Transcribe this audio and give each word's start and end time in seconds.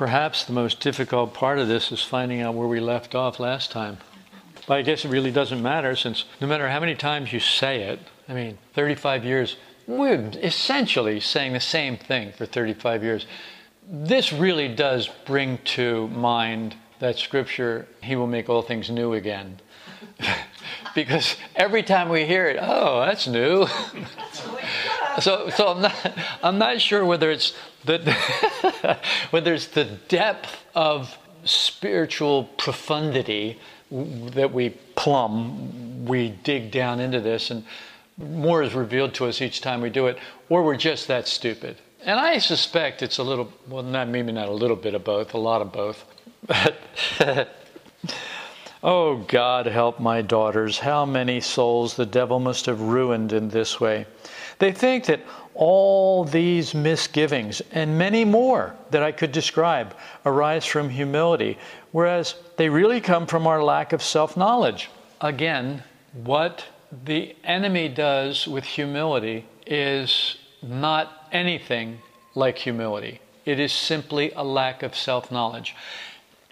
Perhaps 0.00 0.44
the 0.44 0.54
most 0.54 0.80
difficult 0.80 1.34
part 1.34 1.58
of 1.58 1.68
this 1.68 1.92
is 1.92 2.02
finding 2.02 2.40
out 2.40 2.54
where 2.54 2.66
we 2.66 2.80
left 2.80 3.14
off 3.14 3.38
last 3.38 3.70
time. 3.70 3.98
But 4.66 4.78
I 4.78 4.80
guess 4.80 5.04
it 5.04 5.10
really 5.10 5.30
doesn't 5.30 5.62
matter 5.62 5.94
since 5.94 6.24
no 6.40 6.46
matter 6.46 6.70
how 6.70 6.80
many 6.80 6.94
times 6.94 7.34
you 7.34 7.38
say 7.38 7.82
it, 7.82 8.00
I 8.26 8.32
mean, 8.32 8.56
35 8.72 9.26
years, 9.26 9.58
we're 9.86 10.30
essentially 10.42 11.20
saying 11.20 11.52
the 11.52 11.60
same 11.60 11.98
thing 11.98 12.32
for 12.32 12.46
35 12.46 13.04
years. 13.04 13.26
This 13.86 14.32
really 14.32 14.68
does 14.68 15.10
bring 15.26 15.58
to 15.76 16.08
mind 16.08 16.76
that 17.00 17.18
scripture, 17.18 17.86
He 18.02 18.16
will 18.16 18.26
make 18.26 18.48
all 18.48 18.62
things 18.62 18.88
new 18.88 19.12
again. 19.12 19.60
because 20.94 21.36
every 21.54 21.82
time 21.82 22.08
we 22.08 22.24
hear 22.24 22.46
it, 22.46 22.56
oh, 22.58 23.00
that's 23.00 23.26
new. 23.26 23.66
so, 25.20 25.50
so 25.50 25.68
I'm 25.68 25.82
not, 25.82 26.12
I'm 26.42 26.58
not 26.58 26.80
sure 26.80 27.04
whether 27.04 27.30
it's 27.30 27.54
the, 27.84 27.98
whether 29.30 29.54
it's 29.54 29.66
the 29.66 29.84
depth 30.08 30.64
of 30.74 31.16
spiritual 31.44 32.44
profundity 32.56 33.58
that 33.90 34.52
we 34.52 34.70
plumb, 34.94 36.04
we 36.04 36.28
dig 36.28 36.70
down 36.70 37.00
into 37.00 37.20
this, 37.20 37.50
and 37.50 37.64
more 38.18 38.62
is 38.62 38.74
revealed 38.74 39.14
to 39.14 39.26
us 39.26 39.40
each 39.40 39.60
time 39.60 39.80
we 39.80 39.90
do 39.90 40.06
it, 40.06 40.18
or 40.48 40.62
we're 40.62 40.76
just 40.76 41.08
that 41.08 41.26
stupid. 41.26 41.76
And 42.02 42.18
I 42.18 42.38
suspect 42.38 43.02
it's 43.02 43.18
a 43.18 43.22
little, 43.22 43.52
well, 43.68 43.82
not 43.82 44.08
maybe 44.08 44.32
not 44.32 44.48
a 44.48 44.52
little 44.52 44.76
bit 44.76 44.94
of 44.94 45.04
both, 45.04 45.34
a 45.34 45.38
lot 45.38 45.60
of 45.60 45.72
both. 45.72 46.04
Oh, 48.82 49.16
God, 49.16 49.66
help 49.66 50.00
my 50.00 50.22
daughters. 50.22 50.78
How 50.78 51.04
many 51.04 51.40
souls 51.40 51.96
the 51.96 52.06
devil 52.06 52.40
must 52.40 52.64
have 52.64 52.80
ruined 52.80 53.30
in 53.30 53.50
this 53.50 53.78
way. 53.78 54.06
They 54.60 54.72
think 54.72 55.06
that 55.06 55.20
all 55.54 56.24
these 56.24 56.74
misgivings 56.74 57.60
and 57.72 57.98
many 57.98 58.24
more 58.24 58.76
that 58.90 59.02
I 59.02 59.10
could 59.10 59.32
describe 59.32 59.96
arise 60.24 60.64
from 60.64 60.90
humility, 60.90 61.58
whereas 61.92 62.34
they 62.56 62.68
really 62.68 63.00
come 63.00 63.26
from 63.26 63.46
our 63.46 63.62
lack 63.64 63.92
of 63.92 64.02
self 64.02 64.36
knowledge. 64.36 64.90
Again, 65.20 65.82
what 66.12 66.64
the 67.04 67.34
enemy 67.42 67.88
does 67.88 68.46
with 68.46 68.64
humility 68.64 69.46
is 69.66 70.36
not 70.62 71.28
anything 71.32 71.98
like 72.34 72.58
humility. 72.58 73.20
It 73.44 73.58
is 73.58 73.72
simply 73.72 74.32
a 74.36 74.44
lack 74.44 74.82
of 74.82 74.94
self 74.94 75.32
knowledge. 75.32 75.74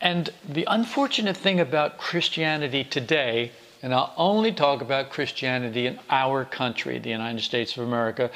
And 0.00 0.30
the 0.48 0.66
unfortunate 0.66 1.36
thing 1.36 1.60
about 1.60 1.98
Christianity 1.98 2.84
today, 2.84 3.52
and 3.82 3.94
I'll 3.94 4.12
only 4.16 4.52
talk 4.52 4.80
about 4.80 5.10
Christianity 5.10 5.86
in 5.86 5.98
our 6.10 6.44
country, 6.44 6.98
the 6.98 7.10
United 7.10 7.42
States 7.42 7.76
of 7.76 7.86
America, 7.86 8.30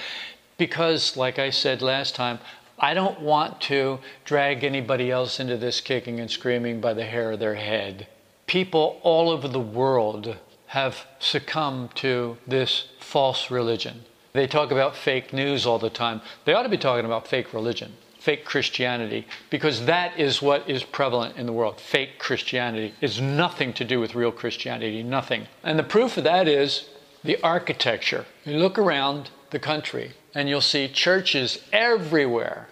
because, 0.59 1.17
like 1.17 1.39
I 1.39 1.51
said 1.51 1.83
last 1.83 2.15
time, 2.15 2.39
I 2.79 2.95
don't 2.95 3.21
want 3.21 3.61
to 3.63 4.01
drag 4.25 4.65
anybody 4.65 5.11
else 5.11 5.39
into 5.39 5.57
this 5.57 5.81
kicking 5.81 6.21
and 6.21 6.31
screaming 6.31 6.81
by 6.81 6.95
the 6.95 7.05
hair 7.05 7.33
of 7.33 7.39
their 7.39 7.55
head. 7.55 8.07
People 8.47 8.99
all 9.03 9.31
over 9.31 9.49
the 9.49 9.61
world 9.61 10.37
have 10.67 11.07
succumbed 11.19 11.95
to 11.97 12.39
this 12.47 12.89
false 12.99 13.51
religion. 13.51 14.05
They 14.33 14.47
talk 14.47 14.71
about 14.71 14.97
fake 14.97 15.33
news 15.33 15.67
all 15.67 15.79
the 15.79 15.91
time. 15.91 16.23
They 16.45 16.55
ought 16.55 16.63
to 16.63 16.69
be 16.69 16.79
talking 16.79 17.05
about 17.05 17.29
fake 17.29 17.53
religion, 17.53 17.93
fake 18.23 18.45
Christianity, 18.45 19.27
because 19.51 19.87
that 19.87 20.19
is 20.19 20.41
what 20.41 20.69
is 20.71 20.85
prevalent 20.85 21.37
in 21.37 21.47
the 21.47 21.53
world. 21.53 21.81
Fake 21.81 22.21
Christianity 22.21 22.95
is 23.01 23.21
nothing 23.21 23.73
to 23.75 23.85
do 23.85 23.99
with 23.99 24.15
real 24.15 24.31
Christianity, 24.31 25.03
nothing. 25.03 25.49
And 25.65 25.77
the 25.77 25.83
proof 25.83 26.17
of 26.17 26.25
that 26.25 26.47
is 26.47 26.89
the 27.25 27.43
architecture. 27.43 28.25
You 28.45 28.59
look 28.59 28.79
around 28.79 29.31
the 29.51 29.59
country 29.59 30.13
and 30.35 30.49
you'll 30.49 30.61
see 30.61 30.87
churches 30.89 31.59
everywhere 31.73 32.69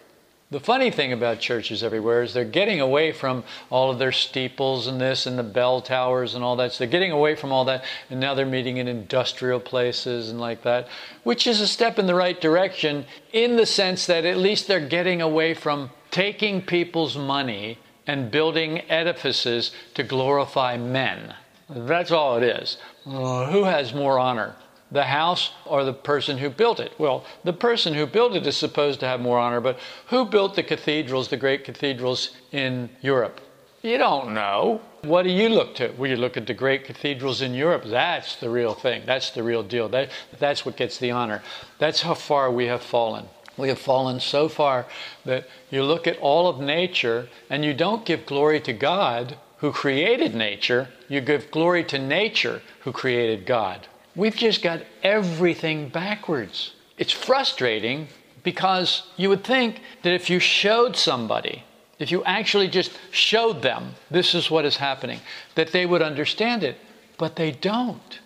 the 0.51 0.61
funny 0.61 0.91
thing 0.91 1.13
about 1.13 1.39
churches 1.39 1.85
everywhere 1.85 2.23
is 2.23 2.35
they're 2.35 2.45
getting 2.45 2.81
away 2.81 3.13
from 3.13 3.45
all 3.71 3.91
of 3.91 4.01
their 4.01 4.11
steeples 4.11 4.89
and 4.89 5.01
this 5.01 5.25
and 5.27 5.39
the 5.39 5.45
bell 5.45 5.81
towers 5.81 6.35
and 6.35 6.43
all 6.43 6.57
that. 6.57 6.73
So 6.73 6.79
they're 6.79 6.91
getting 6.91 7.13
away 7.13 7.37
from 7.37 7.53
all 7.53 7.65
that, 7.67 7.85
and 8.11 8.19
now 8.19 8.35
they're 8.35 8.45
meeting 8.45 8.79
in 8.79 8.89
industrial 8.89 9.61
places 9.61 10.29
and 10.29 10.41
like 10.41 10.63
that, 10.63 10.89
which 11.23 11.47
is 11.47 11.61
a 11.61 11.69
step 11.69 12.01
in 12.01 12.07
the 12.07 12.17
right 12.17 12.41
direction 12.41 13.05
in 13.33 13.57
the 13.57 13.67
sense 13.67 14.07
that 14.07 14.25
at 14.25 14.39
least 14.39 14.67
they're 14.67 14.81
getting 14.81 15.23
away 15.23 15.55
from 15.55 15.91
taking 16.11 16.61
people's 16.63 17.17
money 17.17 17.79
and 18.09 18.33
building 18.33 18.81
edifices 18.91 19.71
to 19.95 20.03
glorify 20.03 20.77
men. 20.77 21.33
That's 21.69 22.11
all 22.11 22.37
it 22.39 22.43
is. 22.43 22.77
Uh, 23.07 23.47
who 23.53 23.63
has 23.63 23.95
more 23.95 24.19
honor? 24.19 24.57
The 24.91 25.05
house 25.05 25.53
or 25.65 25.85
the 25.85 25.93
person 25.93 26.39
who 26.39 26.51
built 26.51 26.81
it? 26.81 26.93
Well, 26.99 27.25
the 27.45 27.53
person 27.53 27.95
who 27.95 28.07
built 28.07 28.35
it 28.35 28.47
is 28.47 28.57
supposed 28.57 29.01
to 29.01 29.07
have 29.07 29.21
more 29.21 29.39
honor, 29.39 29.61
but 29.61 29.79
who 30.07 30.25
built 30.25 30.55
the 30.55 30.63
cathedrals, 30.63 31.29
the 31.29 31.37
great 31.37 31.65
cathedrals 31.65 32.31
in 32.53 32.91
Europe? 33.01 33.41
You 33.83 33.97
don't 33.97 34.35
know. 34.35 34.81
What 35.03 35.23
do 35.23 35.31
you 35.31 35.49
look 35.49 35.75
to? 35.77 35.93
Well, 35.97 36.11
you 36.11 36.17
look 36.17 36.37
at 36.37 36.47
the 36.47 36.55
great 36.55 36.85
cathedrals 36.85 37.41
in 37.41 37.55
Europe. 37.55 37.85
That's 37.87 38.37
the 38.37 38.51
real 38.51 38.75
thing. 38.75 39.05
That's 39.07 39.31
the 39.31 39.43
real 39.43 39.63
deal. 39.63 39.89
That, 39.89 40.11
that's 40.39 40.67
what 40.67 40.77
gets 40.77 40.99
the 40.99 41.11
honor. 41.13 41.43
That's 41.79 42.03
how 42.03 42.15
far 42.15 42.51
we 42.51 42.67
have 42.67 42.83
fallen. 42.83 43.27
We 43.57 43.69
have 43.69 43.79
fallen 43.79 44.21
so 44.21 44.49
far 44.49 44.87
that 45.25 45.49
you 45.71 45.83
look 45.83 46.07
at 46.07 46.19
all 46.19 46.49
of 46.49 46.61
nature 46.61 47.29
and 47.49 47.65
you 47.65 47.73
don't 47.73 48.05
give 48.05 48.27
glory 48.27 48.61
to 48.61 48.73
God 48.73 49.37
who 49.59 49.73
created 49.73 50.35
nature, 50.35 50.89
you 51.09 51.21
give 51.21 51.51
glory 51.51 51.85
to 51.85 51.99
nature 51.99 52.63
who 52.81 52.93
created 52.93 53.45
God. 53.45 53.87
We've 54.17 54.37
just 54.37 54.63
got 54.63 54.83
everything 55.03 55.89
backwards. 55.89 56.73
It's 56.99 57.13
frustrating 57.13 58.09
because 58.43 59.05
you 59.17 59.29
would 59.29 59.45
think 59.45 59.81
that 60.03 60.13
if 60.13 60.29
you 60.29 60.41
showed 60.41 60.97
somebody, 60.97 61.65
if 61.99 62.11
you 62.11 62.25
actually 62.25 62.69
just 62.69 62.91
showed 63.11 63.63
them 63.63 63.95
this 64.11 64.35
is 64.35 64.51
what 64.51 64.65
is 64.65 64.77
happening, 64.77 65.21
that 65.55 65.73
they 65.73 65.87
would 65.87 66.03
understand 66.03 66.65
it. 66.65 66.77
But 67.19 67.37
they 67.37 67.53
don't. 67.53 68.21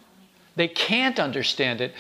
They 0.57 0.69
can't 0.69 1.19
understand 1.19 1.81
it. 1.81 1.93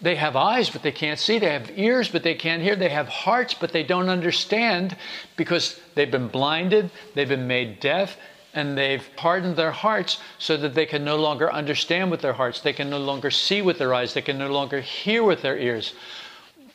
They 0.00 0.14
have 0.16 0.36
eyes, 0.36 0.70
but 0.70 0.82
they 0.82 0.92
can't 0.92 1.18
see. 1.18 1.38
They 1.38 1.52
have 1.52 1.70
ears, 1.76 2.08
but 2.08 2.22
they 2.22 2.34
can't 2.34 2.62
hear. 2.62 2.76
They 2.76 2.90
have 2.90 3.08
hearts, 3.08 3.54
but 3.54 3.72
they 3.72 3.82
don't 3.82 4.08
understand 4.08 4.96
because 5.36 5.80
they've 5.94 6.10
been 6.10 6.28
blinded, 6.28 6.90
they've 7.14 7.28
been 7.28 7.46
made 7.48 7.80
deaf, 7.80 8.16
and 8.56 8.76
they've 8.76 9.06
hardened 9.18 9.54
their 9.54 9.70
hearts 9.70 10.18
so 10.38 10.56
that 10.56 10.74
they 10.74 10.86
can 10.86 11.04
no 11.04 11.16
longer 11.16 11.52
understand 11.52 12.10
with 12.10 12.22
their 12.22 12.32
hearts, 12.32 12.60
they 12.62 12.72
can 12.72 12.90
no 12.90 12.98
longer 12.98 13.30
see 13.30 13.60
with 13.62 13.78
their 13.78 13.94
eyes, 13.94 14.14
they 14.14 14.22
can 14.22 14.38
no 14.38 14.50
longer 14.50 14.80
hear 14.80 15.22
with 15.22 15.42
their 15.42 15.58
ears. 15.58 15.94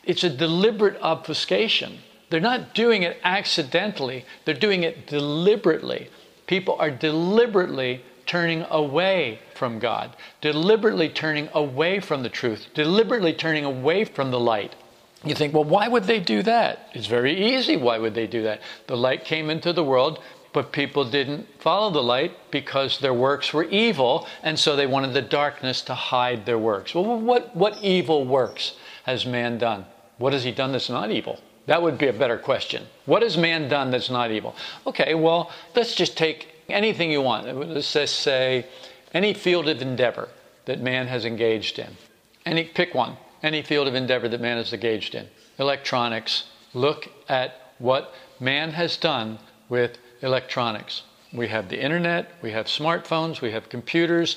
It's 0.04 0.24
a 0.24 0.30
deliberate 0.30 0.98
obfuscation. 1.02 1.98
They're 2.30 2.40
not 2.40 2.72
doing 2.74 3.02
it 3.02 3.18
accidentally, 3.24 4.24
they're 4.44 4.54
doing 4.54 4.84
it 4.84 5.06
deliberately. 5.06 6.08
People 6.46 6.76
are 6.78 6.90
deliberately 6.90 8.04
turning 8.26 8.64
away 8.70 9.40
from 9.54 9.80
God, 9.80 10.16
deliberately 10.40 11.08
turning 11.08 11.48
away 11.52 11.98
from 11.98 12.22
the 12.22 12.28
truth, 12.28 12.68
deliberately 12.74 13.32
turning 13.32 13.64
away 13.64 14.04
from 14.04 14.30
the 14.30 14.40
light. 14.40 14.76
You 15.24 15.34
think, 15.34 15.52
well, 15.52 15.64
why 15.64 15.88
would 15.88 16.04
they 16.04 16.20
do 16.20 16.42
that? 16.42 16.88
It's 16.94 17.06
very 17.06 17.54
easy. 17.54 17.76
Why 17.76 17.98
would 17.98 18.14
they 18.14 18.26
do 18.26 18.42
that? 18.42 18.60
The 18.86 18.96
light 18.96 19.24
came 19.24 19.50
into 19.50 19.72
the 19.72 19.84
world. 19.84 20.20
But 20.52 20.72
people 20.72 21.04
didn't 21.04 21.46
follow 21.60 21.90
the 21.90 22.02
light 22.02 22.50
because 22.50 22.98
their 22.98 23.14
works 23.14 23.54
were 23.54 23.64
evil, 23.64 24.26
and 24.42 24.58
so 24.58 24.76
they 24.76 24.86
wanted 24.86 25.14
the 25.14 25.22
darkness 25.22 25.80
to 25.82 25.94
hide 25.94 26.44
their 26.44 26.58
works. 26.58 26.94
Well, 26.94 27.18
what, 27.18 27.56
what 27.56 27.82
evil 27.82 28.26
works 28.26 28.74
has 29.04 29.24
man 29.24 29.58
done? 29.58 29.86
What 30.18 30.34
has 30.34 30.44
he 30.44 30.52
done 30.52 30.72
that's 30.72 30.90
not 30.90 31.10
evil? 31.10 31.40
That 31.66 31.82
would 31.82 31.96
be 31.96 32.08
a 32.08 32.12
better 32.12 32.38
question. 32.38 32.86
What 33.06 33.22
has 33.22 33.36
man 33.36 33.68
done 33.68 33.90
that's 33.90 34.10
not 34.10 34.30
evil? 34.30 34.54
Okay, 34.86 35.14
well, 35.14 35.50
let's 35.74 35.94
just 35.94 36.16
take 36.16 36.48
anything 36.68 37.10
you 37.10 37.22
want. 37.22 37.46
Let's 37.56 37.92
just 37.92 38.20
say 38.20 38.66
any 39.14 39.32
field 39.32 39.68
of 39.68 39.80
endeavor 39.80 40.28
that 40.64 40.80
man 40.80 41.06
has 41.06 41.24
engaged 41.24 41.78
in. 41.78 41.96
Any, 42.44 42.64
pick 42.64 42.94
one. 42.94 43.16
Any 43.42 43.62
field 43.62 43.88
of 43.88 43.94
endeavor 43.94 44.28
that 44.28 44.40
man 44.40 44.56
has 44.56 44.72
engaged 44.72 45.14
in. 45.14 45.28
Electronics. 45.58 46.44
Look 46.74 47.08
at 47.28 47.72
what 47.78 48.14
man 48.40 48.72
has 48.72 48.96
done 48.96 49.38
with 49.68 49.98
electronics. 50.22 51.02
We 51.32 51.48
have 51.48 51.68
the 51.68 51.82
internet, 51.82 52.32
we 52.42 52.52
have 52.52 52.66
smartphones, 52.66 53.40
we 53.40 53.52
have 53.52 53.68
computers, 53.68 54.36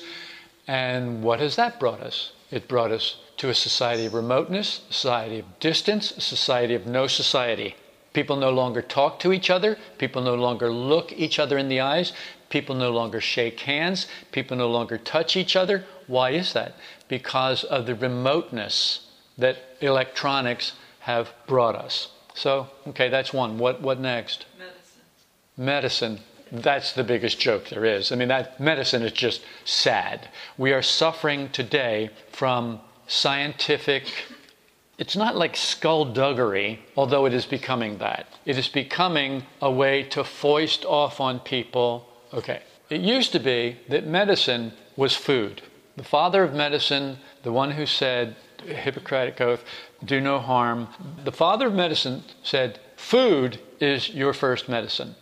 and 0.66 1.22
what 1.22 1.40
has 1.40 1.56
that 1.56 1.78
brought 1.78 2.00
us? 2.00 2.32
It 2.50 2.68
brought 2.68 2.90
us 2.90 3.16
to 3.38 3.50
a 3.50 3.54
society 3.54 4.06
of 4.06 4.14
remoteness, 4.14 4.82
a 4.90 4.92
society 4.92 5.38
of 5.40 5.60
distance, 5.60 6.16
a 6.16 6.20
society 6.20 6.74
of 6.74 6.86
no 6.86 7.06
society. 7.06 7.76
People 8.12 8.36
no 8.36 8.50
longer 8.50 8.80
talk 8.80 9.18
to 9.20 9.32
each 9.32 9.50
other, 9.50 9.76
people 9.98 10.22
no 10.22 10.34
longer 10.34 10.70
look 10.70 11.12
each 11.12 11.38
other 11.38 11.58
in 11.58 11.68
the 11.68 11.80
eyes, 11.80 12.12
people 12.48 12.74
no 12.74 12.90
longer 12.90 13.20
shake 13.20 13.60
hands, 13.60 14.06
people 14.32 14.56
no 14.56 14.70
longer 14.70 14.96
touch 14.96 15.36
each 15.36 15.54
other. 15.54 15.84
Why 16.06 16.30
is 16.30 16.54
that? 16.54 16.74
Because 17.08 17.62
of 17.64 17.84
the 17.84 17.94
remoteness 17.94 19.06
that 19.36 19.58
electronics 19.80 20.72
have 21.00 21.30
brought 21.46 21.76
us. 21.76 22.08
So, 22.34 22.68
okay, 22.88 23.08
that's 23.08 23.32
one. 23.32 23.58
What, 23.58 23.82
what 23.82 24.00
next? 24.00 24.46
Medicine, 25.56 26.20
that's 26.52 26.92
the 26.92 27.04
biggest 27.04 27.40
joke 27.40 27.68
there 27.68 27.84
is. 27.84 28.12
I 28.12 28.16
mean, 28.16 28.28
that 28.28 28.60
medicine 28.60 29.02
is 29.02 29.12
just 29.12 29.42
sad. 29.64 30.28
We 30.56 30.72
are 30.72 30.82
suffering 30.82 31.50
today 31.50 32.10
from 32.30 32.80
scientific 33.08 34.04
it's 34.98 35.16
not 35.16 35.36
like 35.36 35.56
skullduggery, 35.56 36.80
although 36.96 37.26
it 37.26 37.34
is 37.34 37.44
becoming 37.44 37.98
that. 37.98 38.26
It 38.46 38.56
is 38.56 38.68
becoming 38.68 39.44
a 39.60 39.70
way 39.70 40.02
to 40.04 40.24
foist 40.24 40.84
off 40.86 41.20
on 41.20 41.40
people. 41.40 42.08
Okay, 42.32 42.62
it 42.88 43.02
used 43.02 43.32
to 43.32 43.38
be 43.38 43.76
that 43.88 44.06
medicine 44.06 44.72
was 44.96 45.14
food. 45.14 45.62
The 45.96 46.04
father 46.04 46.42
of 46.42 46.54
medicine, 46.54 47.18
the 47.42 47.52
one 47.52 47.72
who 47.72 47.84
said, 47.84 48.36
Hippocratic 48.64 49.40
oath, 49.40 49.62
do 50.04 50.20
no 50.20 50.38
harm, 50.38 50.88
the 51.24 51.32
father 51.32 51.66
of 51.66 51.74
medicine 51.74 52.24
said, 52.42 52.78
food 52.96 53.60
is 53.80 54.08
your 54.10 54.32
first 54.32 54.68
medicine. 54.68 55.14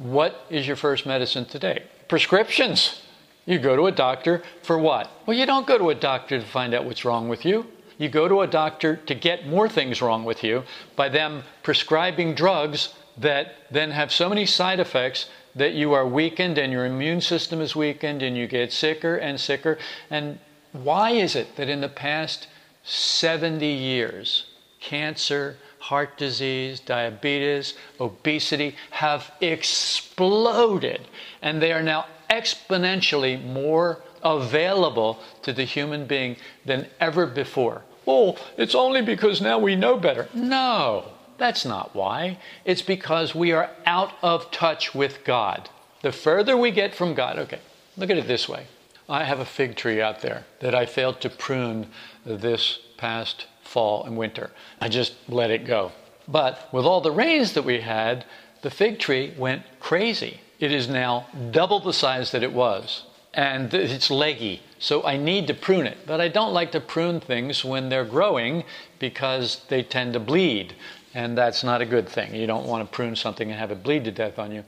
What 0.00 0.46
is 0.48 0.66
your 0.66 0.76
first 0.76 1.04
medicine 1.04 1.44
today? 1.44 1.82
Prescriptions. 2.08 3.02
You 3.44 3.58
go 3.58 3.76
to 3.76 3.86
a 3.86 3.92
doctor 3.92 4.42
for 4.62 4.78
what? 4.78 5.10
Well, 5.26 5.36
you 5.36 5.44
don't 5.44 5.66
go 5.66 5.76
to 5.76 5.90
a 5.90 5.94
doctor 5.94 6.40
to 6.40 6.46
find 6.46 6.72
out 6.72 6.86
what's 6.86 7.04
wrong 7.04 7.28
with 7.28 7.44
you. 7.44 7.66
You 7.98 8.08
go 8.08 8.26
to 8.26 8.40
a 8.40 8.46
doctor 8.46 8.96
to 8.96 9.14
get 9.14 9.46
more 9.46 9.68
things 9.68 10.00
wrong 10.00 10.24
with 10.24 10.42
you 10.42 10.62
by 10.96 11.10
them 11.10 11.42
prescribing 11.62 12.34
drugs 12.34 12.94
that 13.18 13.56
then 13.70 13.90
have 13.90 14.10
so 14.10 14.30
many 14.30 14.46
side 14.46 14.80
effects 14.80 15.28
that 15.54 15.74
you 15.74 15.92
are 15.92 16.06
weakened 16.06 16.56
and 16.56 16.72
your 16.72 16.86
immune 16.86 17.20
system 17.20 17.60
is 17.60 17.76
weakened 17.76 18.22
and 18.22 18.38
you 18.38 18.46
get 18.46 18.72
sicker 18.72 19.16
and 19.16 19.38
sicker. 19.38 19.76
And 20.08 20.38
why 20.72 21.10
is 21.10 21.36
it 21.36 21.56
that 21.56 21.68
in 21.68 21.82
the 21.82 21.90
past 21.90 22.46
70 22.84 23.66
years, 23.66 24.46
cancer, 24.80 25.58
heart 25.80 26.16
disease, 26.16 26.78
diabetes, 26.78 27.74
obesity 27.98 28.76
have 28.90 29.32
exploded 29.40 31.00
and 31.42 31.60
they 31.60 31.72
are 31.72 31.82
now 31.82 32.06
exponentially 32.30 33.42
more 33.44 34.00
available 34.22 35.18
to 35.42 35.52
the 35.52 35.64
human 35.64 36.06
being 36.06 36.36
than 36.64 36.86
ever 37.00 37.26
before. 37.26 37.82
Oh, 38.06 38.36
it's 38.56 38.74
only 38.74 39.02
because 39.02 39.40
now 39.40 39.58
we 39.58 39.74
know 39.74 39.96
better. 39.96 40.28
No, 40.34 41.12
that's 41.38 41.64
not 41.64 41.94
why. 41.94 42.38
It's 42.64 42.82
because 42.82 43.34
we 43.34 43.52
are 43.52 43.70
out 43.86 44.12
of 44.22 44.50
touch 44.50 44.94
with 44.94 45.24
God. 45.24 45.68
The 46.02 46.12
further 46.12 46.56
we 46.56 46.70
get 46.70 46.94
from 46.94 47.14
God, 47.14 47.38
okay, 47.38 47.60
look 47.96 48.10
at 48.10 48.18
it 48.18 48.28
this 48.28 48.48
way. 48.48 48.66
I 49.08 49.24
have 49.24 49.40
a 49.40 49.44
fig 49.44 49.74
tree 49.74 50.00
out 50.00 50.20
there 50.20 50.44
that 50.60 50.74
I 50.74 50.86
failed 50.86 51.20
to 51.22 51.30
prune 51.30 51.88
this 52.24 52.78
past 52.96 53.46
fall 53.70 54.02
and 54.04 54.16
winter. 54.16 54.50
I 54.80 54.88
just 54.88 55.14
let 55.28 55.50
it 55.50 55.64
go. 55.64 55.92
But 56.26 56.68
with 56.72 56.84
all 56.84 57.00
the 57.00 57.12
rains 57.12 57.52
that 57.52 57.64
we 57.64 57.80
had, 57.80 58.24
the 58.62 58.70
fig 58.70 58.98
tree 58.98 59.32
went 59.38 59.62
crazy. 59.78 60.40
It 60.58 60.72
is 60.72 60.88
now 60.88 61.26
double 61.52 61.78
the 61.80 61.92
size 61.92 62.32
that 62.32 62.42
it 62.42 62.52
was, 62.52 63.04
and 63.32 63.72
it's 63.72 64.10
leggy. 64.10 64.62
So 64.78 65.04
I 65.04 65.16
need 65.16 65.46
to 65.46 65.54
prune 65.54 65.86
it. 65.86 65.98
But 66.04 66.20
I 66.20 66.28
don't 66.28 66.52
like 66.52 66.72
to 66.72 66.80
prune 66.80 67.20
things 67.20 67.64
when 67.64 67.88
they're 67.88 68.04
growing 68.04 68.64
because 68.98 69.62
they 69.68 69.82
tend 69.82 70.14
to 70.14 70.20
bleed. 70.20 70.74
And 71.14 71.38
that's 71.38 71.62
not 71.62 71.80
a 71.80 71.86
good 71.86 72.08
thing. 72.08 72.34
You 72.34 72.46
don't 72.46 72.66
want 72.66 72.84
to 72.84 72.94
prune 72.94 73.16
something 73.16 73.50
and 73.50 73.58
have 73.58 73.70
it 73.70 73.82
bleed 73.82 74.04
to 74.04 74.12
death 74.12 74.38
on 74.38 74.52
you. 74.52 74.64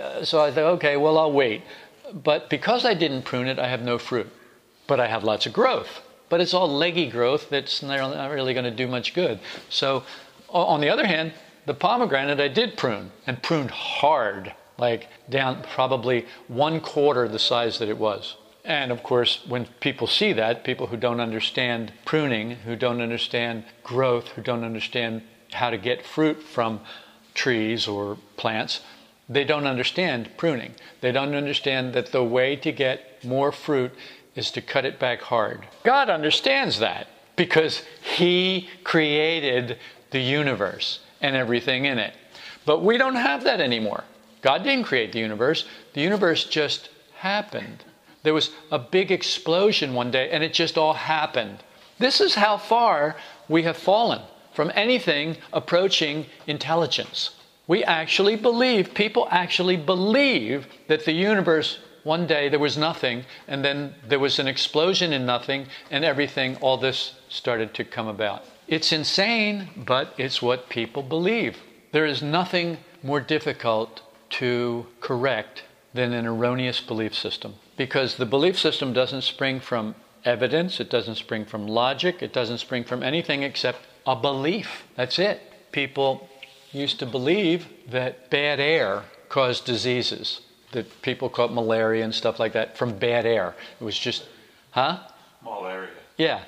Uh, 0.00 0.24
so 0.24 0.42
I 0.42 0.50
thought, 0.50 0.72
okay, 0.76 0.96
well, 0.96 1.18
I'll 1.18 1.32
wait. 1.32 1.62
But 2.12 2.48
because 2.48 2.84
I 2.84 2.94
didn't 2.94 3.22
prune 3.22 3.48
it, 3.48 3.58
I 3.58 3.68
have 3.68 3.82
no 3.82 3.98
fruit. 3.98 4.28
But 4.86 4.98
I 5.00 5.06
have 5.08 5.24
lots 5.24 5.46
of 5.46 5.52
growth. 5.52 6.02
But 6.28 6.40
it's 6.40 6.54
all 6.54 6.68
leggy 6.68 7.08
growth 7.08 7.50
that's 7.50 7.82
not 7.82 8.30
really 8.30 8.52
going 8.52 8.64
to 8.64 8.70
do 8.70 8.86
much 8.86 9.14
good. 9.14 9.38
So, 9.68 10.04
on 10.48 10.80
the 10.80 10.88
other 10.88 11.06
hand, 11.06 11.32
the 11.66 11.74
pomegranate 11.74 12.40
I 12.40 12.48
did 12.48 12.76
prune 12.76 13.10
and 13.26 13.42
pruned 13.42 13.70
hard 13.70 14.54
like 14.78 15.08
down 15.28 15.62
probably 15.62 16.26
one 16.48 16.80
quarter 16.80 17.28
the 17.28 17.38
size 17.38 17.78
that 17.78 17.88
it 17.88 17.98
was. 17.98 18.36
And 18.64 18.90
of 18.90 19.02
course, 19.02 19.44
when 19.46 19.66
people 19.80 20.06
see 20.06 20.32
that, 20.32 20.64
people 20.64 20.88
who 20.88 20.96
don't 20.96 21.20
understand 21.20 21.92
pruning, 22.04 22.50
who 22.50 22.76
don't 22.76 23.00
understand 23.00 23.64
growth, 23.84 24.28
who 24.28 24.42
don't 24.42 24.64
understand 24.64 25.22
how 25.52 25.70
to 25.70 25.78
get 25.78 26.04
fruit 26.04 26.42
from 26.42 26.80
trees 27.34 27.86
or 27.86 28.18
plants, 28.36 28.80
they 29.28 29.44
don't 29.44 29.66
understand 29.66 30.30
pruning. 30.36 30.74
They 31.00 31.12
don't 31.12 31.34
understand 31.34 31.94
that 31.94 32.12
the 32.12 32.22
way 32.22 32.56
to 32.56 32.72
get 32.72 33.24
more 33.24 33.50
fruit 33.50 33.92
is 34.36 34.50
to 34.52 34.60
cut 34.60 34.84
it 34.84 34.98
back 34.98 35.20
hard. 35.20 35.66
God 35.82 36.08
understands 36.08 36.78
that 36.78 37.08
because 37.34 37.82
He 38.02 38.68
created 38.84 39.78
the 40.10 40.20
universe 40.20 41.00
and 41.20 41.34
everything 41.34 41.86
in 41.86 41.98
it. 41.98 42.14
But 42.64 42.82
we 42.82 42.98
don't 42.98 43.16
have 43.16 43.44
that 43.44 43.60
anymore. 43.60 44.04
God 44.42 44.62
didn't 44.62 44.84
create 44.84 45.12
the 45.12 45.18
universe, 45.18 45.64
the 45.94 46.02
universe 46.02 46.44
just 46.44 46.90
happened. 47.16 47.84
There 48.22 48.34
was 48.34 48.50
a 48.70 48.78
big 48.78 49.10
explosion 49.10 49.94
one 49.94 50.10
day 50.10 50.30
and 50.30 50.44
it 50.44 50.52
just 50.52 50.76
all 50.76 50.94
happened. 50.94 51.62
This 51.98 52.20
is 52.20 52.34
how 52.34 52.58
far 52.58 53.16
we 53.48 53.62
have 53.62 53.76
fallen 53.76 54.20
from 54.52 54.72
anything 54.74 55.36
approaching 55.52 56.26
intelligence. 56.46 57.30
We 57.66 57.84
actually 57.84 58.36
believe, 58.36 58.94
people 58.94 59.28
actually 59.30 59.76
believe 59.76 60.66
that 60.88 61.04
the 61.04 61.12
universe, 61.12 61.78
one 62.06 62.24
day 62.24 62.48
there 62.48 62.60
was 62.60 62.78
nothing, 62.78 63.24
and 63.48 63.64
then 63.64 63.92
there 64.08 64.20
was 64.20 64.38
an 64.38 64.46
explosion 64.46 65.12
in 65.12 65.26
nothing, 65.26 65.66
and 65.90 66.04
everything, 66.04 66.56
all 66.58 66.76
this 66.76 67.14
started 67.28 67.74
to 67.74 67.84
come 67.84 68.06
about. 68.06 68.44
It's 68.68 68.92
insane, 68.92 69.68
but 69.76 70.14
it's 70.16 70.40
what 70.40 70.68
people 70.68 71.02
believe. 71.02 71.58
There 71.90 72.06
is 72.06 72.22
nothing 72.22 72.78
more 73.02 73.20
difficult 73.20 74.02
to 74.38 74.86
correct 75.00 75.64
than 75.94 76.12
an 76.12 76.26
erroneous 76.26 76.80
belief 76.80 77.12
system. 77.12 77.54
Because 77.76 78.16
the 78.16 78.26
belief 78.26 78.56
system 78.56 78.92
doesn't 78.92 79.22
spring 79.22 79.58
from 79.58 79.96
evidence, 80.24 80.78
it 80.78 80.90
doesn't 80.90 81.16
spring 81.16 81.44
from 81.44 81.66
logic, 81.66 82.22
it 82.22 82.32
doesn't 82.32 82.58
spring 82.58 82.84
from 82.84 83.02
anything 83.02 83.42
except 83.42 83.80
a 84.06 84.14
belief. 84.14 84.84
That's 84.94 85.18
it. 85.18 85.40
People 85.72 86.28
used 86.72 87.00
to 87.00 87.06
believe 87.06 87.66
that 87.90 88.30
bad 88.30 88.60
air 88.60 89.02
caused 89.28 89.64
diseases, 89.64 90.40
that 90.76 91.02
people 91.02 91.28
caught 91.28 91.52
malaria 91.52 92.04
and 92.04 92.14
stuff 92.14 92.38
like 92.38 92.52
that 92.52 92.76
from 92.76 92.96
bad 92.96 93.26
air. 93.26 93.54
It 93.80 93.84
was 93.84 93.98
just, 93.98 94.26
huh? 94.70 94.98
Malaria. 95.42 95.88
Yeah. 96.16 96.44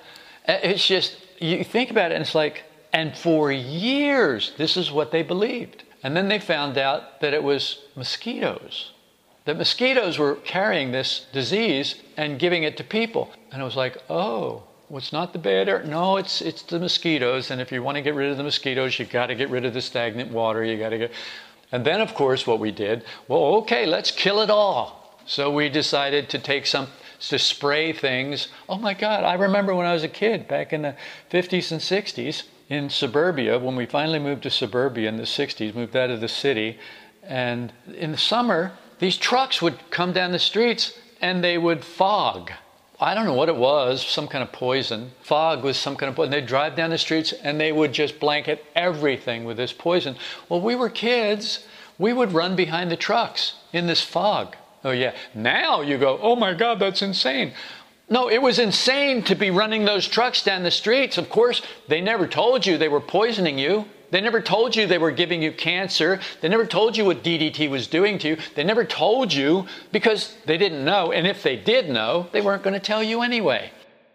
It's 0.47 0.87
just, 0.87 1.17
you 1.41 1.65
think 1.65 1.91
about 1.91 2.13
it 2.13 2.15
and 2.15 2.23
it's 2.23 2.35
like, 2.35 2.65
and 2.93 3.17
for 3.17 3.51
years, 3.51 4.53
this 4.57 4.77
is 4.77 4.93
what 4.93 5.11
they 5.11 5.23
believed. 5.23 5.83
And 6.03 6.17
then 6.17 6.29
they 6.29 6.39
found 6.39 6.79
out 6.79 7.21
that 7.21 7.35
it 7.35 7.43
was 7.43 7.81
mosquitoes. 7.97 8.93
That 9.47 9.57
mosquitoes 9.57 10.19
were 10.19 10.37
carrying 10.37 10.93
this 10.93 11.27
disease 11.33 11.97
and 12.17 12.39
giving 12.39 12.63
it 12.63 12.77
to 12.77 12.85
people. 12.85 13.31
And 13.51 13.63
it 13.63 13.65
was 13.65 13.77
like, 13.77 13.97
oh, 14.09 14.63
well, 14.89 14.99
it's 14.99 15.13
not 15.13 15.33
the 15.33 15.39
bad 15.39 15.69
air. 15.69 15.83
No, 15.85 16.17
it's 16.17 16.41
it's 16.41 16.63
the 16.63 16.79
mosquitoes. 16.79 17.51
And 17.51 17.61
if 17.61 17.73
you 17.73 17.83
want 17.83 17.97
to 17.97 18.03
get 18.03 18.15
rid 18.15 18.31
of 18.31 18.37
the 18.37 18.43
mosquitoes, 18.43 18.99
you've 18.99 19.11
got 19.11 19.27
to 19.27 19.35
get 19.35 19.51
rid 19.51 19.65
of 19.65 19.75
the 19.75 19.83
stagnant 19.83 20.33
water. 20.33 20.65
You 20.65 20.79
got 20.79 20.91
to 20.91 20.99
get. 20.99 21.13
And 21.71 21.85
then, 21.85 22.01
of 22.01 22.15
course, 22.15 22.47
what 22.47 22.61
we 22.61 22.71
did, 22.71 23.05
well, 23.27 23.57
okay, 23.57 23.85
let's 23.87 24.11
kill 24.11 24.41
it 24.41 24.51
all. 24.51 25.19
So 25.27 25.51
we 25.51 25.69
decided 25.69 26.31
to 26.31 26.39
take 26.39 26.67
some 26.67 26.89
to 27.21 27.39
spray 27.39 27.93
things. 27.93 28.49
Oh 28.69 28.79
my 28.79 28.95
God! 28.95 29.25
I 29.25 29.35
remember 29.35 29.75
when 29.75 29.87
I 29.87 29.93
was 29.93 30.05
a 30.05 30.09
kid 30.09 30.49
back 30.49 30.73
in 30.73 30.83
the 30.83 30.95
50s 31.31 31.73
and 31.73 31.81
60s 31.81 32.45
in 32.69 32.89
suburbia, 32.89 33.59
when 33.59 33.77
we 33.77 33.87
finally 33.87 34.19
moved 34.19 34.45
to 34.45 34.51
suburbia 34.51 35.09
in 35.09 35.17
the 35.17 35.25
60s, 35.25 35.75
moved 35.75 35.97
out 35.97 36.11
of 36.11 36.21
the 36.21 36.29
city, 36.29 36.79
and 37.23 37.73
in 37.95 38.13
the 38.13 38.19
summer, 38.19 38.73
these 38.99 39.17
trucks 39.17 39.61
would 39.61 39.91
come 39.91 40.13
down 40.13 40.33
the 40.33 40.39
streets 40.39 40.99
and 41.21 41.43
they 41.43 41.59
would 41.59 41.85
fog. 41.85 42.53
I 43.01 43.15
don't 43.15 43.27
know 43.27 43.35
what 43.35 43.49
it 43.49 43.57
was, 43.57 44.05
some 44.05 44.27
kind 44.27 44.43
of 44.43 44.51
poison. 44.51 45.13
Fog 45.23 45.63
was 45.63 45.77
some 45.77 45.95
kind 45.95 46.11
of 46.11 46.17
poison. 46.17 46.33
They'd 46.33 46.47
drive 46.47 46.75
down 46.75 46.91
the 46.91 46.99
streets 46.99 47.33
and 47.33 47.61
they 47.61 47.71
would 47.71 47.93
just 47.93 48.19
blanket 48.19 48.65
everything 48.75 49.45
with 49.45 49.57
this 49.57 49.73
poison. 49.73 50.17
Well, 50.49 50.61
we 50.61 50.75
were 50.75 50.91
kids. 50.91 51.65
We 51.97 52.13
would 52.13 52.33
run 52.33 52.57
behind 52.57 52.91
the 52.91 52.97
trucks 52.97 53.55
in 53.73 53.87
this 53.87 54.03
fog. 54.03 54.57
Oh, 54.85 54.91
yeah. 54.91 55.15
Now 55.33 55.81
you 55.81 55.97
go, 55.97 56.19
oh 56.21 56.35
my 56.35 56.55
God, 56.55 56.81
that's 56.81 57.03
insane. 57.03 57.53
No, 58.11 58.29
it 58.29 58.43
was 58.43 58.59
insane 58.59 59.23
to 59.25 59.35
be 59.35 59.51
running 59.51 59.85
those 59.85 60.09
trucks 60.09 60.43
down 60.43 60.63
the 60.63 60.71
streets. 60.71 61.19
Of 61.19 61.29
course, 61.29 61.63
they 61.87 62.01
never 62.01 62.27
told 62.27 62.67
you 62.67 62.79
they 62.79 62.89
were 62.89 63.01
poisoning 63.01 63.59
you. 63.59 63.85
They 64.11 64.21
never 64.21 64.41
told 64.41 64.75
you 64.75 64.87
they 64.87 64.99
were 64.99 65.11
giving 65.11 65.43
you 65.43 65.53
cancer. 65.53 66.21
They 66.41 66.49
never 66.49 66.67
told 66.67 66.97
you 66.97 67.05
what 67.05 67.23
DDT 67.23 67.69
was 67.69 67.87
doing 67.87 68.19
to 68.21 68.29
you. 68.29 68.37
They 68.55 68.65
never 68.65 68.85
told 68.85 69.33
you 69.33 69.67
because 69.93 70.37
they 70.47 70.57
didn't 70.57 70.85
know. 70.85 71.13
And 71.13 71.27
if 71.27 71.43
they 71.43 71.57
did 71.57 71.91
know, 71.91 72.27
they 72.33 72.41
weren't 72.41 72.63
going 72.63 72.75
to 72.75 72.81
tell 72.81 73.03
you 73.03 73.23
anyway. 73.23 73.71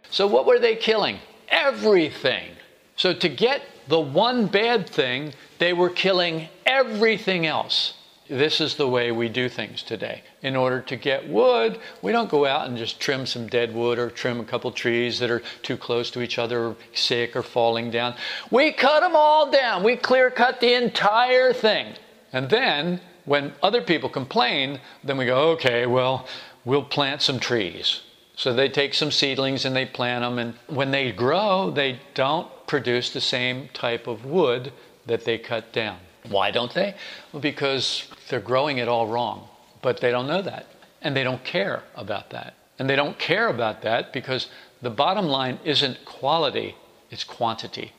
So, 0.09 0.27
what 0.27 0.45
were 0.45 0.59
they 0.59 0.75
killing? 0.75 1.19
Everything. 1.49 2.51
So, 2.95 3.13
to 3.13 3.29
get 3.29 3.61
the 3.87 3.99
one 3.99 4.47
bad 4.47 4.89
thing, 4.89 5.33
they 5.59 5.73
were 5.73 5.89
killing 5.89 6.47
everything 6.65 7.45
else 7.45 7.93
this 8.29 8.61
is 8.61 8.75
the 8.75 8.87
way 8.87 9.11
we 9.11 9.29
do 9.29 9.49
things 9.49 9.83
today. 9.83 10.23
In 10.41 10.55
order 10.55 10.81
to 10.81 10.95
get 10.95 11.27
wood, 11.27 11.79
we 12.01 12.11
don't 12.11 12.29
go 12.29 12.45
out 12.45 12.67
and 12.67 12.77
just 12.77 12.99
trim 12.99 13.25
some 13.25 13.47
dead 13.47 13.73
wood 13.73 13.99
or 13.99 14.09
trim 14.09 14.39
a 14.39 14.45
couple 14.45 14.71
trees 14.71 15.19
that 15.19 15.29
are 15.29 15.41
too 15.61 15.77
close 15.77 16.09
to 16.11 16.21
each 16.21 16.39
other 16.39 16.67
or 16.67 16.75
sick 16.93 17.35
or 17.35 17.43
falling 17.43 17.91
down. 17.91 18.15
We 18.49 18.71
cut 18.71 19.01
them 19.01 19.15
all 19.15 19.51
down. 19.51 19.83
We 19.83 19.95
clear 19.95 20.31
cut 20.31 20.59
the 20.59 20.73
entire 20.73 21.53
thing. 21.53 21.95
And 22.31 22.49
then 22.49 23.01
when 23.25 23.53
other 23.61 23.81
people 23.81 24.09
complain, 24.09 24.79
then 25.03 25.17
we 25.17 25.25
go, 25.25 25.51
okay, 25.51 25.85
well, 25.85 26.27
we'll 26.65 26.83
plant 26.83 27.21
some 27.21 27.39
trees. 27.39 28.01
So 28.35 28.53
they 28.53 28.69
take 28.69 28.93
some 28.93 29.11
seedlings 29.11 29.65
and 29.65 29.75
they 29.75 29.85
plant 29.85 30.23
them, 30.23 30.39
and 30.39 30.55
when 30.67 30.91
they 30.91 31.11
grow, 31.11 31.69
they 31.69 31.99
don't 32.15 32.47
produce 32.67 33.11
the 33.11 33.21
same 33.21 33.69
type 33.73 34.07
of 34.07 34.25
wood 34.25 34.73
that 35.05 35.25
they 35.25 35.37
cut 35.37 35.71
down. 35.71 35.99
Why 36.29 36.51
don't 36.51 36.73
they? 36.73 36.95
Well, 37.31 37.41
because 37.41 38.07
they're 38.29 38.39
growing 38.39 38.77
it 38.77 38.87
all 38.87 39.07
wrong, 39.07 39.47
but 39.81 39.99
they 39.99 40.11
don't 40.11 40.27
know 40.27 40.41
that. 40.41 40.67
And 41.01 41.15
they 41.15 41.23
don't 41.23 41.43
care 41.43 41.83
about 41.95 42.29
that. 42.29 42.55
And 42.79 42.89
they 42.89 42.95
don't 42.95 43.19
care 43.19 43.49
about 43.49 43.81
that 43.81 44.13
because 44.13 44.47
the 44.81 44.89
bottom 44.89 45.27
line 45.27 45.59
isn't 45.63 46.05
quality, 46.05 46.75
it's 47.09 47.23
quantity. 47.23 47.91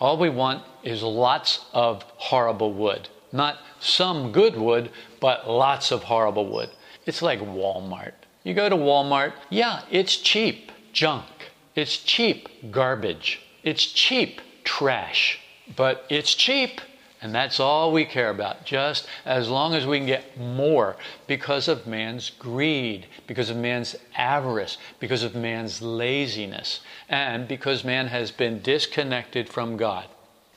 All 0.00 0.16
we 0.16 0.28
want 0.28 0.64
is 0.82 1.02
lots 1.02 1.64
of 1.72 2.02
horrible 2.16 2.72
wood. 2.72 3.08
Not 3.32 3.58
some 3.80 4.32
good 4.32 4.56
wood, 4.56 4.90
but 5.20 5.48
lots 5.48 5.90
of 5.90 6.04
horrible 6.04 6.46
wood. 6.46 6.70
It's 7.06 7.22
like 7.22 7.40
Walmart. 7.40 8.12
You 8.44 8.54
go 8.54 8.68
to 8.68 8.76
Walmart, 8.76 9.32
yeah, 9.48 9.82
it's 9.90 10.16
cheap 10.16 10.72
junk. 10.92 11.24
It's 11.74 11.96
cheap 11.96 12.48
garbage. 12.70 13.40
It's 13.62 13.86
cheap 13.86 14.40
trash. 14.64 15.40
But 15.74 16.04
it's 16.10 16.34
cheap 16.34 16.80
and 17.22 17.32
that's 17.32 17.60
all 17.60 17.92
we 17.92 18.04
care 18.04 18.30
about, 18.30 18.64
just 18.64 19.06
as 19.24 19.48
long 19.48 19.74
as 19.74 19.86
we 19.86 19.98
can 19.98 20.06
get 20.06 20.38
more 20.38 20.96
because 21.28 21.68
of 21.68 21.86
man's 21.86 22.30
greed, 22.30 23.06
because 23.28 23.48
of 23.48 23.56
man's 23.56 23.94
avarice, 24.16 24.76
because 24.98 25.22
of 25.22 25.36
man's 25.36 25.80
laziness, 25.80 26.80
and 27.08 27.46
because 27.46 27.84
man 27.84 28.08
has 28.08 28.32
been 28.32 28.60
disconnected 28.60 29.48
from 29.48 29.76
God. 29.76 30.06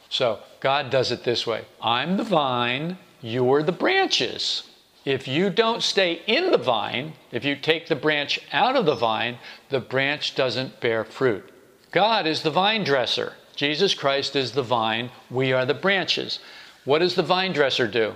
So 0.09 0.39
God 0.59 0.89
does 0.89 1.11
it 1.11 1.23
this 1.23 1.45
way 1.45 1.65
I'm 1.81 2.17
the 2.17 2.23
vine, 2.23 2.97
you're 3.21 3.61
the 3.61 3.71
branches. 3.71 4.63
If 5.05 5.27
you 5.27 5.51
don't 5.51 5.83
stay 5.83 6.23
in 6.25 6.49
the 6.49 6.57
vine, 6.57 7.13
if 7.31 7.45
you 7.45 7.55
take 7.55 7.87
the 7.87 7.95
branch 7.95 8.39
out 8.51 8.75
of 8.75 8.87
the 8.87 8.95
vine, 8.95 9.37
the 9.69 9.79
branch 9.79 10.33
doesn't 10.33 10.81
bear 10.81 11.03
fruit. 11.03 11.47
God 11.91 12.25
is 12.25 12.41
the 12.41 12.49
vine 12.49 12.83
dresser. 12.83 13.33
Jesus 13.55 13.93
Christ 13.93 14.35
is 14.35 14.51
the 14.51 14.63
vine, 14.63 15.09
we 15.29 15.53
are 15.53 15.65
the 15.65 15.73
branches. 15.73 16.39
What 16.83 16.99
does 16.99 17.15
the 17.15 17.23
vine 17.23 17.53
dresser 17.53 17.87
do? 17.87 18.15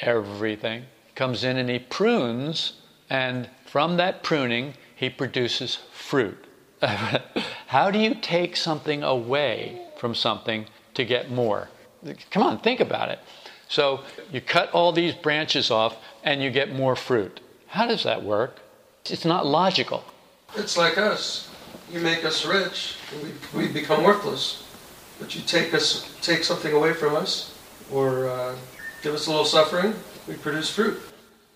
Everything. 0.00 0.84
Comes 1.14 1.42
in 1.42 1.56
and 1.56 1.68
he 1.68 1.78
prunes, 1.78 2.74
and 3.10 3.48
from 3.66 3.96
that 3.96 4.22
pruning, 4.22 4.74
he 4.94 5.10
produces 5.10 5.78
fruit. 5.92 6.44
How 7.66 7.90
do 7.90 7.98
you 7.98 8.14
take 8.14 8.56
something 8.56 9.02
away 9.02 9.80
from 9.98 10.14
something 10.14 10.66
to 10.94 11.04
get 11.04 11.30
more? 11.30 11.68
Come 12.30 12.42
on, 12.42 12.60
think 12.60 12.80
about 12.80 13.08
it. 13.08 13.18
So 13.68 14.00
you 14.32 14.40
cut 14.40 14.70
all 14.72 14.92
these 14.92 15.14
branches 15.14 15.70
off 15.70 15.96
and 16.24 16.42
you 16.42 16.50
get 16.50 16.72
more 16.72 16.96
fruit. 16.96 17.40
How 17.66 17.86
does 17.86 18.04
that 18.04 18.22
work? 18.22 18.60
It's 19.06 19.24
not 19.24 19.46
logical. 19.46 20.04
It's 20.56 20.76
like 20.76 20.96
us. 20.96 21.47
You 21.92 22.00
make 22.00 22.24
us 22.24 22.44
rich, 22.44 22.96
we, 23.22 23.58
we 23.58 23.68
become 23.68 24.04
worthless. 24.04 24.64
But 25.18 25.34
you 25.34 25.40
take 25.42 25.74
us, 25.74 26.14
take 26.22 26.44
something 26.44 26.72
away 26.72 26.92
from 26.92 27.16
us, 27.16 27.54
or 27.90 28.28
uh, 28.28 28.54
give 29.02 29.14
us 29.14 29.26
a 29.26 29.30
little 29.30 29.44
suffering, 29.44 29.94
we 30.28 30.34
produce 30.34 30.70
fruit. 30.70 31.00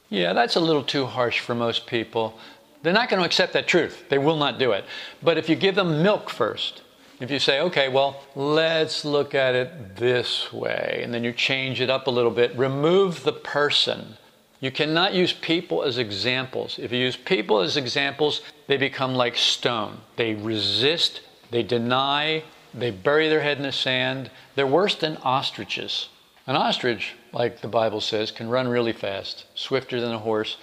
Yeah, 0.08 0.32
that's 0.32 0.56
a 0.56 0.60
little 0.60 0.82
too 0.82 1.06
harsh 1.06 1.40
for 1.40 1.54
most 1.54 1.86
people. 1.86 2.38
They're 2.82 2.92
not 2.92 3.08
going 3.08 3.20
to 3.20 3.26
accept 3.26 3.52
that 3.52 3.68
truth. 3.68 4.04
They 4.08 4.18
will 4.18 4.36
not 4.36 4.58
do 4.58 4.72
it. 4.72 4.84
But 5.22 5.38
if 5.38 5.48
you 5.48 5.54
give 5.54 5.74
them 5.74 6.02
milk 6.02 6.28
first, 6.28 6.82
if 7.20 7.30
you 7.30 7.38
say, 7.38 7.60
okay, 7.60 7.88
well, 7.88 8.20
let's 8.34 9.04
look 9.04 9.34
at 9.34 9.54
it 9.54 9.96
this 9.96 10.52
way, 10.52 11.00
and 11.04 11.14
then 11.14 11.22
you 11.22 11.32
change 11.32 11.80
it 11.80 11.88
up 11.88 12.08
a 12.08 12.10
little 12.10 12.32
bit, 12.32 12.56
remove 12.56 13.22
the 13.22 13.32
person. 13.32 14.16
You 14.62 14.70
cannot 14.70 15.12
use 15.12 15.32
people 15.32 15.82
as 15.82 15.98
examples. 15.98 16.78
If 16.78 16.92
you 16.92 16.98
use 16.98 17.16
people 17.16 17.58
as 17.58 17.76
examples, 17.76 18.42
they 18.68 18.76
become 18.76 19.16
like 19.16 19.36
stone. 19.36 19.98
They 20.14 20.34
resist, 20.34 21.20
they 21.50 21.64
deny, 21.64 22.44
they 22.72 22.92
bury 22.92 23.28
their 23.28 23.40
head 23.40 23.56
in 23.56 23.64
the 23.64 23.72
sand. 23.72 24.30
They're 24.54 24.64
worse 24.64 24.94
than 24.94 25.16
ostriches. 25.24 26.10
An 26.46 26.54
ostrich, 26.54 27.14
like 27.32 27.60
the 27.60 27.66
Bible 27.66 28.00
says, 28.00 28.30
can 28.30 28.48
run 28.48 28.68
really 28.68 28.92
fast, 28.92 29.46
swifter 29.56 30.00
than 30.00 30.12
a 30.12 30.18
horse, 30.18 30.56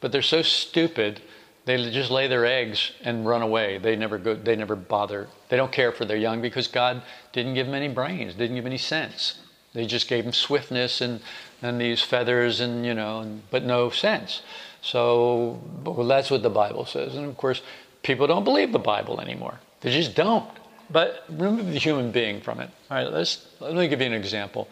but 0.00 0.12
they're 0.12 0.20
so 0.20 0.42
stupid 0.42 1.22
they 1.64 1.90
just 1.90 2.10
lay 2.10 2.28
their 2.28 2.44
eggs 2.44 2.92
and 3.02 3.26
run 3.26 3.40
away. 3.40 3.78
They 3.78 3.96
never 3.96 4.18
go. 4.18 4.34
They 4.34 4.54
never 4.54 4.76
bother. 4.76 5.28
They 5.48 5.56
don't 5.56 5.72
care 5.72 5.92
for 5.92 6.04
their 6.04 6.18
young 6.18 6.42
because 6.42 6.68
God 6.68 7.02
didn't 7.32 7.54
give 7.54 7.66
them 7.66 7.74
any 7.74 7.88
brains, 7.88 8.34
didn't 8.34 8.54
give 8.54 8.64
them 8.64 8.70
any 8.70 8.78
sense. 8.78 9.40
They 9.72 9.84
just 9.84 10.08
gave 10.08 10.24
them 10.24 10.32
swiftness 10.32 11.00
and 11.00 11.20
and 11.62 11.80
these 11.80 12.02
feathers 12.02 12.60
and 12.60 12.84
you 12.84 12.94
know, 12.94 13.20
and, 13.20 13.42
but 13.50 13.64
no 13.64 13.90
sense. 13.90 14.42
So 14.82 15.60
well, 15.84 16.06
that's 16.06 16.30
what 16.30 16.42
the 16.42 16.50
Bible 16.50 16.86
says. 16.86 17.14
And 17.14 17.26
of 17.26 17.36
course, 17.36 17.62
people 18.02 18.26
don't 18.26 18.44
believe 18.44 18.72
the 18.72 18.78
Bible 18.78 19.20
anymore. 19.20 19.58
They 19.80 19.90
just 19.90 20.14
don't. 20.14 20.48
But 20.90 21.24
remove 21.28 21.72
the 21.72 21.78
human 21.78 22.12
being 22.12 22.40
from 22.40 22.60
it. 22.60 22.70
All 22.90 22.96
right, 22.96 23.12
let's, 23.12 23.48
let 23.60 23.74
me 23.74 23.88
give 23.88 24.00
you 24.00 24.06
an 24.06 24.12
example. 24.12 24.68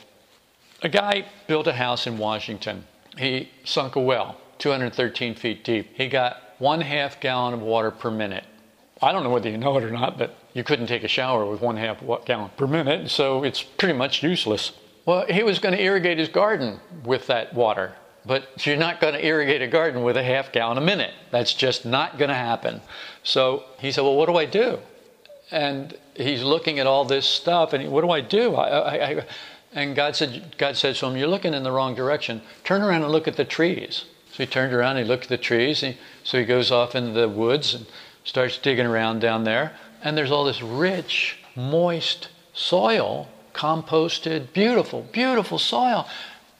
A 0.82 0.88
guy 0.88 1.26
built 1.48 1.66
a 1.66 1.72
house 1.72 2.06
in 2.06 2.18
Washington. 2.18 2.84
He 3.16 3.50
sunk 3.64 3.96
a 3.96 4.00
well, 4.00 4.36
213 4.58 5.34
feet 5.34 5.64
deep. 5.64 5.90
He 5.94 6.08
got 6.08 6.40
one 6.58 6.80
half 6.80 7.20
gallon 7.20 7.54
of 7.54 7.62
water 7.62 7.90
per 7.90 8.10
minute. 8.10 8.44
I 9.02 9.12
don't 9.12 9.24
know 9.24 9.30
whether 9.30 9.50
you 9.50 9.58
know 9.58 9.76
it 9.76 9.84
or 9.84 9.90
not, 9.90 10.16
but 10.18 10.36
you 10.52 10.62
couldn't 10.62 10.86
take 10.86 11.02
a 11.02 11.08
shower 11.08 11.44
with 11.44 11.60
one 11.60 11.76
half 11.76 12.02
gallon 12.24 12.50
per 12.56 12.66
minute, 12.66 13.10
so 13.10 13.42
it's 13.42 13.62
pretty 13.62 13.94
much 13.94 14.22
useless. 14.22 14.72
Well, 15.06 15.26
he 15.26 15.42
was 15.42 15.58
going 15.58 15.74
to 15.74 15.82
irrigate 15.82 16.18
his 16.18 16.28
garden 16.28 16.80
with 17.04 17.26
that 17.26 17.52
water, 17.52 17.94
but 18.24 18.66
you're 18.66 18.76
not 18.76 19.00
going 19.00 19.14
to 19.14 19.24
irrigate 19.24 19.60
a 19.60 19.66
garden 19.66 20.02
with 20.02 20.16
a 20.16 20.22
half 20.22 20.50
gallon 20.50 20.78
a 20.78 20.80
minute. 20.80 21.12
That's 21.30 21.52
just 21.52 21.84
not 21.84 22.18
going 22.18 22.30
to 22.30 22.34
happen. 22.34 22.80
So 23.22 23.64
he 23.78 23.92
said, 23.92 24.02
Well, 24.02 24.16
what 24.16 24.26
do 24.26 24.36
I 24.36 24.46
do? 24.46 24.78
And 25.50 25.94
he's 26.14 26.42
looking 26.42 26.78
at 26.78 26.86
all 26.86 27.04
this 27.04 27.26
stuff, 27.26 27.74
and 27.74 27.82
he, 27.82 27.88
what 27.88 28.00
do 28.00 28.10
I 28.10 28.22
do? 28.22 28.54
I, 28.54 28.68
I, 28.68 29.08
I, 29.10 29.26
and 29.74 29.94
God 29.94 30.16
said, 30.16 30.54
God 30.56 30.76
said 30.76 30.94
to 30.96 31.06
him, 31.06 31.16
You're 31.16 31.28
looking 31.28 31.52
in 31.52 31.64
the 31.64 31.72
wrong 31.72 31.94
direction. 31.94 32.40
Turn 32.62 32.80
around 32.80 33.02
and 33.02 33.12
look 33.12 33.28
at 33.28 33.36
the 33.36 33.44
trees. 33.44 34.04
So 34.32 34.42
he 34.42 34.46
turned 34.46 34.72
around, 34.72 34.96
and 34.96 35.04
he 35.04 35.08
looked 35.08 35.24
at 35.24 35.28
the 35.28 35.38
trees, 35.38 35.80
he, 35.80 35.98
so 36.22 36.38
he 36.38 36.44
goes 36.44 36.72
off 36.72 36.94
into 36.94 37.12
the 37.12 37.28
woods 37.28 37.74
and 37.74 37.86
starts 38.24 38.56
digging 38.56 38.86
around 38.86 39.20
down 39.20 39.44
there. 39.44 39.76
And 40.02 40.16
there's 40.16 40.30
all 40.30 40.44
this 40.44 40.62
rich, 40.62 41.38
moist 41.54 42.28
soil, 42.52 43.28
composted, 43.54 44.52
beautiful, 44.52 45.08
beautiful 45.12 45.58
soil. 45.58 46.06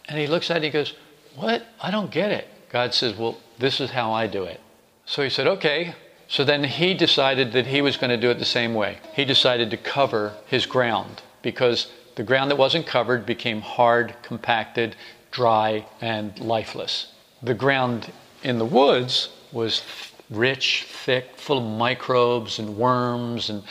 And 0.08 0.18
he 0.18 0.26
looks 0.26 0.50
at 0.50 0.54
it 0.54 0.56
and 0.56 0.64
he 0.64 0.70
goes, 0.70 0.94
What? 1.36 1.66
I 1.82 1.90
don't 1.90 2.10
get 2.10 2.30
it. 2.30 2.48
God 2.70 2.94
says, 2.94 3.16
Well, 3.16 3.38
this 3.58 3.80
is 3.80 3.90
how 3.90 4.12
I 4.12 4.26
do 4.26 4.44
it. 4.44 4.60
So 5.04 5.22
he 5.22 5.28
said, 5.28 5.46
Okay. 5.46 5.94
So 6.26 6.42
then 6.42 6.64
he 6.64 6.94
decided 6.94 7.52
that 7.52 7.66
he 7.66 7.82
was 7.82 7.98
going 7.98 8.10
to 8.10 8.16
do 8.16 8.30
it 8.30 8.38
the 8.38 8.46
same 8.46 8.72
way. 8.72 8.98
He 9.12 9.26
decided 9.26 9.70
to 9.70 9.76
cover 9.76 10.32
his 10.46 10.64
ground 10.64 11.22
because 11.42 11.92
the 12.16 12.22
ground 12.22 12.50
that 12.50 12.56
wasn't 12.56 12.86
covered 12.86 13.26
became 13.26 13.60
hard, 13.60 14.14
compacted, 14.22 14.96
dry, 15.30 15.84
and 16.00 16.38
lifeless. 16.38 17.12
The 17.42 17.54
ground 17.54 18.10
in 18.42 18.58
the 18.58 18.64
woods 18.64 19.28
was 19.52 19.82
rich, 20.30 20.86
thick, 20.88 21.36
full 21.36 21.58
of 21.58 21.78
microbes 21.78 22.58
and 22.58 22.76
worms 22.76 23.50
and 23.50 23.62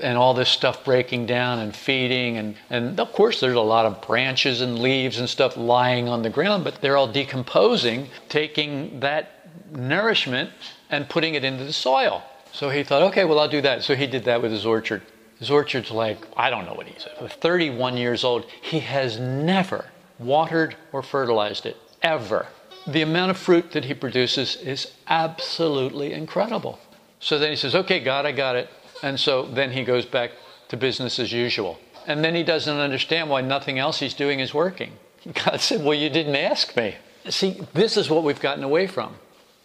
and 0.00 0.18
all 0.18 0.34
this 0.34 0.48
stuff 0.48 0.84
breaking 0.84 1.26
down 1.26 1.58
and 1.58 1.74
feeding 1.74 2.36
and, 2.36 2.56
and 2.70 2.98
of 3.00 3.12
course 3.12 3.40
there's 3.40 3.56
a 3.56 3.60
lot 3.60 3.86
of 3.86 4.00
branches 4.02 4.60
and 4.60 4.78
leaves 4.78 5.18
and 5.18 5.28
stuff 5.28 5.56
lying 5.56 6.08
on 6.08 6.22
the 6.22 6.30
ground 6.30 6.64
but 6.64 6.80
they're 6.80 6.96
all 6.96 7.10
decomposing 7.10 8.08
taking 8.28 9.00
that 9.00 9.48
nourishment 9.72 10.50
and 10.90 11.08
putting 11.08 11.34
it 11.34 11.44
into 11.44 11.64
the 11.64 11.72
soil. 11.72 12.22
So 12.52 12.70
he 12.70 12.82
thought 12.82 13.02
okay 13.02 13.24
well 13.24 13.38
i'll 13.38 13.48
do 13.48 13.60
that. 13.62 13.82
So 13.82 13.94
he 13.94 14.06
did 14.06 14.24
that 14.24 14.40
with 14.40 14.52
his 14.52 14.64
orchard. 14.64 15.02
His 15.38 15.50
orchard's 15.50 15.90
like 15.90 16.18
i 16.36 16.50
don't 16.50 16.64
know 16.64 16.74
what 16.74 16.86
he's 16.86 17.04
31 17.04 17.96
years 17.96 18.24
old. 18.24 18.46
He 18.62 18.80
has 18.80 19.18
never 19.18 19.86
watered 20.18 20.76
or 20.92 21.02
fertilized 21.02 21.66
it 21.66 21.76
ever. 22.02 22.46
The 22.86 23.02
amount 23.02 23.30
of 23.30 23.36
fruit 23.36 23.72
that 23.72 23.84
he 23.84 23.94
produces 23.94 24.56
is 24.56 24.92
absolutely 25.08 26.12
incredible. 26.12 26.78
So 27.20 27.38
then 27.38 27.50
he 27.50 27.56
says, 27.56 27.74
Okay, 27.74 28.00
God, 28.00 28.26
I 28.26 28.32
got 28.32 28.56
it. 28.56 28.70
And 29.02 29.18
so 29.18 29.42
then 29.46 29.72
he 29.72 29.84
goes 29.84 30.04
back 30.04 30.32
to 30.68 30.76
business 30.76 31.18
as 31.18 31.32
usual. 31.32 31.78
And 32.06 32.24
then 32.24 32.34
he 32.34 32.42
doesn't 32.42 32.76
understand 32.78 33.28
why 33.28 33.40
nothing 33.40 33.78
else 33.78 34.00
he's 34.00 34.14
doing 34.14 34.40
is 34.40 34.54
working. 34.54 34.92
God 35.44 35.60
said, 35.60 35.84
Well, 35.84 35.94
you 35.94 36.10
didn't 36.10 36.36
ask 36.36 36.76
me. 36.76 36.96
See, 37.28 37.60
this 37.74 37.96
is 37.96 38.08
what 38.08 38.24
we've 38.24 38.40
gotten 38.40 38.64
away 38.64 38.86
from. 38.86 39.14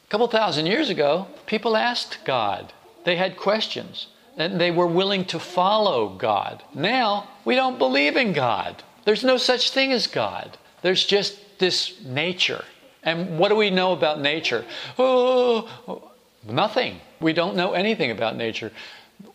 A 0.07 0.09
couple 0.09 0.27
thousand 0.27 0.65
years 0.65 0.89
ago, 0.89 1.27
people 1.45 1.77
asked 1.77 2.19
God, 2.25 2.73
they 3.05 3.15
had 3.15 3.37
questions, 3.37 4.07
and 4.37 4.59
they 4.59 4.71
were 4.71 4.87
willing 4.87 5.25
to 5.25 5.39
follow 5.39 6.09
God. 6.09 6.63
Now, 6.73 7.29
we 7.45 7.55
don't 7.55 7.77
believe 7.77 8.17
in 8.17 8.33
God. 8.33 8.83
There's 9.05 9.23
no 9.23 9.37
such 9.37 9.71
thing 9.71 9.91
as 9.91 10.07
God, 10.07 10.57
there's 10.81 11.05
just 11.05 11.59
this 11.59 12.01
nature. 12.03 12.65
And 13.03 13.37
what 13.37 13.49
do 13.49 13.55
we 13.55 13.69
know 13.69 13.91
about 13.91 14.21
nature? 14.21 14.65
Oh, 14.97 16.11
nothing. 16.47 16.99
We 17.19 17.33
don't 17.33 17.55
know 17.55 17.73
anything 17.73 18.11
about 18.11 18.37
nature. 18.37 18.71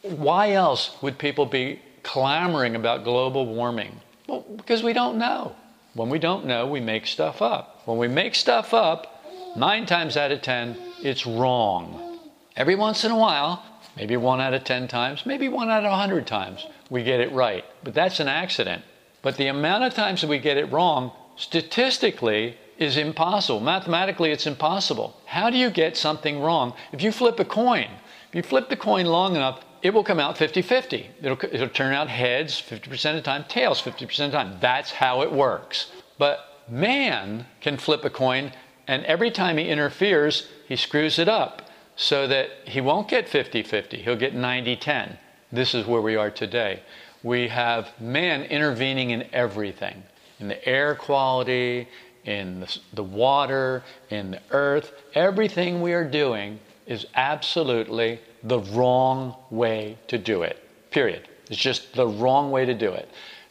Why 0.03 0.53
else 0.53 0.97
would 1.03 1.19
people 1.19 1.47
be 1.47 1.81
clamoring 2.03 2.77
about 2.77 3.05
global 3.05 3.47
warming? 3.47 4.01
Well, 4.27 4.45
because 4.57 4.83
we 4.83 4.93
don't 4.93 5.19
know. 5.19 5.55
When 5.95 6.11
we 6.11 6.19
don't 6.19 6.47
know, 6.47 6.67
we 6.67 6.81
make 6.81 7.07
stuff 7.07 7.43
up. 7.43 7.83
When 7.87 7.99
we 7.99 8.09
make 8.09 8.35
stuff 8.35 8.75
up, 8.75 9.25
nine 9.57 9.87
times 9.87 10.17
out 10.17 10.33
of 10.33 10.43
ten, 10.43 10.77
it's 11.03 11.27
wrong. 11.27 12.19
Every 12.57 12.75
once 12.75 13.05
in 13.05 13.13
a 13.13 13.17
while, 13.17 13.63
maybe 13.97 14.17
one 14.17 14.41
out 14.41 14.53
of 14.53 14.65
10 14.65 14.89
times, 14.89 15.25
maybe 15.25 15.49
one 15.49 15.71
out 15.71 15.85
of 15.85 15.87
a 15.87 15.91
100 15.91 16.27
times, 16.27 16.67
we 16.91 17.05
get 17.05 17.21
it 17.21 17.31
right. 17.33 17.65
But 17.85 17.95
that's 17.95 18.21
an 18.21 18.29
accident. 18.29 18.83
But 19.23 19.37
the 19.37 19.47
amount 19.47 19.85
of 19.85 19.95
times 19.95 20.21
that 20.23 20.29
we 20.29 20.39
get 20.39 20.57
it 20.57 20.73
wrong, 20.73 21.13
statistically, 21.37 22.57
is 22.79 22.97
impossible. 22.97 23.61
Mathematically, 23.61 24.31
it's 24.31 24.47
impossible. 24.47 25.17
How 25.27 25.51
do 25.51 25.57
you 25.57 25.71
get 25.71 25.97
something 25.97 26.41
wrong? 26.41 26.75
If 26.93 27.03
you 27.03 27.13
flip 27.13 27.39
a 27.41 27.45
coin, 27.45 27.89
if 28.29 28.35
you 28.35 28.43
flip 28.43 28.69
the 28.69 28.77
coin 28.77 29.07
long 29.07 29.37
enough, 29.37 29.61
it 29.83 29.95
will 29.95 30.05
come 30.05 30.21
out 30.21 30.37
50 30.37 30.63
50. 30.63 31.11
It'll, 31.23 31.39
it'll 31.53 31.69
turn 31.69 31.95
out 31.95 32.09
heads 32.09 32.61
50% 32.61 33.11
of 33.11 33.17
the 33.17 33.23
time, 33.23 33.45
tails 33.49 33.81
50% 33.81 34.03
of 34.03 34.33
the 34.33 34.37
time. 34.37 34.57
That's 34.61 34.91
how 34.91 35.23
it 35.23 35.33
works. 35.33 35.91
But 36.19 36.65
man 36.69 37.47
can 37.61 37.77
flip 37.77 38.05
a 38.05 38.11
coin, 38.11 38.53
and 38.87 39.05
every 39.05 39.31
time 39.31 39.57
he 39.57 39.69
interferes, 39.69 40.49
he 40.67 40.77
screws 40.77 41.19
it 41.19 41.29
up 41.29 41.71
so 41.97 42.27
that 42.29 42.51
he 42.65 42.81
won't 42.81 43.09
get 43.09 43.29
50 43.29 43.63
50. 43.63 44.03
He'll 44.03 44.17
get 44.17 44.35
90 44.35 44.77
10. 44.77 45.19
This 45.51 45.75
is 45.75 45.87
where 45.87 46.03
we 46.03 46.17
are 46.17 46.31
today. 46.31 46.83
We 47.23 47.49
have 47.49 47.89
man 48.01 48.43
intervening 48.45 49.11
in 49.11 49.27
everything 49.33 50.03
in 50.41 50.49
the 50.49 50.69
air 50.69 50.95
quality, 50.95 51.89
in 52.25 52.61
the, 52.61 52.79
the 52.93 53.03
water, 53.03 53.83
in 54.11 54.31
the 54.31 54.41
earth. 54.51 54.93
Everything 55.15 55.81
we 55.83 55.93
are 55.93 56.05
doing 56.05 56.61
is 56.89 57.07
absolutely 57.15 58.19
the 58.43 58.59
wrong 58.59 59.37
way 59.51 59.97
to 60.09 60.19
do 60.19 60.43
it. 60.43 60.59
Period. 60.91 61.29
It's 61.51 61.61
just 61.61 61.95
the 61.95 62.09
wrong 62.09 62.51
way 62.51 62.65
to 62.65 62.75
do 62.75 62.93
it. 62.93 63.09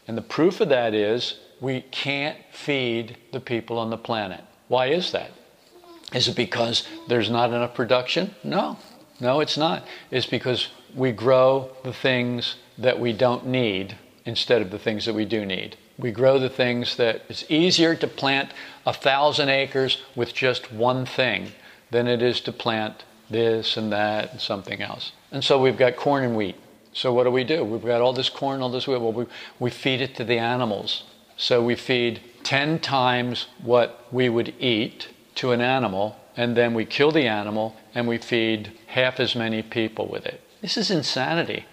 And 0.08 0.18
the 0.18 0.22
proof 0.22 0.60
of 0.60 0.70
that 0.70 0.94
is 0.94 1.40
we 1.62 1.82
can't 1.82 2.38
feed 2.52 3.18
the 3.32 3.40
people 3.40 3.78
on 3.78 3.90
the 3.90 3.98
planet. 3.98 4.44
Why 4.68 4.88
is 4.88 5.12
that? 5.12 5.32
Is 6.14 6.28
it 6.28 6.36
because 6.36 6.88
there's 7.08 7.30
not 7.30 7.50
enough 7.50 7.74
production? 7.74 8.36
No. 8.44 8.78
No, 9.20 9.40
it's 9.40 9.58
not. 9.58 9.86
It's 10.12 10.26
because 10.26 10.70
we 10.96 11.12
grow 11.12 11.72
the 11.84 11.94
things 11.94 12.56
that 12.78 13.00
we 13.00 13.14
don't 13.14 13.48
need 13.48 13.98
instead 14.26 14.62
of 14.62 14.72
the 14.72 14.80
things 14.80 15.06
that 15.06 15.14
we 15.14 15.26
do 15.26 15.46
need. 15.46 15.78
We 15.98 16.12
grow 16.12 16.38
the 16.38 16.50
things 16.50 16.96
that 16.98 17.24
it's 17.28 17.50
easier 17.50 17.96
to 17.96 18.08
plant 18.08 18.52
a 18.86 18.94
thousand 18.94 19.50
acres 19.50 20.02
with 20.16 20.34
just 20.34 20.72
one 20.72 21.06
thing 21.06 21.52
than 21.90 22.08
it 22.08 22.22
is 22.22 22.40
to 22.42 22.52
plant 22.52 23.04
this 23.30 23.78
and 23.78 23.92
that 23.92 24.32
and 24.32 24.42
something 24.42 24.82
else. 24.82 25.12
And 25.32 25.44
so 25.44 25.62
we've 25.62 25.78
got 25.78 25.96
corn 25.96 26.24
and 26.24 26.36
wheat. 26.36 26.56
So 26.94 27.14
what 27.14 27.26
do 27.26 27.32
we 27.32 27.44
do? 27.44 27.64
We've 27.64 27.84
got 27.84 28.02
all 28.02 28.14
this 28.14 28.30
corn, 28.30 28.62
all 28.62 28.70
this 28.70 28.88
wheat. 28.88 29.00
Well, 29.00 29.14
we, 29.14 29.26
we 29.60 29.70
feed 29.70 30.02
it 30.02 30.16
to 30.16 30.24
the 30.24 30.38
animals. 30.38 31.04
So 31.36 31.64
we 31.64 31.76
feed 31.76 32.22
10 32.44 32.80
times 32.80 33.48
what 33.62 34.08
we 34.12 34.30
would 34.30 34.54
eat 34.60 35.10
to 35.36 35.52
an 35.52 35.62
animal, 35.62 36.16
and 36.36 36.58
then 36.58 36.74
we 36.74 36.86
kill 36.86 37.12
the 37.12 37.28
animal 37.28 37.76
and 37.94 38.08
we 38.08 38.18
feed 38.18 38.72
half 38.88 39.20
as 39.20 39.36
many 39.36 39.62
people 39.62 40.08
with 40.08 40.26
it. 40.26 40.42
This 40.62 40.78
is 40.78 40.90
insanity. 40.90 41.66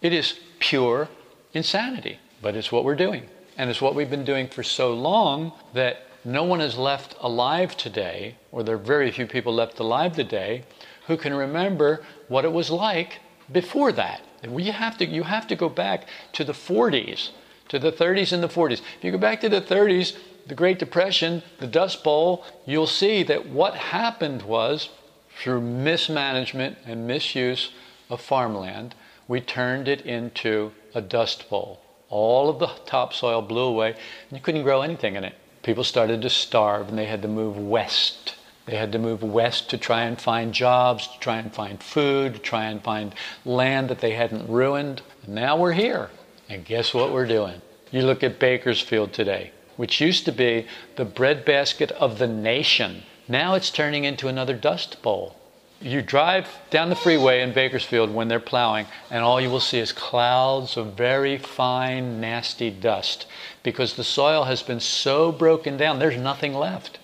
It 0.00 0.12
is 0.12 0.38
pure 0.58 1.08
insanity, 1.52 2.18
but 2.40 2.56
it's 2.56 2.72
what 2.72 2.84
we're 2.84 2.96
doing. 2.96 3.24
And 3.58 3.68
it's 3.68 3.82
what 3.82 3.94
we've 3.94 4.08
been 4.08 4.24
doing 4.24 4.48
for 4.48 4.62
so 4.62 4.94
long 4.94 5.52
that 5.74 6.06
no 6.24 6.44
one 6.44 6.60
is 6.60 6.78
left 6.78 7.14
alive 7.20 7.76
today, 7.76 8.36
or 8.52 8.62
there 8.62 8.76
are 8.76 8.78
very 8.78 9.10
few 9.10 9.26
people 9.26 9.54
left 9.54 9.78
alive 9.78 10.14
today, 10.14 10.64
who 11.10 11.16
can 11.16 11.34
remember 11.34 12.00
what 12.28 12.44
it 12.44 12.52
was 12.52 12.70
like 12.70 13.18
before 13.50 13.90
that. 13.90 14.22
You 14.44 14.70
have 14.70 14.96
to, 14.98 15.04
you 15.04 15.24
have 15.24 15.48
to 15.48 15.56
go 15.56 15.68
back 15.68 16.06
to 16.34 16.44
the 16.44 16.52
40s, 16.52 17.30
to 17.68 17.80
the 17.80 17.90
30s 17.90 18.32
and 18.32 18.40
the 18.40 18.48
40s. 18.48 18.80
If 18.98 19.02
you 19.02 19.10
go 19.10 19.18
back 19.18 19.40
to 19.40 19.48
the 19.48 19.60
30s, 19.60 20.16
the 20.46 20.54
Great 20.54 20.78
Depression, 20.78 21.42
the 21.58 21.66
Dust 21.66 22.04
Bowl, 22.04 22.44
you'll 22.64 22.86
see 22.86 23.24
that 23.24 23.48
what 23.48 23.74
happened 23.74 24.42
was 24.42 24.90
through 25.36 25.62
mismanagement 25.62 26.78
and 26.86 27.08
misuse 27.08 27.72
of 28.08 28.20
farmland, 28.20 28.94
we 29.26 29.40
turned 29.40 29.88
it 29.88 30.02
into 30.02 30.70
a 30.94 31.00
dust 31.00 31.50
bowl. 31.50 31.80
All 32.08 32.48
of 32.48 32.60
the 32.60 32.68
topsoil 32.86 33.42
blew 33.42 33.64
away, 33.64 33.90
and 33.90 34.38
you 34.38 34.40
couldn't 34.40 34.62
grow 34.62 34.82
anything 34.82 35.16
in 35.16 35.24
it. 35.24 35.34
People 35.64 35.82
started 35.82 36.22
to 36.22 36.30
starve, 36.30 36.88
and 36.88 36.96
they 36.96 37.06
had 37.06 37.22
to 37.22 37.28
move 37.28 37.58
west. 37.58 38.36
They 38.66 38.76
had 38.76 38.92
to 38.92 38.98
move 38.98 39.22
west 39.22 39.70
to 39.70 39.78
try 39.78 40.02
and 40.02 40.20
find 40.20 40.52
jobs, 40.52 41.06
to 41.08 41.18
try 41.18 41.38
and 41.38 41.52
find 41.52 41.82
food, 41.82 42.34
to 42.34 42.38
try 42.40 42.66
and 42.66 42.82
find 42.82 43.14
land 43.44 43.88
that 43.88 44.00
they 44.00 44.12
hadn't 44.12 44.48
ruined. 44.48 45.02
And 45.24 45.34
now 45.34 45.56
we're 45.56 45.72
here. 45.72 46.10
And 46.48 46.64
guess 46.64 46.94
what 46.94 47.12
we're 47.12 47.26
doing? 47.26 47.62
You 47.90 48.02
look 48.02 48.22
at 48.22 48.38
Bakersfield 48.38 49.12
today, 49.12 49.52
which 49.76 50.00
used 50.00 50.24
to 50.26 50.32
be 50.32 50.66
the 50.96 51.04
breadbasket 51.04 51.90
of 51.92 52.18
the 52.18 52.26
nation. 52.26 53.02
Now 53.28 53.54
it's 53.54 53.70
turning 53.70 54.04
into 54.04 54.28
another 54.28 54.54
dust 54.54 55.02
bowl. 55.02 55.36
You 55.82 56.02
drive 56.02 56.46
down 56.68 56.90
the 56.90 56.96
freeway 56.96 57.40
in 57.40 57.54
Bakersfield 57.54 58.12
when 58.12 58.28
they're 58.28 58.38
plowing, 58.38 58.86
and 59.10 59.24
all 59.24 59.40
you 59.40 59.48
will 59.48 59.60
see 59.60 59.78
is 59.78 59.92
clouds 59.92 60.76
of 60.76 60.92
very 60.92 61.38
fine, 61.38 62.20
nasty 62.20 62.70
dust 62.70 63.26
because 63.62 63.94
the 63.94 64.04
soil 64.04 64.44
has 64.44 64.62
been 64.62 64.80
so 64.80 65.32
broken 65.32 65.76
down, 65.76 65.98
there's 65.98 66.16
nothing 66.16 66.54
left. 66.54 66.98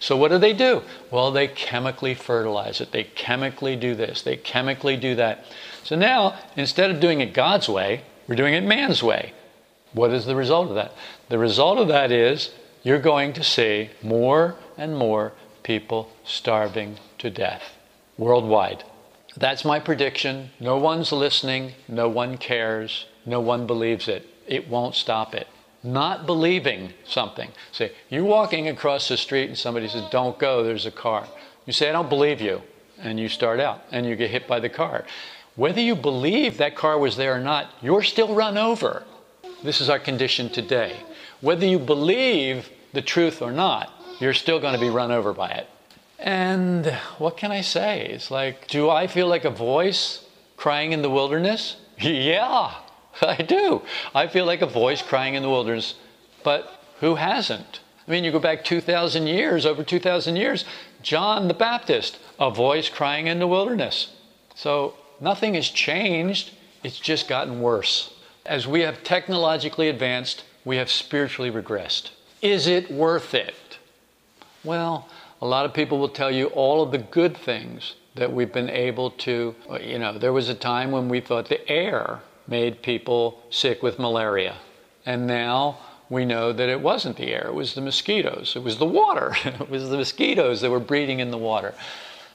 So, 0.00 0.16
what 0.16 0.30
do 0.30 0.38
they 0.38 0.54
do? 0.54 0.82
Well, 1.10 1.30
they 1.30 1.46
chemically 1.46 2.14
fertilize 2.14 2.80
it. 2.80 2.90
They 2.90 3.04
chemically 3.04 3.76
do 3.76 3.94
this. 3.94 4.22
They 4.22 4.36
chemically 4.36 4.96
do 4.96 5.14
that. 5.16 5.44
So 5.84 5.94
now, 5.94 6.38
instead 6.56 6.90
of 6.90 7.00
doing 7.00 7.20
it 7.20 7.34
God's 7.34 7.68
way, 7.68 8.02
we're 8.26 8.34
doing 8.34 8.54
it 8.54 8.64
man's 8.64 9.02
way. 9.02 9.34
What 9.92 10.10
is 10.10 10.24
the 10.24 10.36
result 10.36 10.70
of 10.70 10.74
that? 10.76 10.94
The 11.28 11.38
result 11.38 11.78
of 11.78 11.88
that 11.88 12.10
is 12.10 12.50
you're 12.82 12.98
going 12.98 13.34
to 13.34 13.44
see 13.44 13.90
more 14.02 14.56
and 14.78 14.96
more 14.96 15.32
people 15.62 16.10
starving 16.24 16.98
to 17.18 17.28
death 17.28 17.76
worldwide. 18.16 18.84
That's 19.36 19.64
my 19.64 19.80
prediction. 19.80 20.50
No 20.58 20.78
one's 20.78 21.12
listening. 21.12 21.72
No 21.88 22.08
one 22.08 22.38
cares. 22.38 23.06
No 23.26 23.40
one 23.40 23.66
believes 23.66 24.08
it. 24.08 24.26
It 24.46 24.68
won't 24.68 24.94
stop 24.94 25.34
it. 25.34 25.46
Not 25.82 26.26
believing 26.26 26.92
something. 27.04 27.50
Say, 27.72 27.92
you're 28.10 28.24
walking 28.24 28.68
across 28.68 29.08
the 29.08 29.16
street 29.16 29.48
and 29.48 29.56
somebody 29.56 29.88
says, 29.88 30.04
Don't 30.10 30.38
go, 30.38 30.62
there's 30.62 30.86
a 30.86 30.90
car. 30.90 31.26
You 31.66 31.72
say, 31.72 31.88
I 31.88 31.92
don't 31.92 32.08
believe 32.08 32.40
you. 32.40 32.62
And 32.98 33.18
you 33.18 33.28
start 33.28 33.60
out 33.60 33.82
and 33.90 34.04
you 34.04 34.14
get 34.14 34.30
hit 34.30 34.46
by 34.46 34.60
the 34.60 34.68
car. 34.68 35.04
Whether 35.56 35.80
you 35.80 35.96
believe 35.96 36.58
that 36.58 36.76
car 36.76 36.98
was 36.98 37.16
there 37.16 37.34
or 37.34 37.40
not, 37.40 37.70
you're 37.80 38.02
still 38.02 38.34
run 38.34 38.58
over. 38.58 39.04
This 39.64 39.80
is 39.80 39.88
our 39.88 39.98
condition 39.98 40.50
today. 40.50 40.96
Whether 41.40 41.66
you 41.66 41.78
believe 41.78 42.68
the 42.92 43.02
truth 43.02 43.40
or 43.40 43.52
not, 43.52 43.92
you're 44.20 44.34
still 44.34 44.60
going 44.60 44.74
to 44.74 44.80
be 44.80 44.90
run 44.90 45.10
over 45.10 45.32
by 45.32 45.50
it. 45.50 45.66
And 46.18 46.86
what 47.16 47.38
can 47.38 47.50
I 47.50 47.62
say? 47.62 48.06
It's 48.06 48.30
like, 48.30 48.68
do 48.68 48.90
I 48.90 49.06
feel 49.06 49.26
like 49.26 49.46
a 49.46 49.50
voice 49.50 50.26
crying 50.56 50.92
in 50.92 51.00
the 51.00 51.08
wilderness? 51.08 51.76
yeah, 51.98 52.74
I 53.26 53.42
do. 53.42 53.82
I 54.14 54.26
feel 54.26 54.46
like 54.46 54.62
a 54.62 54.66
voice 54.66 55.02
crying 55.02 55.34
in 55.34 55.42
the 55.42 55.50
wilderness. 55.50 55.94
But 56.42 56.84
who 57.00 57.16
hasn't? 57.16 57.80
I 58.06 58.10
mean, 58.10 58.24
you 58.24 58.32
go 58.32 58.38
back 58.38 58.64
2,000 58.64 59.26
years, 59.26 59.66
over 59.66 59.84
2,000 59.84 60.36
years, 60.36 60.64
John 61.02 61.48
the 61.48 61.54
Baptist, 61.54 62.18
a 62.38 62.50
voice 62.50 62.88
crying 62.88 63.26
in 63.26 63.38
the 63.38 63.46
wilderness. 63.46 64.12
So 64.54 64.94
nothing 65.20 65.54
has 65.54 65.68
changed, 65.68 66.52
it's 66.82 66.98
just 66.98 67.28
gotten 67.28 67.60
worse. 67.60 68.14
As 68.44 68.66
we 68.66 68.80
have 68.80 69.04
technologically 69.04 69.88
advanced, 69.88 70.44
we 70.64 70.76
have 70.76 70.90
spiritually 70.90 71.50
regressed. 71.50 72.10
Is 72.42 72.66
it 72.66 72.90
worth 72.90 73.34
it? 73.34 73.78
Well, 74.64 75.08
a 75.40 75.46
lot 75.46 75.64
of 75.64 75.72
people 75.72 75.98
will 75.98 76.08
tell 76.08 76.30
you 76.30 76.46
all 76.48 76.82
of 76.82 76.90
the 76.90 76.98
good 76.98 77.36
things 77.36 77.94
that 78.14 78.32
we've 78.32 78.52
been 78.52 78.68
able 78.68 79.10
to, 79.10 79.54
you 79.80 79.98
know, 79.98 80.18
there 80.18 80.32
was 80.32 80.48
a 80.48 80.54
time 80.54 80.90
when 80.90 81.08
we 81.08 81.20
thought 81.20 81.48
the 81.48 81.66
air 81.68 82.20
made 82.50 82.82
people 82.82 83.40
sick 83.48 83.82
with 83.82 83.98
malaria. 83.98 84.56
And 85.06 85.26
now 85.26 85.78
we 86.10 86.24
know 86.24 86.52
that 86.52 86.68
it 86.68 86.80
wasn't 86.80 87.16
the 87.16 87.32
air, 87.32 87.46
it 87.46 87.54
was 87.54 87.74
the 87.74 87.80
mosquitoes, 87.80 88.54
it 88.56 88.62
was 88.62 88.78
the 88.78 88.84
water, 88.84 89.34
it 89.44 89.70
was 89.70 89.88
the 89.88 89.96
mosquitoes 89.96 90.60
that 90.60 90.70
were 90.70 90.80
breeding 90.80 91.20
in 91.20 91.30
the 91.30 91.38
water. 91.38 91.72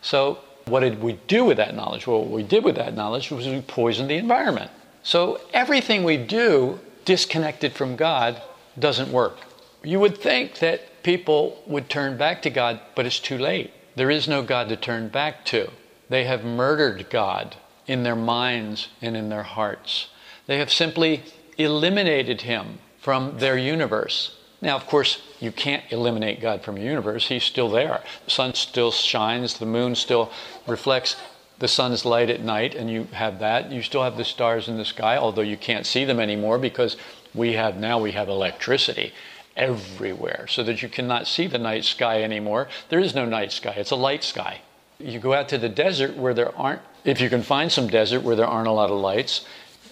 So, 0.02 0.40
what 0.66 0.80
did 0.80 1.04
we 1.04 1.20
do 1.28 1.46
with 1.46 1.58
that 1.58 1.76
knowledge? 1.76 2.08
Well, 2.08 2.22
what 2.22 2.32
we 2.32 2.42
did 2.42 2.64
with 2.64 2.76
that 2.78 2.96
knowledge 2.96 3.30
was 3.30 3.46
we 3.46 3.62
poisoned 3.62 4.10
the 4.10 4.16
environment. 4.16 4.72
So, 5.04 5.42
everything 5.54 6.04
we 6.04 6.18
do 6.18 6.80
disconnected 7.04 7.74
from 7.74 7.96
God 7.96 8.42
doesn't 8.80 9.12
work. 9.12 9.38
You 9.84 10.00
would 10.00 10.18
think 10.18 10.60
that 10.60 11.04
people 11.04 11.62
would 11.68 11.88
turn 11.88 12.18
back 12.18 12.42
to 12.44 12.50
God, 12.50 12.80
but 12.96 13.06
it's 13.06 13.20
too 13.20 13.38
late. 13.38 13.72
There 13.96 14.10
is 14.10 14.28
no 14.28 14.42
God 14.42 14.70
to 14.70 14.76
turn 14.76 15.10
back 15.10 15.46
to. 15.46 15.70
They 16.10 16.24
have 16.24 16.44
murdered 16.44 17.10
God 17.10 17.56
in 17.88 18.04
their 18.04 18.16
minds 18.16 18.90
and 19.02 19.16
in 19.16 19.30
their 19.30 19.44
hearts. 19.44 20.10
They 20.48 20.58
have 20.60 20.72
simply 20.72 21.24
eliminated 21.58 22.42
Him 22.42 22.80
from 23.00 23.38
their 23.40 23.58
universe. 23.58 24.36
Now, 24.62 24.76
of 24.76 24.88
course, 24.88 25.22
you 25.40 25.52
can't 25.52 25.84
eliminate 25.92 26.42
God 26.42 26.64
from 26.64 26.78
your 26.78 26.88
universe. 26.88 27.28
He's 27.28 27.44
still 27.44 27.70
there. 27.70 28.02
The 28.26 28.32
sun 28.32 28.54
still 28.56 28.92
shines, 28.92 29.60
the 29.60 29.66
moon 29.66 29.96
still 29.96 30.32
reflects 30.66 31.16
the 31.60 31.68
sun's 31.68 32.04
light 32.04 32.30
at 32.30 32.42
night, 32.42 32.76
and 32.76 32.90
you 32.90 33.08
have 33.14 33.40
that. 33.40 33.72
You 33.72 33.82
still 33.82 34.04
have 34.04 34.18
the 34.18 34.26
stars 34.26 34.68
in 34.68 34.78
the 34.78 34.86
sky, 34.86 35.18
although 35.18 35.42
you 35.42 35.58
can't 35.58 35.86
see 35.86 36.04
them 36.04 36.20
anymore 36.20 36.58
because 36.58 36.98
we 37.34 37.54
have 37.54 37.78
now 37.78 38.00
we 38.00 38.12
have 38.12 38.28
electricity 38.28 39.14
everywhere 39.56 40.48
so 40.50 40.64
that 40.64 40.82
you 40.82 40.90
cannot 40.90 41.28
see 41.28 41.48
the 41.48 41.58
night 41.58 41.86
sky 41.86 42.24
anymore. 42.24 42.68
There 42.90 43.00
is 43.00 43.16
no 43.16 43.26
night 43.26 43.52
sky, 43.52 43.74
it's 43.78 43.92
a 43.92 43.96
light 43.96 44.24
sky. 44.24 44.62
You 45.00 45.20
go 45.20 45.34
out 45.34 45.50
to 45.50 45.58
the 45.58 45.70
desert 45.70 46.16
where 46.16 46.34
there 46.34 46.56
aren't, 46.58 46.82
if 47.04 47.20
you 47.20 47.30
can 47.30 47.42
find 47.42 47.72
some 47.72 47.88
desert 47.88 48.22
where 48.22 48.36
there 48.36 48.48
aren't 48.48 48.68
a 48.68 48.72
lot 48.72 48.90
of 48.90 49.00
lights, 49.00 49.46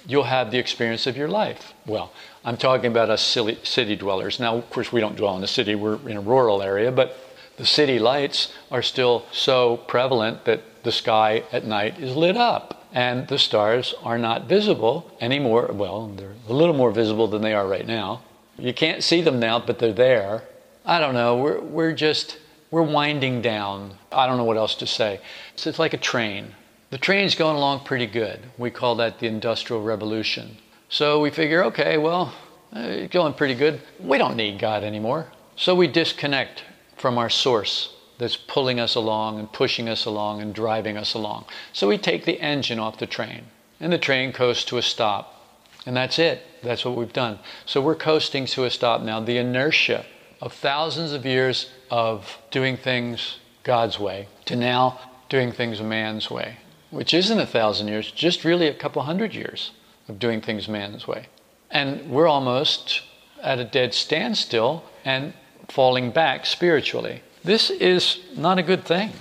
you'll 0.08 0.24
have 0.24 0.52
the 0.52 0.58
experience 0.58 1.08
of 1.08 1.18
your 1.18 1.28
life. 1.28 1.74
Well, 1.86 2.12
I'm 2.46 2.58
talking 2.58 2.92
about 2.92 3.10
us 3.10 3.22
silly, 3.22 3.58
city 3.64 3.96
dwellers. 3.96 4.40
Now, 4.40 4.56
of 4.56 4.70
course, 4.70 4.92
we 4.92 5.02
don't 5.02 5.16
dwell 5.16 5.38
in 5.38 5.44
a 5.44 5.48
city, 5.48 5.76
we're 5.76 6.00
in 6.10 6.18
a 6.18 6.22
rural 6.22 6.62
area, 6.62 6.92
but 6.92 7.18
the 7.58 7.66
city 7.66 8.00
lights 8.00 8.52
are 8.72 8.82
still 8.82 9.26
so 9.32 9.78
prevalent 9.78 10.46
that 10.46 10.62
the 10.84 10.92
sky 10.92 11.44
at 11.52 11.66
night 11.66 12.00
is 12.00 12.16
lit 12.16 12.36
up 12.36 12.86
and 12.94 13.28
the 13.28 13.40
stars 13.40 13.94
are 14.04 14.18
not 14.18 14.46
visible 14.46 15.12
anymore. 15.20 15.72
Well, 15.74 16.08
they're 16.08 16.36
a 16.48 16.54
little 16.54 16.76
more 16.76 16.92
visible 16.92 17.28
than 17.28 17.42
they 17.42 17.54
are 17.54 17.68
right 17.68 17.88
now. 17.88 18.22
You 18.58 18.74
can't 18.74 19.04
see 19.04 19.22
them 19.22 19.40
now, 19.40 19.60
but 19.60 19.80
they're 19.80 19.94
there. 19.94 20.44
I 20.86 21.00
don't 21.00 21.14
know. 21.14 21.38
We're, 21.38 21.60
we're 21.60 21.94
just, 21.94 22.38
we're 22.74 22.82
winding 22.82 23.40
down. 23.40 23.94
I 24.12 24.26
don't 24.26 24.38
know 24.38 24.46
what 24.46 24.58
else 24.58 24.74
to 24.78 24.88
say. 24.88 25.20
So 25.56 25.70
it's 25.70 25.78
like 25.78 25.94
a 25.94 25.98
train. 25.98 26.56
The 26.90 26.98
train's 26.98 27.36
going 27.36 27.56
along 27.56 27.86
pretty 27.86 28.08
good. 28.08 28.40
We 28.58 28.72
call 28.72 28.96
that 28.96 29.20
the 29.20 29.28
Industrial 29.28 29.84
Revolution. 29.84 30.58
So 30.90 31.22
we 31.22 31.30
figure, 31.30 31.64
okay, 31.66 32.00
well, 32.00 32.34
uh, 32.76 32.80
it's 32.80 33.14
going 33.14 33.36
pretty 33.36 33.54
good. 33.54 33.80
We 34.00 34.18
don't 34.18 34.36
need 34.36 34.58
God 34.58 34.84
anymore. 34.84 35.28
So 35.56 35.76
we 35.76 35.88
disconnect 35.88 36.64
from 36.98 37.20
our 37.20 37.30
source 37.30 37.94
that's 38.18 38.38
pulling 38.38 38.80
us 38.80 38.96
along 38.96 39.38
and 39.38 39.54
pushing 39.54 39.88
us 39.88 40.06
along 40.06 40.42
and 40.42 40.52
driving 40.52 40.98
us 40.98 41.14
along. 41.14 41.46
So 41.74 41.88
we 41.88 42.00
take 42.00 42.26
the 42.26 42.42
engine 42.42 42.80
off 42.80 42.98
the 42.98 43.06
train, 43.06 43.44
and 43.80 43.94
the 43.94 44.00
train 44.00 44.34
coasts 44.34 44.66
to 44.66 44.80
a 44.80 44.82
stop. 44.82 45.62
And 45.86 45.96
that's 45.96 46.18
it. 46.18 46.42
That's 46.64 46.84
what 46.84 46.96
we've 46.96 47.14
done. 47.14 47.38
So 47.68 47.82
we're 47.82 47.94
coasting 47.94 48.48
to 48.48 48.64
a 48.64 48.72
stop 48.72 49.04
now. 49.04 49.20
The 49.20 49.38
inertia 49.38 50.08
of 50.44 50.52
thousands 50.52 51.14
of 51.14 51.26
years 51.26 51.70
of 51.90 52.38
doing 52.52 52.76
things 52.76 53.38
God's 53.64 53.98
way 53.98 54.28
to 54.44 54.58
now 54.58 55.00
doing 55.30 55.54
things 55.54 55.82
man's 55.82 56.30
way, 56.30 56.58
which 56.92 57.14
isn't 57.14 57.40
a 57.40 57.46
thousand 57.46 57.88
years, 57.88 58.12
just 58.12 58.44
really 58.44 58.68
a 58.68 58.74
couple 58.74 59.02
hundred 59.04 59.34
years 59.34 59.72
of 60.10 60.20
doing 60.20 60.42
things 60.42 60.68
man's 60.68 61.08
way. 61.08 61.28
And 61.72 62.12
we're 62.12 62.28
almost 62.28 63.04
at 63.42 63.58
a 63.58 63.64
dead 63.64 63.94
standstill 63.94 64.84
and 65.06 65.34
falling 65.70 66.12
back 66.12 66.46
spiritually. 66.46 67.24
This 67.46 67.70
is 67.70 68.20
not 68.36 68.60
a 68.60 68.64
good 68.64 68.84
thing. 68.84 69.14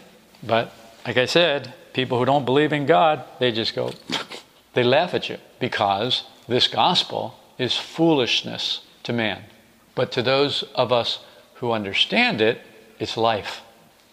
But 0.43 0.75
like 1.07 1.19
I 1.19 1.27
said, 1.27 1.73
people 1.93 2.19
who 2.19 2.25
don't 2.25 2.45
believe 2.45 2.73
in 2.73 2.85
God, 2.85 3.25
they 3.39 3.53
just 3.53 3.77
go, 3.77 3.93
they 4.75 4.83
laugh 4.83 5.15
at 5.15 5.29
you 5.29 5.39
because 5.61 6.25
this 6.49 6.67
gospel 6.67 7.39
is 7.59 7.77
foolishness 7.77 8.81
to 9.05 9.13
man. 9.13 9.45
But 9.95 10.13
to 10.13 10.23
those 10.23 10.63
of 10.75 10.93
us 10.93 11.21
who 11.55 11.73
understand 11.73 12.41
it, 12.41 12.61
it's 12.99 13.17
life. 13.17 13.61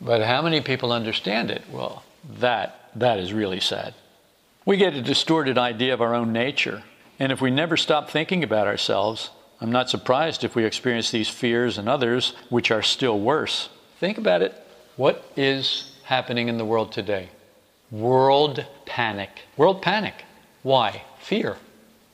But 0.02 0.22
how 0.22 0.42
many 0.42 0.62
people 0.62 0.92
understand 0.92 1.52
it? 1.52 1.64
Well, 1.72 2.04
that 2.40 2.90
that 2.96 3.20
is 3.20 3.34
really 3.34 3.60
sad. 3.60 3.94
We 4.66 4.78
get 4.78 4.94
a 4.94 5.02
distorted 5.02 5.58
idea 5.58 5.94
of 5.94 6.02
our 6.02 6.14
own 6.14 6.34
nature, 6.34 6.84
and 7.18 7.32
if 7.32 7.42
we 7.42 7.52
never 7.52 7.78
stop 7.78 8.10
thinking 8.10 8.44
about 8.44 8.68
ourselves, 8.68 9.30
I'm 9.62 9.72
not 9.72 9.90
surprised 9.90 10.44
if 10.44 10.56
we 10.56 10.64
experience 10.64 11.12
these 11.12 11.28
fears 11.28 11.78
and 11.78 11.90
others, 11.90 12.34
which 12.50 12.72
are 12.72 12.82
still 12.82 13.20
worse. 13.20 13.70
Think 14.00 14.18
about 14.18 14.42
it. 14.42 14.54
What 14.96 15.24
is 15.36 15.92
happening 16.04 16.48
in 16.48 16.58
the 16.58 16.66
world 16.66 16.92
today? 16.92 17.30
World 17.92 18.66
panic. 18.86 19.30
World 19.58 19.82
panic. 19.82 20.26
Why? 20.64 21.04
Fear. 21.20 21.58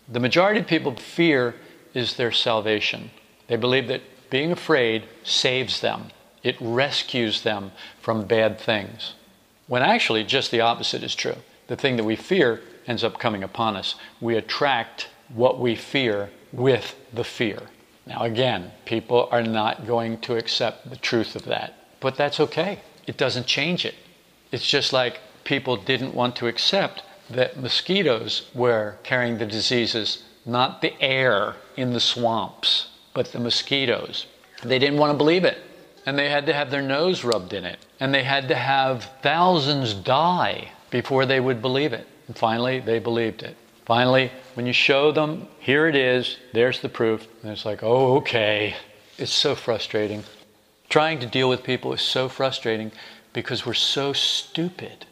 The 0.07 0.19
majority 0.19 0.59
of 0.59 0.67
people 0.67 0.95
fear 0.95 1.55
is 1.93 2.15
their 2.15 2.31
salvation. 2.31 3.11
They 3.47 3.55
believe 3.55 3.87
that 3.87 4.01
being 4.29 4.51
afraid 4.51 5.03
saves 5.23 5.81
them, 5.81 6.09
it 6.43 6.57
rescues 6.59 7.41
them 7.41 7.71
from 8.01 8.25
bad 8.25 8.59
things. 8.59 9.13
When 9.67 9.81
actually, 9.81 10.23
just 10.23 10.51
the 10.51 10.61
opposite 10.61 11.03
is 11.03 11.15
true. 11.15 11.37
The 11.67 11.75
thing 11.75 11.95
that 11.97 12.03
we 12.03 12.15
fear 12.15 12.61
ends 12.87 13.03
up 13.03 13.19
coming 13.19 13.43
upon 13.43 13.75
us. 13.75 13.95
We 14.21 14.35
attract 14.35 15.07
what 15.33 15.59
we 15.59 15.75
fear 15.75 16.29
with 16.51 16.95
the 17.11 17.23
fear. 17.23 17.59
Now, 18.05 18.21
again, 18.23 18.71
people 18.85 19.27
are 19.31 19.41
not 19.41 19.87
going 19.87 20.19
to 20.21 20.37
accept 20.37 20.89
the 20.89 20.95
truth 20.95 21.35
of 21.35 21.45
that, 21.45 21.73
but 21.99 22.15
that's 22.15 22.39
okay. 22.39 22.79
It 23.07 23.17
doesn't 23.17 23.47
change 23.47 23.85
it. 23.85 23.95
It's 24.51 24.67
just 24.67 24.93
like 24.93 25.19
people 25.43 25.77
didn't 25.77 26.13
want 26.13 26.35
to 26.37 26.47
accept 26.47 27.01
that 27.29 27.57
mosquitoes 27.57 28.49
were 28.53 28.97
carrying 29.03 29.39
the 29.39 29.45
diseases, 29.47 30.23
not 30.45 30.81
the 30.81 30.93
air 31.01 31.55
in 31.75 31.93
the 31.93 31.99
swamps, 31.99 32.87
but 33.15 33.31
the 33.31 33.39
mosquitoes. 33.39 34.27
They 34.61 34.77
didn't 34.77 34.99
want 34.99 35.11
to 35.11 35.17
believe 35.17 35.45
it. 35.45 35.57
And 36.05 36.19
they 36.19 36.29
had 36.29 36.45
to 36.45 36.53
have 36.53 36.69
their 36.69 36.83
nose 36.83 37.23
rubbed 37.23 37.53
in 37.53 37.65
it. 37.65 37.79
And 37.99 38.13
they 38.13 38.23
had 38.23 38.47
to 38.49 38.55
have 38.55 39.11
thousands 39.23 39.95
die 39.95 40.71
before 40.91 41.25
they 41.25 41.39
would 41.39 41.63
believe 41.63 41.93
it. 41.93 42.05
And 42.27 42.37
finally, 42.37 42.79
they 42.79 42.99
believed 42.99 43.41
it. 43.41 43.57
Finally, 43.85 44.31
when 44.53 44.67
you 44.67 44.73
show 44.73 45.11
them, 45.11 45.47
here 45.59 45.87
it 45.87 45.95
is, 45.95 46.37
there's 46.53 46.79
the 46.81 46.89
proof, 46.89 47.27
and 47.41 47.51
it's 47.51 47.65
like, 47.65 47.83
oh, 47.83 48.17
okay. 48.17 48.75
It's 49.17 49.31
so 49.31 49.55
frustrating. 49.55 50.23
Trying 50.89 51.19
to 51.19 51.27
deal 51.27 51.49
with 51.49 51.63
people 51.63 51.93
is 51.93 52.01
so 52.01 52.27
frustrating 52.27 52.91
because 53.33 53.65
we're 53.65 53.73
so 53.73 54.13
stupid. 54.13 55.05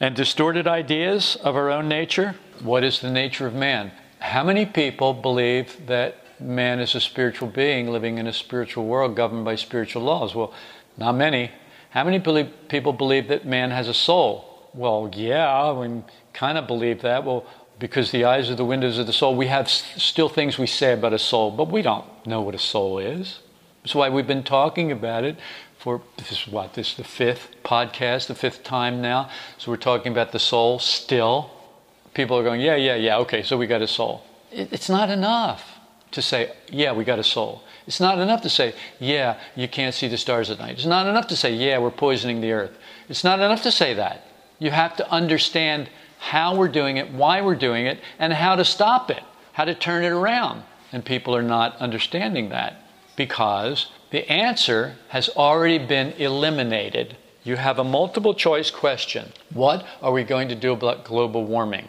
And 0.00 0.14
distorted 0.14 0.66
ideas 0.66 1.36
of 1.36 1.56
our 1.56 1.70
own 1.70 1.88
nature. 1.88 2.36
What 2.60 2.84
is 2.84 3.00
the 3.00 3.10
nature 3.10 3.46
of 3.46 3.54
man? 3.54 3.92
How 4.18 4.44
many 4.44 4.66
people 4.66 5.14
believe 5.14 5.86
that 5.86 6.21
man 6.42 6.80
is 6.80 6.94
a 6.94 7.00
spiritual 7.00 7.48
being 7.48 7.88
living 7.90 8.18
in 8.18 8.26
a 8.26 8.32
spiritual 8.32 8.86
world 8.86 9.16
governed 9.16 9.44
by 9.44 9.54
spiritual 9.56 10.02
laws? 10.02 10.34
Well, 10.34 10.52
not 10.96 11.14
many. 11.14 11.50
How 11.90 12.04
many 12.04 12.20
people 12.68 12.92
believe 12.92 13.28
that 13.28 13.46
man 13.46 13.70
has 13.70 13.88
a 13.88 13.94
soul? 13.94 14.70
Well, 14.74 15.10
yeah, 15.12 15.72
we 15.72 16.02
kind 16.32 16.56
of 16.56 16.66
believe 16.66 17.02
that. 17.02 17.24
Well, 17.24 17.46
because 17.78 18.10
the 18.10 18.24
eyes 18.24 18.48
are 18.48 18.54
the 18.54 18.64
windows 18.64 18.98
of 18.98 19.06
the 19.06 19.12
soul. 19.12 19.34
We 19.34 19.48
have 19.48 19.68
still 19.68 20.28
things 20.28 20.58
we 20.58 20.66
say 20.66 20.92
about 20.92 21.12
a 21.12 21.18
soul, 21.18 21.50
but 21.50 21.70
we 21.70 21.82
don't 21.82 22.06
know 22.26 22.40
what 22.40 22.54
a 22.54 22.58
soul 22.58 22.98
is. 22.98 23.40
That's 23.82 23.94
why 23.94 24.08
we've 24.08 24.26
been 24.26 24.44
talking 24.44 24.92
about 24.92 25.24
it 25.24 25.36
for 25.78 26.00
this 26.16 26.30
is 26.30 26.46
what 26.46 26.74
this 26.74 26.90
is 26.90 26.96
the 26.96 27.04
fifth 27.04 27.48
podcast, 27.64 28.28
the 28.28 28.36
fifth 28.36 28.62
time 28.62 29.02
now. 29.02 29.28
So 29.58 29.72
we're 29.72 29.78
talking 29.78 30.12
about 30.12 30.30
the 30.30 30.38
soul 30.38 30.78
still. 30.78 31.50
People 32.14 32.38
are 32.38 32.44
going, 32.44 32.60
yeah, 32.60 32.76
yeah, 32.76 32.94
yeah. 32.94 33.18
Okay, 33.18 33.42
so 33.42 33.58
we 33.58 33.66
got 33.66 33.82
a 33.82 33.88
soul. 33.88 34.22
It, 34.52 34.72
it's 34.72 34.88
not 34.88 35.10
enough 35.10 35.71
to 36.12 36.22
say, 36.22 36.52
yeah, 36.70 36.92
we 36.92 37.04
got 37.04 37.18
a 37.18 37.24
soul. 37.24 37.62
It's 37.86 38.00
not 38.00 38.18
enough 38.18 38.42
to 38.42 38.50
say, 38.50 38.74
yeah, 39.00 39.40
you 39.56 39.66
can't 39.66 39.94
see 39.94 40.08
the 40.08 40.16
stars 40.16 40.50
at 40.50 40.58
night. 40.58 40.74
It's 40.74 40.86
not 40.86 41.06
enough 41.06 41.26
to 41.28 41.36
say, 41.36 41.52
yeah, 41.52 41.78
we're 41.78 41.90
poisoning 41.90 42.40
the 42.40 42.52
earth. 42.52 42.78
It's 43.08 43.24
not 43.24 43.40
enough 43.40 43.62
to 43.64 43.72
say 43.72 43.94
that. 43.94 44.26
You 44.58 44.70
have 44.70 44.96
to 44.96 45.10
understand 45.10 45.90
how 46.18 46.54
we're 46.54 46.68
doing 46.68 46.98
it, 46.98 47.10
why 47.10 47.40
we're 47.40 47.56
doing 47.56 47.86
it, 47.86 47.98
and 48.18 48.32
how 48.32 48.54
to 48.54 48.64
stop 48.64 49.10
it, 49.10 49.22
how 49.52 49.64
to 49.64 49.74
turn 49.74 50.04
it 50.04 50.12
around. 50.12 50.62
And 50.92 51.04
people 51.04 51.34
are 51.34 51.42
not 51.42 51.76
understanding 51.78 52.50
that 52.50 52.76
because 53.16 53.90
the 54.10 54.30
answer 54.30 54.96
has 55.08 55.28
already 55.30 55.78
been 55.78 56.12
eliminated. 56.12 57.16
You 57.42 57.56
have 57.56 57.78
a 57.78 57.84
multiple 57.84 58.34
choice 58.34 58.70
question 58.70 59.32
What 59.52 59.84
are 60.00 60.12
we 60.12 60.22
going 60.22 60.48
to 60.48 60.54
do 60.54 60.72
about 60.72 61.04
global 61.04 61.44
warming? 61.44 61.88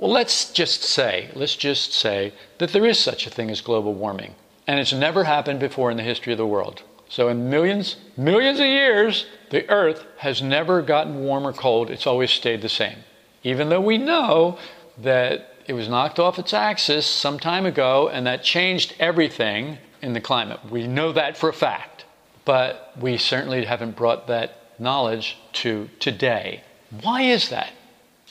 Well, 0.00 0.10
let's 0.10 0.52
just 0.52 0.82
say, 0.82 1.30
let's 1.34 1.56
just 1.56 1.92
say 1.92 2.32
that 2.58 2.72
there 2.72 2.86
is 2.86 2.98
such 2.98 3.26
a 3.26 3.30
thing 3.30 3.50
as 3.50 3.60
global 3.60 3.94
warming. 3.94 4.34
And 4.66 4.80
it's 4.80 4.92
never 4.92 5.24
happened 5.24 5.60
before 5.60 5.90
in 5.90 5.96
the 5.96 6.02
history 6.02 6.32
of 6.32 6.38
the 6.38 6.46
world. 6.46 6.82
So, 7.08 7.28
in 7.28 7.50
millions, 7.50 7.96
millions 8.16 8.60
of 8.60 8.66
years, 8.66 9.26
the 9.50 9.68
Earth 9.68 10.04
has 10.18 10.42
never 10.42 10.82
gotten 10.82 11.20
warm 11.20 11.46
or 11.46 11.52
cold. 11.52 11.90
It's 11.90 12.06
always 12.06 12.30
stayed 12.30 12.62
the 12.62 12.68
same 12.68 12.96
even 13.42 13.68
though 13.68 13.80
we 13.80 13.98
know 13.98 14.58
that 14.98 15.54
it 15.66 15.72
was 15.72 15.88
knocked 15.88 16.18
off 16.18 16.38
its 16.38 16.52
axis 16.52 17.06
some 17.06 17.38
time 17.38 17.64
ago 17.64 18.08
and 18.08 18.26
that 18.26 18.42
changed 18.42 18.94
everything 18.98 19.78
in 20.02 20.12
the 20.12 20.20
climate. 20.20 20.60
We 20.70 20.86
know 20.86 21.12
that 21.12 21.36
for 21.36 21.48
a 21.48 21.52
fact, 21.52 22.04
but 22.44 22.92
we 22.98 23.16
certainly 23.16 23.64
haven't 23.64 23.96
brought 23.96 24.26
that 24.26 24.56
knowledge 24.78 25.38
to 25.52 25.88
today. 26.00 26.62
Why 27.02 27.22
is 27.22 27.50
that? 27.50 27.72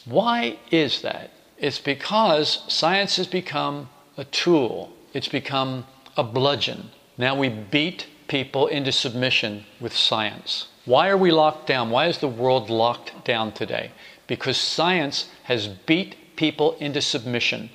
Why 0.06 0.58
is 0.72 1.02
that? 1.02 1.32
It's 1.60 1.80
because 1.80 2.64
science 2.68 3.18
has 3.18 3.28
become 3.28 3.90
a 4.18 4.24
tool, 4.26 4.94
it's 5.14 5.28
become 5.28 5.86
a 6.18 6.24
bludgeon. 6.24 6.92
Now 7.18 7.38
we 7.38 7.50
beat 7.50 8.08
people 8.28 8.68
into 8.68 8.92
submission 8.92 9.66
with 9.80 9.96
science. 9.96 10.68
Why 10.86 11.10
are 11.10 11.18
we 11.18 11.32
locked 11.32 11.68
down? 11.68 11.90
Why 11.90 12.08
is 12.08 12.20
the 12.20 12.28
world 12.28 12.70
locked 12.70 13.26
down 13.26 13.52
today? 13.52 13.92
because 14.30 14.58
science 14.58 15.28
has 15.46 15.68
beat 15.68 16.16
people 16.38 16.78
into 16.80 17.02
submission. 17.02 17.70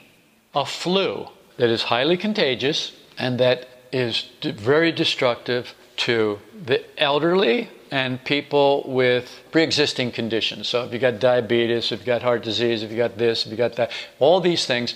A 0.55 0.65
flu 0.65 1.27
that 1.59 1.69
is 1.69 1.83
highly 1.83 2.17
contagious 2.17 2.93
and 3.19 3.39
that 3.41 3.69
is 3.93 4.31
very 4.43 4.93
destructive 4.93 5.75
to 5.97 6.39
the 6.65 6.81
elderly 6.97 7.69
and 7.95 8.23
people 8.25 8.83
with 8.87 9.25
pre-existing 9.53 10.11
conditions. 10.11 10.69
So 10.69 10.85
if 10.85 10.93
you 10.93 10.99
got 10.99 11.21
diabetes, 11.21 11.93
if 11.93 12.01
you 12.01 12.07
got 12.07 12.23
heart 12.23 12.43
disease, 12.43 12.83
if 12.83 12.91
you 12.91 12.97
got 12.97 13.17
this, 13.17 13.45
if 13.45 13.51
you 13.53 13.57
got 13.57 13.77
that, 13.77 13.91
all 14.19 14.41
these 14.41 14.67
things 14.67 14.95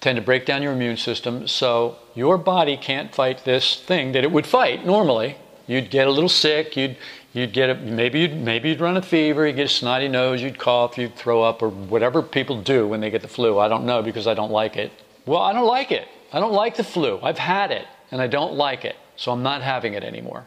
tend 0.00 0.16
to 0.16 0.22
break 0.22 0.44
down 0.44 0.62
your 0.62 0.72
immune 0.72 0.96
system 0.96 1.46
so 1.46 1.96
your 2.14 2.36
body 2.36 2.76
can't 2.76 3.14
fight 3.14 3.44
this 3.44 3.80
thing 3.80 4.12
that 4.12 4.24
it 4.24 4.32
would 4.32 4.46
fight 4.46 4.84
normally 4.84 5.36
You'd 5.66 5.90
get 5.90 6.06
a 6.06 6.10
little 6.10 6.28
sick. 6.28 6.76
You'd 6.76 6.96
you'd 7.32 7.52
get 7.52 7.70
a, 7.70 7.74
maybe 7.74 8.20
you'd 8.20 8.36
maybe 8.36 8.68
you'd 8.68 8.80
run 8.80 8.96
a 8.96 9.02
fever. 9.02 9.46
You'd 9.46 9.56
get 9.56 9.66
a 9.66 9.68
snotty 9.68 10.08
nose. 10.08 10.40
You'd 10.40 10.58
cough. 10.58 10.96
You'd 10.96 11.16
throw 11.16 11.42
up, 11.42 11.62
or 11.62 11.70
whatever 11.70 12.22
people 12.22 12.60
do 12.60 12.86
when 12.86 13.00
they 13.00 13.10
get 13.10 13.22
the 13.22 13.28
flu. 13.28 13.58
I 13.58 13.68
don't 13.68 13.84
know 13.84 14.02
because 14.02 14.26
I 14.26 14.34
don't 14.34 14.52
like 14.52 14.76
it. 14.76 14.92
Well, 15.26 15.40
I 15.40 15.52
don't 15.52 15.66
like 15.66 15.90
it. 15.90 16.06
I 16.32 16.38
don't 16.38 16.52
like 16.52 16.76
the 16.76 16.84
flu. 16.84 17.18
I've 17.22 17.38
had 17.38 17.72
it, 17.72 17.86
and 18.10 18.20
I 18.20 18.26
don't 18.28 18.54
like 18.54 18.84
it, 18.84 18.96
so 19.16 19.32
I'm 19.32 19.42
not 19.42 19.62
having 19.62 19.94
it 19.94 20.04
anymore. 20.04 20.46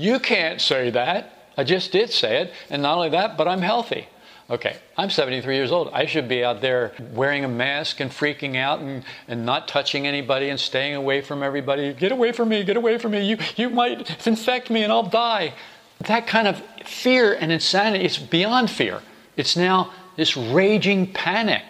You 0.00 0.18
can't 0.18 0.62
say 0.62 0.88
that. 0.90 1.52
I 1.58 1.64
just 1.64 1.92
did 1.92 2.10
say 2.10 2.40
it, 2.40 2.54
and 2.70 2.80
not 2.80 2.96
only 2.96 3.10
that, 3.10 3.36
but 3.36 3.46
I'm 3.46 3.60
healthy. 3.60 4.08
Okay, 4.48 4.76
I'm 4.96 5.10
73 5.10 5.54
years 5.54 5.70
old. 5.70 5.90
I 5.92 6.06
should 6.06 6.26
be 6.26 6.42
out 6.42 6.62
there 6.62 6.92
wearing 7.12 7.44
a 7.44 7.48
mask 7.48 8.00
and 8.00 8.10
freaking 8.10 8.56
out 8.56 8.80
and, 8.80 9.04
and 9.28 9.44
not 9.44 9.68
touching 9.68 10.06
anybody 10.06 10.48
and 10.48 10.58
staying 10.58 10.94
away 10.94 11.20
from 11.20 11.42
everybody. 11.42 11.92
Get 11.92 12.12
away 12.12 12.32
from 12.32 12.48
me, 12.48 12.64
get 12.64 12.78
away 12.78 12.96
from 12.96 13.12
me. 13.12 13.28
You, 13.28 13.36
you 13.56 13.68
might 13.68 14.26
infect 14.26 14.70
me 14.70 14.82
and 14.82 14.90
I'll 14.90 15.02
die. 15.02 15.52
That 16.06 16.26
kind 16.26 16.48
of 16.48 16.62
fear 16.86 17.34
and 17.34 17.52
insanity, 17.52 18.06
it's 18.06 18.18
beyond 18.18 18.70
fear. 18.70 19.02
It's 19.36 19.54
now 19.54 19.92
this 20.16 20.34
raging 20.34 21.12
panic. 21.12 21.64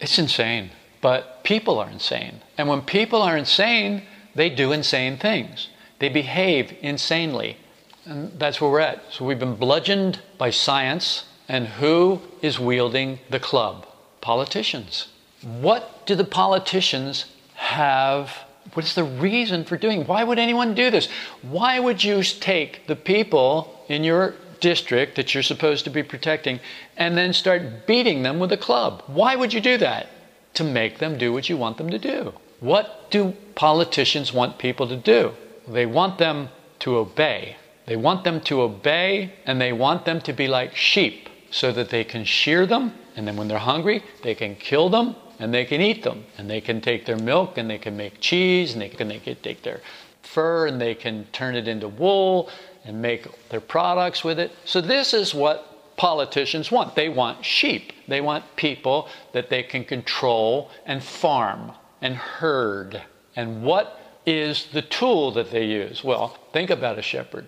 It's 0.00 0.18
insane. 0.18 0.70
But 1.02 1.44
people 1.44 1.78
are 1.78 1.90
insane. 1.90 2.40
And 2.56 2.66
when 2.66 2.80
people 2.80 3.20
are 3.20 3.36
insane, 3.36 4.04
they 4.34 4.48
do 4.48 4.72
insane 4.72 5.18
things. 5.18 5.68
They 5.98 6.08
behave 6.08 6.74
insanely. 6.80 7.58
And 8.06 8.38
that's 8.38 8.60
where 8.60 8.70
we're 8.70 8.80
at. 8.80 9.02
So 9.10 9.24
we've 9.24 9.38
been 9.38 9.56
bludgeoned 9.56 10.20
by 10.38 10.50
science 10.50 11.24
and 11.48 11.66
who 11.66 12.20
is 12.42 12.58
wielding 12.58 13.18
the 13.30 13.40
club? 13.40 13.86
Politicians. 14.20 15.08
What 15.42 16.06
do 16.06 16.14
the 16.14 16.24
politicians 16.24 17.26
have? 17.54 18.30
What 18.72 18.84
is 18.84 18.94
the 18.94 19.04
reason 19.04 19.64
for 19.64 19.76
doing? 19.76 20.06
Why 20.06 20.24
would 20.24 20.38
anyone 20.38 20.74
do 20.74 20.90
this? 20.90 21.08
Why 21.42 21.78
would 21.78 22.02
you 22.02 22.22
take 22.22 22.86
the 22.86 22.96
people 22.96 23.84
in 23.88 24.04
your 24.04 24.34
district 24.60 25.16
that 25.16 25.34
you're 25.34 25.42
supposed 25.42 25.84
to 25.84 25.90
be 25.90 26.02
protecting 26.02 26.60
and 26.96 27.16
then 27.16 27.32
start 27.32 27.86
beating 27.86 28.22
them 28.22 28.38
with 28.38 28.52
a 28.52 28.56
club? 28.56 29.02
Why 29.06 29.36
would 29.36 29.52
you 29.52 29.60
do 29.60 29.76
that? 29.78 30.08
To 30.54 30.64
make 30.64 30.98
them 30.98 31.18
do 31.18 31.32
what 31.32 31.48
you 31.48 31.56
want 31.56 31.76
them 31.78 31.90
to 31.90 31.98
do. 31.98 32.32
What 32.60 33.10
do 33.10 33.34
politicians 33.54 34.32
want 34.32 34.58
people 34.58 34.88
to 34.88 34.96
do? 34.96 35.32
They 35.68 35.84
want 35.84 36.18
them 36.18 36.48
to 36.80 36.96
obey. 36.96 37.56
They 37.86 37.96
want 37.96 38.24
them 38.24 38.40
to 38.42 38.62
obey 38.62 39.34
and 39.46 39.60
they 39.60 39.72
want 39.72 40.04
them 40.04 40.20
to 40.22 40.32
be 40.32 40.48
like 40.48 40.74
sheep 40.74 41.28
so 41.50 41.70
that 41.70 41.90
they 41.90 42.02
can 42.02 42.24
shear 42.24 42.66
them, 42.66 42.92
and 43.14 43.28
then 43.28 43.36
when 43.36 43.46
they're 43.46 43.58
hungry, 43.58 44.02
they 44.24 44.34
can 44.34 44.56
kill 44.56 44.88
them 44.88 45.14
and 45.38 45.54
they 45.54 45.64
can 45.64 45.80
eat 45.80 46.02
them. 46.02 46.24
And 46.36 46.50
they 46.50 46.60
can 46.60 46.80
take 46.80 47.06
their 47.06 47.16
milk 47.16 47.58
and 47.58 47.70
they 47.70 47.78
can 47.78 47.96
make 47.96 48.20
cheese, 48.20 48.72
and 48.72 48.82
they 48.82 48.88
can, 48.88 49.08
they 49.08 49.20
can 49.20 49.36
take 49.36 49.62
their 49.62 49.80
fur 50.22 50.66
and 50.66 50.80
they 50.80 50.94
can 50.94 51.24
turn 51.32 51.54
it 51.54 51.68
into 51.68 51.86
wool 51.86 52.50
and 52.84 53.00
make 53.00 53.48
their 53.50 53.60
products 53.60 54.24
with 54.24 54.40
it. 54.40 54.50
So, 54.64 54.80
this 54.80 55.14
is 55.14 55.32
what 55.32 55.96
politicians 55.96 56.72
want. 56.72 56.96
They 56.96 57.08
want 57.08 57.44
sheep, 57.44 57.92
they 58.08 58.20
want 58.20 58.44
people 58.56 59.08
that 59.32 59.48
they 59.48 59.62
can 59.62 59.84
control 59.84 60.70
and 60.86 61.02
farm 61.02 61.72
and 62.00 62.16
herd. 62.16 63.00
And 63.36 63.62
what 63.62 64.00
is 64.26 64.66
the 64.72 64.82
tool 64.82 65.30
that 65.32 65.50
they 65.52 65.66
use? 65.66 66.02
Well, 66.02 66.36
think 66.52 66.70
about 66.70 66.98
a 66.98 67.02
shepherd. 67.02 67.46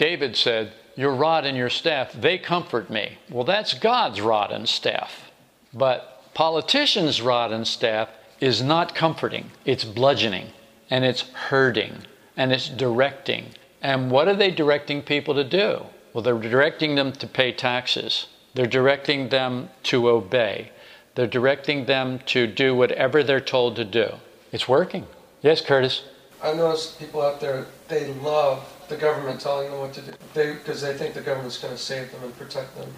David 0.00 0.34
said, 0.34 0.72
your 0.96 1.14
rod 1.14 1.44
and 1.44 1.58
your 1.58 1.68
staff, 1.68 2.14
they 2.14 2.38
comfort 2.38 2.88
me. 2.88 3.18
Well, 3.28 3.44
that's 3.44 3.74
God's 3.74 4.18
rod 4.22 4.50
and 4.50 4.66
staff. 4.66 5.30
But 5.74 6.32
politicians' 6.32 7.20
rod 7.20 7.52
and 7.52 7.68
staff 7.68 8.08
is 8.40 8.62
not 8.62 8.94
comforting, 8.94 9.50
it's 9.66 9.84
bludgeoning, 9.84 10.54
and 10.88 11.04
it's 11.04 11.28
hurting, 11.32 12.06
and 12.34 12.50
it's 12.50 12.66
directing. 12.66 13.48
And 13.82 14.10
what 14.10 14.26
are 14.26 14.34
they 14.34 14.50
directing 14.50 15.02
people 15.02 15.34
to 15.34 15.44
do? 15.44 15.84
Well, 16.14 16.24
they're 16.24 16.38
directing 16.38 16.94
them 16.94 17.12
to 17.12 17.26
pay 17.26 17.52
taxes, 17.52 18.26
they're 18.54 18.64
directing 18.64 19.28
them 19.28 19.68
to 19.82 20.08
obey, 20.08 20.72
they're 21.14 21.26
directing 21.26 21.84
them 21.84 22.20
to 22.24 22.46
do 22.46 22.74
whatever 22.74 23.22
they're 23.22 23.38
told 23.38 23.76
to 23.76 23.84
do. 23.84 24.14
It's 24.50 24.66
working. 24.66 25.06
Yes, 25.42 25.60
Curtis? 25.60 26.04
I 26.42 26.54
notice 26.54 26.92
people 26.98 27.20
out 27.20 27.38
there, 27.38 27.66
they 27.88 28.14
love 28.14 28.66
the 28.90 28.96
government 28.96 29.40
telling 29.40 29.70
them 29.70 29.80
what 29.80 29.94
to 29.94 30.02
do 30.02 30.12
because 30.34 30.82
they, 30.82 30.92
they 30.92 30.98
think 30.98 31.14
the 31.14 31.22
government's 31.22 31.56
going 31.56 31.72
to 31.72 31.80
save 31.80 32.12
them 32.12 32.22
and 32.24 32.36
protect 32.36 32.76
them. 32.76 32.90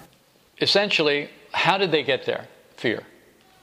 Essentially, 0.61 1.29
how 1.53 1.79
did 1.79 1.93
they 1.93 2.03
get 2.03 2.25
there? 2.25 2.49
Fear. 2.77 3.05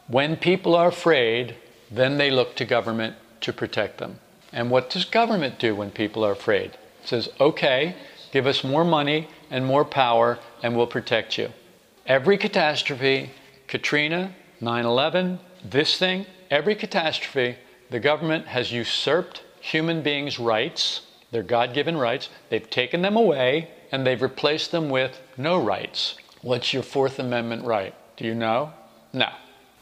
When 0.07 0.37
people 0.37 0.75
are 0.75 0.87
afraid, 0.87 1.55
then 1.91 2.17
they 2.17 2.31
look 2.31 2.55
to 2.55 2.65
government 2.65 3.15
to 3.41 3.51
protect 3.51 3.97
them. 3.97 4.19
And 4.53 4.71
what 4.71 4.89
does 4.89 5.05
government 5.05 5.59
do 5.59 5.75
when 5.75 5.91
people 5.91 6.23
are 6.23 6.31
afraid? 6.31 6.71
It 7.03 7.07
says, 7.07 7.29
okay, 7.39 7.95
give 8.31 8.47
us 8.47 8.63
more 8.63 8.85
money 8.85 9.27
and 9.49 9.65
more 9.65 9.85
power, 9.85 10.39
and 10.63 10.75
we'll 10.75 10.87
protect 10.87 11.37
you. 11.37 11.49
Every 12.05 12.37
catastrophe, 12.37 13.31
Katrina, 13.67 14.33
9 14.61 14.85
11, 14.85 15.39
this 15.63 15.97
thing, 15.97 16.25
every 16.49 16.75
catastrophe, 16.75 17.57
the 17.89 17.99
government 17.99 18.47
has 18.47 18.71
usurped 18.71 19.43
human 19.61 20.01
beings' 20.01 20.39
rights 20.39 21.01
their 21.31 21.43
God 21.43 21.73
given 21.73 21.97
rights. 21.97 22.29
They've 22.49 22.69
taken 22.69 23.01
them 23.01 23.15
away 23.15 23.69
and 23.91 24.05
they've 24.05 24.21
replaced 24.21 24.71
them 24.71 24.89
with 24.89 25.19
no 25.37 25.61
rights. 25.61 26.15
What's 26.41 26.73
your 26.73 26.83
Fourth 26.83 27.19
Amendment 27.19 27.65
right? 27.65 27.93
Do 28.17 28.25
you 28.25 28.35
know? 28.35 28.73
No. 29.13 29.29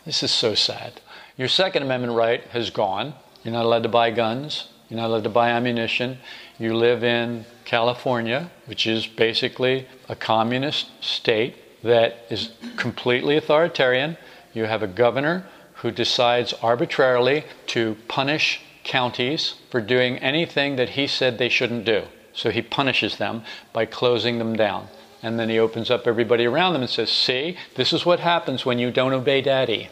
This 0.05 0.23
is 0.23 0.31
so 0.31 0.55
sad. 0.55 1.01
Your 1.37 1.47
Second 1.47 1.83
Amendment 1.83 2.13
right 2.13 2.43
has 2.45 2.69
gone. 2.69 3.13
You're 3.43 3.53
not 3.53 3.65
allowed 3.65 3.83
to 3.83 3.89
buy 3.89 4.11
guns. 4.11 4.69
You're 4.89 4.99
not 4.99 5.07
allowed 5.07 5.25
to 5.25 5.29
buy 5.29 5.49
ammunition. 5.49 6.17
You 6.57 6.75
live 6.75 7.03
in 7.03 7.45
California, 7.65 8.49
which 8.65 8.87
is 8.87 9.05
basically 9.05 9.87
a 10.07 10.15
communist 10.15 10.89
state 11.03 11.83
that 11.83 12.25
is 12.29 12.51
completely 12.77 13.37
authoritarian. 13.37 14.17
You 14.53 14.63
have 14.63 14.81
a 14.81 14.87
governor 14.87 15.45
who 15.75 15.91
decides 15.91 16.53
arbitrarily 16.53 17.43
to 17.67 17.97
punish 18.07 18.61
counties 18.87 19.55
for 19.69 19.81
doing 19.81 20.17
anything 20.17 20.77
that 20.77 20.89
he 20.89 21.05
said 21.05 21.37
they 21.37 21.49
shouldn't 21.49 21.85
do. 21.85 22.03
So 22.33 22.49
he 22.49 22.61
punishes 22.61 23.17
them 23.17 23.43
by 23.73 23.85
closing 23.85 24.39
them 24.39 24.55
down. 24.55 24.87
And 25.23 25.39
then 25.39 25.49
he 25.49 25.59
opens 25.59 25.89
up 25.89 26.07
everybody 26.07 26.45
around 26.45 26.73
them 26.73 26.83
and 26.83 26.89
says, 26.89 27.09
See, 27.09 27.57
this 27.75 27.91
is 27.91 28.05
what 28.05 28.19
happens 28.19 28.65
when 28.65 28.79
you 28.79 28.91
don't 28.91 29.13
obey 29.13 29.41
daddy. 29.41 29.89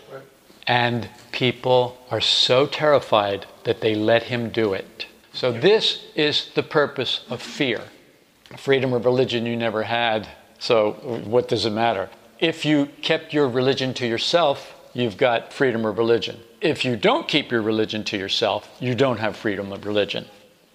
And 0.67 1.09
people 1.31 1.97
are 2.09 2.21
so 2.21 2.67
terrified 2.67 3.45
that 3.63 3.81
they 3.81 3.95
let 3.95 4.23
him 4.23 4.49
do 4.49 4.73
it. 4.73 5.07
So, 5.33 5.51
this 5.51 6.05
is 6.15 6.49
the 6.55 6.63
purpose 6.63 7.25
of 7.29 7.41
fear. 7.41 7.81
Freedom 8.57 8.93
of 8.93 9.05
religion 9.05 9.45
you 9.45 9.57
never 9.57 9.83
had, 9.83 10.27
so 10.59 10.93
what 11.25 11.47
does 11.49 11.65
it 11.65 11.71
matter? 11.71 12.09
If 12.39 12.63
you 12.63 12.87
kept 13.01 13.33
your 13.33 13.47
religion 13.49 13.93
to 13.95 14.07
yourself, 14.07 14.73
you've 14.93 15.17
got 15.17 15.51
freedom 15.51 15.85
of 15.85 15.97
religion. 15.97 16.39
If 16.65 16.83
you 16.83 16.95
don't 16.95 17.27
keep 17.27 17.51
your 17.51 17.61
religion 17.61 18.03
to 18.05 18.17
yourself, 18.17 18.67
you 18.79 18.95
don't 18.95 19.19
have 19.19 19.37
freedom 19.37 19.71
of 19.71 19.85
religion. 19.85 20.25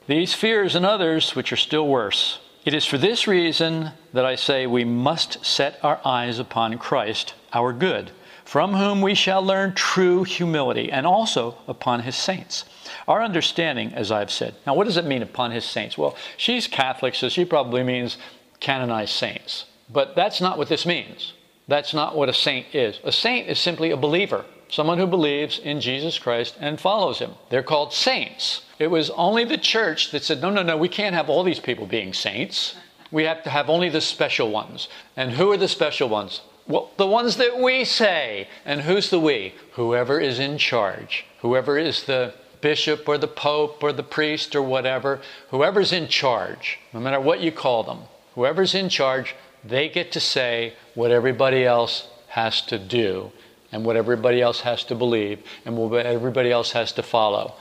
These 0.07 0.35
fears 0.35 0.77
and 0.77 0.87
others, 0.87 1.35
which 1.35 1.53
are 1.53 1.57
still 1.57 1.89
worse. 1.89 2.39
It 2.65 2.75
is 2.75 2.87
for 2.87 2.97
this 2.97 3.27
reason 3.27 3.91
that 4.13 4.25
I 4.25 4.37
say 4.37 4.69
we 4.69 4.85
must 4.85 5.45
set 5.45 5.81
our 5.83 6.01
eyes 6.05 6.39
upon 6.39 6.79
Christ, 6.79 7.35
our 7.53 7.73
good, 7.73 8.13
from 8.45 8.75
whom 8.75 9.03
we 9.03 9.17
shall 9.17 9.43
learn 9.43 9.75
true 9.75 10.23
humility, 10.23 10.93
and 10.93 11.09
also 11.09 11.57
upon 11.67 12.05
his 12.05 12.15
saints. 12.15 12.67
Our 13.09 13.21
understanding, 13.21 13.93
as 13.93 14.13
I've 14.13 14.31
said. 14.31 14.55
Now, 14.69 14.75
what 14.75 14.85
does 14.85 14.97
it 14.97 15.07
mean 15.07 15.23
upon 15.23 15.51
his 15.51 15.65
saints? 15.65 15.99
Well, 15.99 16.15
she's 16.37 16.69
Catholic, 16.69 17.17
so 17.17 17.29
she 17.29 17.45
probably 17.45 17.83
means 17.83 18.17
canonized 18.61 19.15
saints. 19.15 19.65
But 19.93 20.15
that's 20.15 20.41
not 20.41 20.57
what 20.57 20.69
this 20.69 20.87
means. 20.87 21.33
That's 21.67 21.93
not 21.93 22.15
what 22.15 22.29
a 22.29 22.33
saint 22.33 22.77
is. 22.77 23.01
A 23.03 23.11
saint 23.11 23.49
is 23.49 23.59
simply 23.59 23.91
a 23.91 23.97
believer, 23.97 24.45
someone 24.71 24.99
who 24.99 25.07
believes 25.07 25.59
in 25.59 25.81
Jesus 25.81 26.19
Christ 26.19 26.57
and 26.61 26.81
follows 26.81 27.19
him. 27.19 27.33
They're 27.49 27.63
called 27.63 27.93
saints. 27.93 28.63
It 28.79 28.89
was 28.89 29.11
only 29.11 29.45
the 29.45 29.59
church 29.59 30.11
that 30.13 30.25
said, 30.25 30.41
no, 30.41 30.51
no, 30.51 30.63
no, 30.63 30.77
we 30.77 30.89
can't 30.89 31.15
have 31.15 31.29
all 31.29 31.43
these 31.43 31.61
people 31.61 31.87
being 31.87 32.15
saints. 32.15 32.77
We 33.11 33.25
have 33.25 33.43
to 33.43 33.51
have 33.51 33.69
only 33.69 33.89
the 33.89 34.01
special 34.01 34.51
ones. 34.51 34.89
And 35.17 35.33
who 35.33 35.51
are 35.53 35.57
the 35.57 35.69
special 35.69 36.09
ones? 36.09 36.41
Well, 36.69 36.91
the 36.97 37.07
ones 37.07 37.37
that 37.37 37.59
we 37.59 37.85
say. 37.85 38.49
And 38.65 38.83
who's 38.83 39.11
the 39.11 39.21
we? 39.21 39.55
Whoever 39.73 40.21
is 40.21 40.39
in 40.39 40.57
charge. 40.59 41.27
Whoever 41.41 41.77
is 41.77 42.05
the 42.05 42.33
bishop 42.61 43.09
or 43.09 43.19
the 43.19 43.27
pope 43.27 43.83
or 43.83 43.93
the 43.93 44.03
priest 44.03 44.55
or 44.55 44.63
whatever. 44.63 45.21
Whoever's 45.51 45.93
in 45.93 46.09
charge, 46.09 46.79
no 46.93 47.01
matter 47.01 47.21
what 47.21 47.41
you 47.41 47.51
call 47.51 47.83
them. 47.83 48.03
Whoever's 48.35 48.75
in 48.75 48.89
charge, 48.89 49.35
they 49.65 49.89
get 49.89 50.13
to 50.13 50.21
say 50.21 50.75
what 50.95 51.11
everybody 51.11 51.65
else 51.65 52.07
has 52.29 52.63
to 52.63 52.79
do 52.79 53.33
and 53.73 53.85
what 53.85 53.97
everybody 53.97 54.41
else 54.41 54.61
has 54.61 54.85
to 54.85 54.95
believe 54.95 55.41
and 55.65 55.77
what 55.77 56.07
everybody 56.07 56.51
else 56.51 56.73
has 56.73 56.93
to 56.93 57.03
follow. 57.03 57.55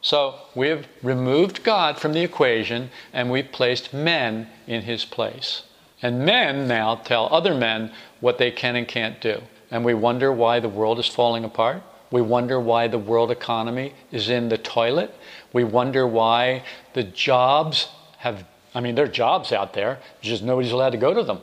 So 0.00 0.34
we 0.54 0.68
have 0.68 0.86
removed 1.02 1.64
God 1.64 1.98
from 1.98 2.12
the 2.12 2.22
equation 2.22 2.90
and 3.12 3.30
we've 3.30 3.50
placed 3.50 3.94
men 3.94 4.48
in 4.66 4.82
his 4.82 5.04
place. 5.04 5.62
And 6.02 6.26
men 6.26 6.68
now 6.68 6.96
tell 6.96 7.32
other 7.32 7.54
men 7.54 7.92
what 8.20 8.38
they 8.38 8.50
can 8.50 8.76
and 8.76 8.86
can't 8.86 9.20
do. 9.20 9.42
And 9.70 9.84
we 9.84 9.94
wonder 9.94 10.30
why 10.32 10.60
the 10.60 10.68
world 10.68 10.98
is 10.98 11.08
falling 11.08 11.44
apart. 11.44 11.82
We 12.10 12.20
wonder 12.20 12.60
why 12.60 12.88
the 12.88 12.98
world 12.98 13.30
economy 13.30 13.94
is 14.12 14.28
in 14.28 14.50
the 14.50 14.58
toilet. 14.58 15.14
We 15.52 15.64
wonder 15.64 16.06
why 16.06 16.64
the 16.92 17.02
jobs 17.02 17.88
have 18.18 18.44
I 18.74 18.80
mean, 18.80 18.96
there 18.96 19.04
are 19.04 19.08
jobs 19.08 19.52
out 19.52 19.72
there, 19.72 20.00
just 20.20 20.42
nobody's 20.42 20.72
allowed 20.72 20.90
to 20.90 20.98
go 20.98 21.14
to 21.14 21.22
them. 21.22 21.40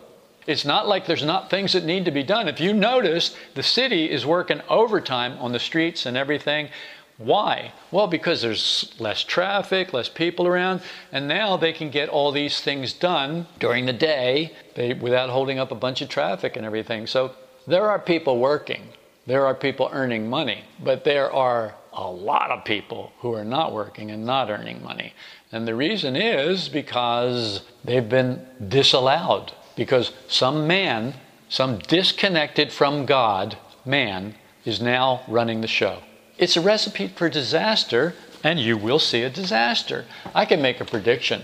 It's 0.52 0.66
not 0.66 0.88
like 0.88 1.06
there's 1.06 1.24
not 1.24 1.50
things 1.50 1.74
that 1.74 1.86
need 1.86 2.06
to 2.06 2.12
be 2.12 2.24
done. 2.24 2.48
If 2.48 2.60
you 2.60 2.74
notice, 2.74 3.36
the 3.56 3.64
city 3.64 4.12
is 4.12 4.26
working 4.26 4.62
overtime 4.70 5.38
on 5.40 5.54
the 5.54 5.60
streets 5.60 6.06
and 6.06 6.18
everything. 6.18 6.70
Why? 7.18 7.72
Well, 7.92 8.08
because 8.08 8.42
there's 8.42 8.94
less 9.00 9.24
traffic, 9.24 9.94
less 9.94 10.10
people 10.10 10.48
around, 10.48 10.82
and 11.12 11.28
now 11.28 11.56
they 11.56 11.72
can 11.72 11.90
get 11.90 12.10
all 12.10 12.32
these 12.32 12.60
things 12.62 12.94
done 12.94 13.46
during 13.60 13.86
the 13.86 13.94
day 13.94 14.54
they, 14.76 14.94
without 14.94 15.30
holding 15.30 15.60
up 15.60 15.72
a 15.72 15.76
bunch 15.76 16.02
of 16.02 16.10
traffic 16.10 16.58
and 16.58 16.66
everything. 16.66 17.08
So 17.08 17.34
there 17.68 17.90
are 17.90 18.00
people 18.00 18.40
working, 18.40 18.90
there 19.28 19.46
are 19.46 19.54
people 19.54 19.90
earning 19.94 20.30
money, 20.30 20.64
but 20.84 21.04
there 21.04 21.32
are 21.32 21.76
a 21.94 22.10
lot 22.10 22.52
of 22.52 22.66
people 22.66 23.12
who 23.20 23.34
are 23.34 23.46
not 23.46 23.72
working 23.72 24.12
and 24.12 24.26
not 24.26 24.50
earning 24.50 24.82
money. 24.84 25.14
And 25.52 25.68
the 25.68 25.76
reason 25.76 26.16
is 26.16 26.70
because 26.70 27.62
they've 27.84 28.10
been 28.10 28.46
disallowed, 28.68 29.54
because 29.76 30.12
some 30.28 30.68
man, 30.68 31.14
some 31.50 31.80
disconnected 31.80 32.72
from 32.72 33.06
God 33.06 33.58
man, 33.86 34.36
is 34.66 34.82
now 34.82 35.22
running 35.28 35.62
the 35.62 35.68
show. 35.68 36.00
It's 36.38 36.58
a 36.58 36.62
recipe 36.62 37.08
for 37.08 37.30
disaster, 37.30 38.16
and 38.44 38.60
you 38.60 38.78
will 38.78 39.00
see 39.00 39.24
a 39.24 39.30
disaster. 39.30 40.06
I 40.34 40.46
can 40.46 40.62
make 40.62 40.80
a 40.80 40.86
prediction. 40.86 41.44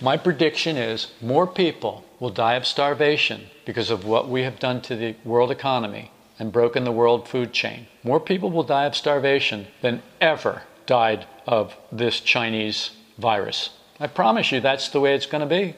My 0.00 0.16
prediction 0.16 0.76
is 0.76 1.08
more 1.20 1.46
people 1.46 2.04
will 2.18 2.30
die 2.30 2.54
of 2.54 2.66
starvation 2.66 3.46
because 3.64 3.90
of 3.90 4.04
what 4.04 4.28
we 4.28 4.42
have 4.42 4.58
done 4.58 4.80
to 4.82 4.96
the 4.96 5.14
world 5.24 5.50
economy 5.50 6.10
and 6.38 6.52
broken 6.52 6.84
the 6.84 6.92
world 6.92 7.28
food 7.28 7.52
chain. 7.52 7.86
More 8.02 8.20
people 8.20 8.50
will 8.50 8.62
die 8.62 8.86
of 8.86 8.96
starvation 8.96 9.66
than 9.82 10.02
ever 10.20 10.62
died 10.86 11.26
of 11.46 11.74
this 11.92 12.20
Chinese 12.20 12.90
virus. 13.18 13.70
I 13.98 14.06
promise 14.06 14.50
you 14.50 14.60
that's 14.60 14.88
the 14.88 15.00
way 15.00 15.14
it's 15.14 15.26
going 15.26 15.46
to 15.46 15.54
be. 15.54 15.74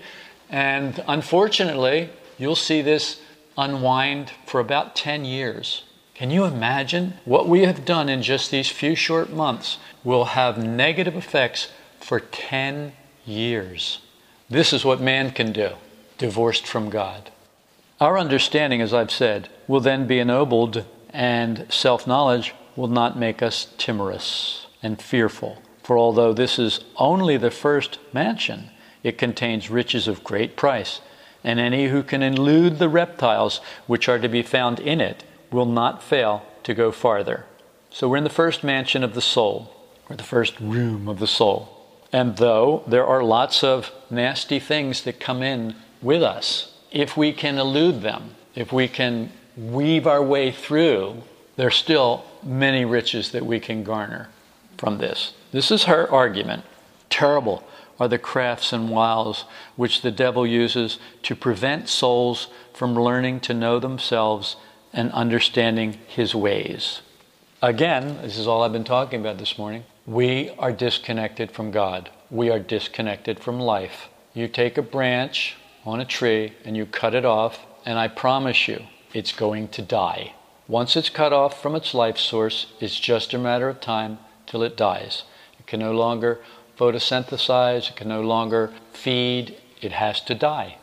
And 0.53 1.03
unfortunately, 1.09 2.11
you'll 2.39 2.57
see 2.57 2.83
this 2.83 3.21
unwind 3.57 4.31
for 4.47 4.61
about 4.61 4.95
10 4.95 5.25
years. 5.25 5.85
Can 6.15 6.31
you 6.31 6.45
imagine 6.45 7.15
what 7.25 7.49
we 7.49 7.63
have 7.63 7.87
done 7.87 8.11
in 8.11 8.23
just 8.23 8.51
these 8.51 8.69
few 8.69 8.95
short 8.95 9.31
months 9.31 9.79
will 10.05 10.27
have 10.27 10.63
negative 10.63 11.17
effects 11.17 11.69
for 12.01 12.21
10 12.21 12.93
years? 13.25 14.01
This 14.51 14.75
is 14.75 14.85
what 14.85 15.01
man 15.01 15.31
can 15.31 15.53
do, 15.53 15.71
divorced 16.19 16.67
from 16.67 16.91
God. 16.91 17.31
Our 17.99 18.19
understanding, 18.19 18.83
as 18.83 18.93
I've 18.93 19.11
said, 19.11 19.49
will 19.67 19.81
then 19.81 20.07
be 20.07 20.19
ennobled, 20.19 20.85
and 21.11 21.67
self 21.71 22.07
knowledge 22.07 22.55
will 22.77 22.89
not 22.89 23.19
make 23.19 23.41
us 23.41 23.69
timorous 23.79 24.67
and 24.83 25.01
fearful. 25.01 25.63
For 25.83 25.97
although 25.97 26.35
this 26.35 26.59
is 26.59 26.81
only 26.97 27.39
the 27.39 27.51
first 27.51 27.99
mansion, 28.13 28.71
it 29.03 29.19
contains 29.19 29.71
riches 29.71 30.09
of 30.09 30.25
great 30.25 30.57
price, 30.57 31.01
and 31.45 31.59
any 31.59 31.89
who 31.89 32.03
can 32.03 32.23
elude 32.23 32.79
the 32.79 32.89
reptiles 32.89 33.61
which 33.87 34.09
are 34.09 34.19
to 34.19 34.29
be 34.29 34.43
found 34.43 34.79
in 34.81 35.01
it 35.01 35.25
will 35.51 35.67
not 35.67 36.03
fail 36.03 36.45
to 36.63 36.75
go 36.75 36.93
farther. 36.93 37.45
So 37.91 38.09
we're 38.09 38.19
in 38.19 38.25
the 38.25 38.31
first 38.31 38.65
mansion 38.65 39.05
of 39.05 39.15
the 39.15 39.21
soul, 39.21 39.75
or 40.09 40.17
the 40.17 40.23
first 40.23 40.59
room 40.61 41.09
of 41.09 41.19
the 41.19 41.27
soul. 41.27 41.69
And 42.13 42.37
though 42.37 42.85
there 42.87 43.07
are 43.07 43.23
lots 43.23 43.65
of 43.65 43.91
nasty 44.11 44.59
things 44.59 45.03
that 45.03 45.21
come 45.21 45.43
in 45.43 45.75
with 46.01 46.23
us, 46.23 46.75
if 46.91 47.17
we 47.17 47.33
can 47.33 47.59
elude 47.59 48.03
them, 48.03 48.35
if 48.55 48.73
we 48.73 48.89
can 48.89 49.33
weave 49.57 50.07
our 50.07 50.23
way 50.23 50.53
through, 50.53 51.23
there's 51.57 51.75
still 51.75 52.25
many 52.43 52.85
riches 52.85 53.31
that 53.33 53.47
we 53.47 53.61
can 53.61 53.83
garner 53.83 54.29
from 54.79 54.99
this. 54.99 55.33
This 55.53 55.71
is 55.71 55.85
her 55.85 56.11
argument. 56.11 56.65
Terrible 57.11 57.63
are 58.03 58.09
the 58.09 58.19
crafts 58.19 58.73
and 58.73 58.91
wiles 58.91 59.45
which 59.77 60.03
the 60.03 60.11
devil 60.11 60.45
uses 60.45 60.99
to 61.23 61.37
prevent 61.37 61.89
souls 61.89 62.49
from 62.75 62.99
learning 62.99 63.39
to 63.39 63.55
know 63.55 63.79
themselves 63.79 64.57
and 64.93 65.13
understanding 65.13 65.93
his 66.09 66.35
ways. 66.35 67.01
Again, 67.63 68.19
this 68.23 68.37
is 68.37 68.49
all 68.49 68.65
I've 68.65 68.73
been 68.73 68.83
talking 68.83 69.21
about 69.21 69.39
this 69.39 69.57
morning. 69.57 69.85
We 70.05 70.51
are 70.59 70.73
disconnected 70.73 71.53
from 71.53 71.71
God. 71.71 72.11
We 72.29 72.51
are 72.51 72.59
disconnected 72.59 73.39
from 73.39 73.61
life. 73.61 74.09
You 74.35 74.49
take 74.49 74.77
a 74.77 74.83
branch 74.83 75.55
on 75.85 76.01
a 76.01 76.05
tree 76.05 76.55
and 76.65 76.77
you 76.77 76.87
cut 76.87 77.15
it 77.15 77.25
off, 77.25 77.61
and 77.87 78.01
I 78.01 78.09
promise 78.09 78.67
you, 78.67 78.83
it's 79.15 79.31
going 79.31 79.69
to 79.69 79.83
die. 79.83 80.35
Once 80.67 80.97
it's 80.97 81.09
cut 81.09 81.33
off 81.33 81.63
from 81.63 81.77
its 81.77 81.95
life 81.95 82.19
source, 82.19 82.67
it's 82.81 82.99
just 82.99 83.33
a 83.33 83.39
matter 83.39 83.69
of 83.69 83.81
time 83.81 84.19
till 84.47 84.65
it 84.65 84.77
dies. 84.77 85.23
It 85.61 85.69
can 85.69 85.79
no 85.79 85.93
longer 85.93 86.41
photosynthesize, 86.83 87.91
it 87.91 87.97
can 87.97 88.09
no 88.09 88.23
longer 88.23 88.73
feed, 88.93 89.57
it 89.81 89.93
has 89.93 90.21
to 90.21 90.35
die. 90.35 90.77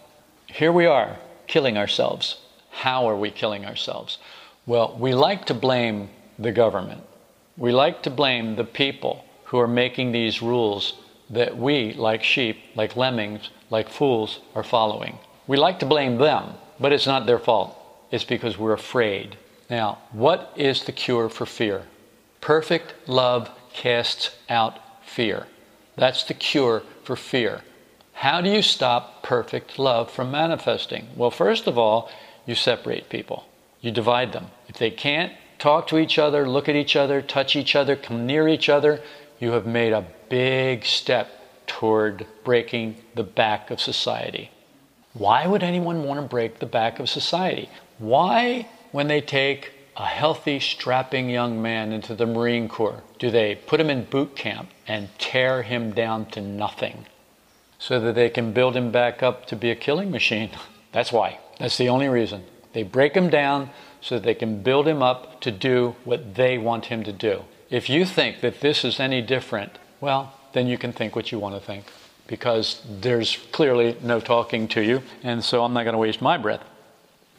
Here 0.45 0.71
we 0.71 0.85
are, 0.85 1.17
killing 1.45 1.77
ourselves. 1.77 2.39
How 2.71 3.09
are 3.09 3.17
we 3.17 3.31
killing 3.31 3.65
ourselves? 3.65 4.17
Well, 4.65 4.95
we 4.97 5.13
like 5.13 5.43
to 5.47 5.53
blame 5.53 6.09
the 6.37 6.53
government. 6.53 7.01
We 7.57 7.73
like 7.73 8.01
to 8.03 8.09
blame 8.09 8.55
the 8.55 8.63
people 8.63 9.25
who 9.43 9.59
are 9.59 9.67
making 9.67 10.13
these 10.13 10.41
rules 10.41 10.93
that 11.31 11.57
we, 11.57 11.91
like 11.93 12.23
sheep, 12.23 12.57
like 12.75 12.95
lemmings, 12.95 13.49
like 13.69 13.89
fools, 13.89 14.39
are 14.55 14.63
following. 14.63 15.19
We 15.47 15.57
like 15.57 15.79
to 15.79 15.85
blame 15.85 16.17
them, 16.17 16.53
but 16.79 16.93
it's 16.93 17.07
not 17.07 17.25
their 17.25 17.39
fault. 17.39 17.77
It's 18.09 18.23
because 18.23 18.57
we're 18.57 18.71
afraid. 18.71 19.35
Now, 19.69 19.97
what 20.13 20.53
is 20.55 20.85
the 20.85 20.93
cure 20.93 21.27
for 21.27 21.45
fear? 21.45 21.83
Perfect 22.39 22.93
love 23.09 23.49
casts 23.73 24.31
out 24.47 24.79
fear. 25.05 25.45
That's 25.99 26.23
the 26.23 26.33
cure 26.33 26.83
for 27.03 27.17
fear. 27.17 27.61
How 28.13 28.39
do 28.39 28.49
you 28.49 28.61
stop 28.61 29.21
perfect 29.21 29.77
love 29.77 30.09
from 30.09 30.31
manifesting? 30.31 31.09
Well, 31.13 31.29
first 31.29 31.67
of 31.67 31.77
all, 31.77 32.09
you 32.45 32.55
separate 32.55 33.09
people, 33.09 33.45
you 33.81 33.91
divide 33.91 34.31
them. 34.31 34.47
If 34.69 34.77
they 34.77 34.91
can't 34.91 35.33
talk 35.57 35.87
to 35.87 35.97
each 35.97 36.17
other, 36.17 36.47
look 36.47 36.69
at 36.69 36.77
each 36.77 36.95
other, 36.95 37.21
touch 37.21 37.57
each 37.57 37.75
other, 37.75 37.97
come 37.97 38.25
near 38.25 38.47
each 38.47 38.69
other, 38.69 39.01
you 39.39 39.51
have 39.51 39.65
made 39.65 39.91
a 39.91 40.07
big 40.29 40.85
step 40.85 41.27
toward 41.67 42.25
breaking 42.45 42.95
the 43.15 43.23
back 43.23 43.69
of 43.69 43.81
society. 43.81 44.51
Why 45.13 45.47
would 45.47 45.63
anyone 45.63 46.03
want 46.03 46.21
to 46.21 46.27
break 46.27 46.59
the 46.59 46.65
back 46.65 46.99
of 46.99 47.09
society? 47.09 47.69
Why, 47.97 48.69
when 48.93 49.09
they 49.09 49.19
take 49.19 49.73
a 49.99 50.05
healthy, 50.05 50.61
strapping 50.61 51.29
young 51.29 51.61
man 51.61 51.91
into 51.91 52.15
the 52.15 52.25
Marine 52.25 52.69
Corps, 52.69 53.03
do 53.19 53.29
they 53.29 53.55
put 53.55 53.81
him 53.81 53.89
in 53.89 54.05
boot 54.05 54.33
camp 54.33 54.69
and 54.87 55.09
tear 55.19 55.61
him 55.61 55.91
down 55.91 56.25
to 56.27 56.39
nothing 56.39 57.05
so 57.77 57.99
that 57.99 58.15
they 58.15 58.29
can 58.29 58.53
build 58.53 58.77
him 58.77 58.91
back 58.91 59.21
up 59.21 59.45
to 59.45 59.57
be 59.57 59.69
a 59.69 59.75
killing 59.75 60.09
machine? 60.09 60.51
That's 60.93 61.11
why. 61.11 61.39
That's 61.59 61.77
the 61.77 61.89
only 61.89 62.07
reason. 62.07 62.45
They 62.71 62.83
break 62.83 63.13
him 63.13 63.29
down 63.29 63.71
so 63.99 64.15
that 64.15 64.23
they 64.23 64.33
can 64.33 64.63
build 64.63 64.87
him 64.87 65.03
up 65.03 65.41
to 65.41 65.51
do 65.51 65.95
what 66.05 66.35
they 66.35 66.57
want 66.57 66.85
him 66.85 67.03
to 67.03 67.11
do. 67.11 67.43
If 67.69 67.89
you 67.89 68.05
think 68.05 68.39
that 68.39 68.61
this 68.61 68.85
is 68.85 69.01
any 69.01 69.21
different, 69.21 69.77
well, 69.99 70.33
then 70.53 70.65
you 70.67 70.77
can 70.77 70.93
think 70.93 71.13
what 71.13 71.31
you 71.31 71.39
want 71.39 71.55
to 71.55 71.61
think 71.61 71.83
because 72.25 72.81
there's 72.87 73.37
clearly 73.51 73.97
no 74.01 74.19
talking 74.19 74.67
to 74.69 74.81
you, 74.81 75.01
and 75.23 75.43
so 75.43 75.63
I'm 75.63 75.73
not 75.73 75.83
going 75.83 75.93
to 75.93 75.99
waste 75.99 76.21
my 76.21 76.37
breath. 76.37 76.63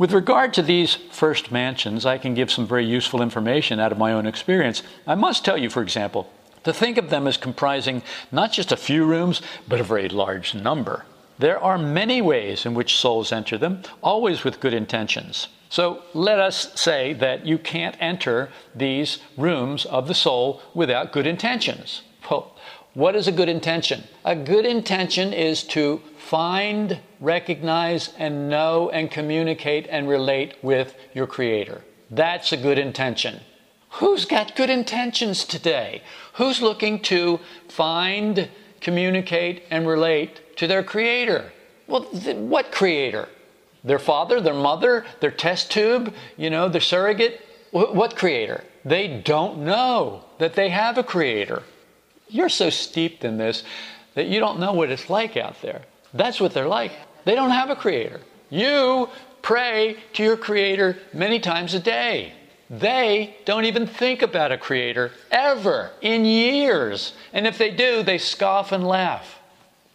With 0.01 0.13
regard 0.15 0.55
to 0.55 0.63
these 0.63 0.95
first 0.95 1.53
mansions, 1.53 2.07
I 2.07 2.17
can 2.17 2.33
give 2.33 2.51
some 2.51 2.67
very 2.67 2.87
useful 2.87 3.21
information 3.21 3.79
out 3.79 3.93
of 3.93 3.99
my 3.99 4.15
own 4.15 4.25
experience. 4.25 4.83
I 5.07 5.15
must 5.15 5.45
tell 5.45 5.59
you, 5.59 5.69
for 5.69 5.83
example, 5.83 6.27
to 6.65 6.73
think 6.73 6.97
of 6.97 7.11
them 7.11 7.27
as 7.27 7.37
comprising 7.37 8.03
not 8.33 8.51
just 8.51 8.73
a 8.73 8.79
few 8.79 9.05
rooms, 9.05 9.43
but 9.69 9.79
a 9.79 9.85
very 9.85 10.09
large 10.09 10.55
number. 10.55 11.05
There 11.39 11.63
are 11.63 11.77
many 11.77 12.23
ways 12.23 12.65
in 12.65 12.73
which 12.73 12.97
souls 12.97 13.31
enter 13.31 13.59
them, 13.59 13.83
always 14.03 14.43
with 14.43 14.59
good 14.59 14.73
intentions. 14.73 15.49
So 15.69 16.03
let 16.15 16.39
us 16.39 16.81
say 16.81 17.13
that 17.13 17.45
you 17.45 17.59
can't 17.59 17.97
enter 18.01 18.49
these 18.75 19.19
rooms 19.37 19.85
of 19.85 20.09
the 20.09 20.15
soul 20.15 20.63
without 20.73 21.13
good 21.13 21.27
intentions. 21.27 22.01
Well, 22.31 22.57
what 22.95 23.15
is 23.15 23.29
a 23.29 23.33
good 23.33 23.51
intention? 23.51 24.05
A 24.25 24.35
good 24.35 24.65
intention 24.65 25.35
is 25.35 25.63
to 25.65 26.01
find, 26.17 27.01
recognize, 27.21 28.13
and 28.19 28.49
know 28.49 28.91
and 28.91 29.11
communicate 29.11 29.87
and 29.91 30.09
relate 30.09 30.55
with 30.63 30.95
your 31.15 31.27
Creator. 31.27 31.83
That's 32.11 32.53
a 32.53 32.57
good 32.57 32.79
intention. 32.79 33.41
Who's 33.95 34.25
got 34.25 34.57
good 34.57 34.71
intentions 34.71 35.45
today? 35.45 36.03
Who's 36.35 36.63
looking 36.63 37.01
to 37.03 37.41
find, 37.69 38.49
communicate, 38.81 39.65
and 39.71 39.87
relate 39.87 40.57
to 40.57 40.67
their 40.67 40.83
creator. 40.83 41.53
Well, 41.87 42.05
th- 42.05 42.37
what 42.37 42.73
creator? 42.73 43.29
Their 43.83 43.99
father, 43.99 44.41
their 44.41 44.55
mother, 44.55 45.05
their 45.21 45.31
test 45.31 45.71
tube, 45.71 46.15
you 46.37 46.51
know, 46.51 46.69
their 46.69 46.81
surrogate? 46.81 47.41
What 47.71 48.17
creator? 48.17 48.65
They 48.85 49.23
don't 49.25 49.59
know 49.59 50.25
that 50.39 50.55
they 50.55 50.69
have 50.71 50.99
a 50.99 51.03
creator. 51.03 51.63
You're 52.29 52.49
so 52.49 52.71
steeped 52.71 53.25
in 53.25 53.39
this 53.39 53.63
that 54.15 54.27
you 54.27 54.41
don't 54.41 54.61
know 54.61 54.73
what 54.73 54.91
it's 54.91 55.11
like 55.11 55.37
out 55.37 55.61
there. 55.63 55.83
That's 56.13 56.41
what 56.41 56.53
they're 56.53 56.69
like. 56.69 56.93
They 57.25 57.35
don't 57.35 57.51
have 57.51 57.71
a 57.71 57.77
creator. 57.77 58.21
You 58.49 59.09
pray 59.43 59.97
to 60.15 60.23
your 60.23 60.37
creator 60.37 60.99
many 61.13 61.41
times 61.41 61.75
a 61.75 61.81
day. 61.81 62.33
They 62.69 63.37
don't 63.45 63.65
even 63.65 63.87
think 63.87 64.23
about 64.23 64.53
a 64.53 64.59
creator 64.59 65.11
ever 65.31 65.91
in 66.01 66.25
years. 66.25 67.15
And 67.33 67.47
if 67.47 67.59
they 67.59 67.71
do, 67.71 68.03
they 68.03 68.19
scoff 68.19 68.71
and 68.71 68.87
laugh. 68.87 69.41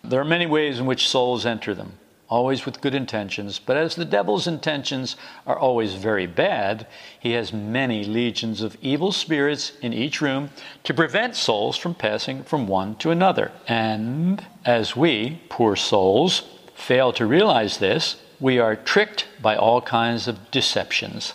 There 0.04 0.20
are 0.20 0.26
many 0.26 0.46
ways 0.46 0.80
in 0.80 0.86
which 0.86 1.08
souls 1.08 1.46
enter 1.46 1.74
them, 1.74 1.94
always 2.30 2.66
with 2.66 2.82
good 2.82 2.94
intentions, 2.94 3.60
but 3.60 3.78
as 3.78 3.96
the 3.96 4.06
devil's 4.06 4.46
intentions 4.46 5.16
are 5.48 5.58
always 5.58 5.96
very 5.96 6.28
bad, 6.28 6.86
he 7.20 7.32
has 7.32 7.52
many 7.54 8.04
legions 8.04 8.62
of 8.62 8.78
evil 8.82 9.12
spirits 9.12 9.72
in 9.82 9.94
each 9.94 10.22
room 10.22 10.50
to 10.84 10.94
prevent 10.94 11.36
souls 11.36 11.78
from 11.78 11.96
passing 11.96 12.44
from 12.44 12.68
one 12.68 12.96
to 12.98 13.10
another. 13.10 13.52
And 13.68 14.46
as 14.64 14.96
we, 14.96 15.42
poor 15.50 15.76
souls, 15.76 16.44
fail 16.76 17.12
to 17.14 17.26
realize 17.26 17.80
this, 17.80 18.18
we 18.40 18.60
are 18.60 18.76
tricked 18.76 19.28
by 19.42 19.56
all 19.56 19.82
kinds 19.82 20.28
of 20.28 20.52
deceptions. 20.52 21.34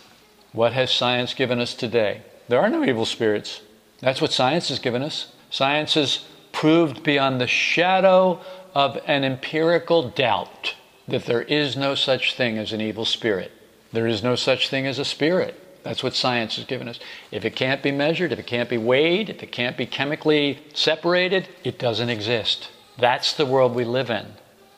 What 0.53 0.73
has 0.73 0.91
science 0.91 1.33
given 1.33 1.59
us 1.59 1.73
today? 1.73 2.21
There 2.47 2.61
are 2.61 2.69
no 2.69 2.83
evil 2.83 3.05
spirits. 3.05 3.61
That's 3.99 4.21
what 4.21 4.31
science 4.31 4.69
has 4.69 4.79
given 4.79 5.01
us. 5.01 5.33
Science 5.49 5.95
has 5.95 6.25
proved 6.51 7.03
beyond 7.03 7.41
the 7.41 7.47
shadow 7.47 8.39
of 8.73 8.97
an 9.07 9.23
empirical 9.23 10.09
doubt 10.09 10.75
that 11.07 11.25
there 11.25 11.41
is 11.41 11.75
no 11.75 11.95
such 11.95 12.35
thing 12.35 12.57
as 12.57 12.71
an 12.71 12.81
evil 12.81 13.05
spirit. 13.05 13.51
There 13.91 14.07
is 14.07 14.23
no 14.23 14.35
such 14.35 14.69
thing 14.69 14.87
as 14.87 14.99
a 14.99 15.05
spirit. 15.05 15.57
That's 15.83 16.03
what 16.03 16.13
science 16.13 16.55
has 16.57 16.65
given 16.65 16.87
us. 16.87 16.99
If 17.31 17.43
it 17.43 17.55
can't 17.55 17.81
be 17.81 17.91
measured, 17.91 18.31
if 18.31 18.39
it 18.39 18.47
can't 18.47 18.69
be 18.69 18.77
weighed, 18.77 19.29
if 19.29 19.41
it 19.41 19.51
can't 19.51 19.75
be 19.75 19.85
chemically 19.85 20.59
separated, 20.73 21.47
it 21.63 21.79
doesn't 21.79 22.09
exist. 22.09 22.69
That's 22.97 23.33
the 23.33 23.45
world 23.45 23.73
we 23.73 23.83
live 23.83 24.09
in. 24.09 24.27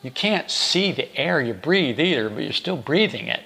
You 0.03 0.11
can't 0.11 0.51
see 0.51 0.91
the 0.91 1.15
air 1.17 1.41
you 1.41 1.53
breathe 1.53 1.99
either, 1.99 2.29
but 2.29 2.43
you're 2.43 2.51
still 2.51 2.77
breathing 2.77 3.27
it. 3.27 3.41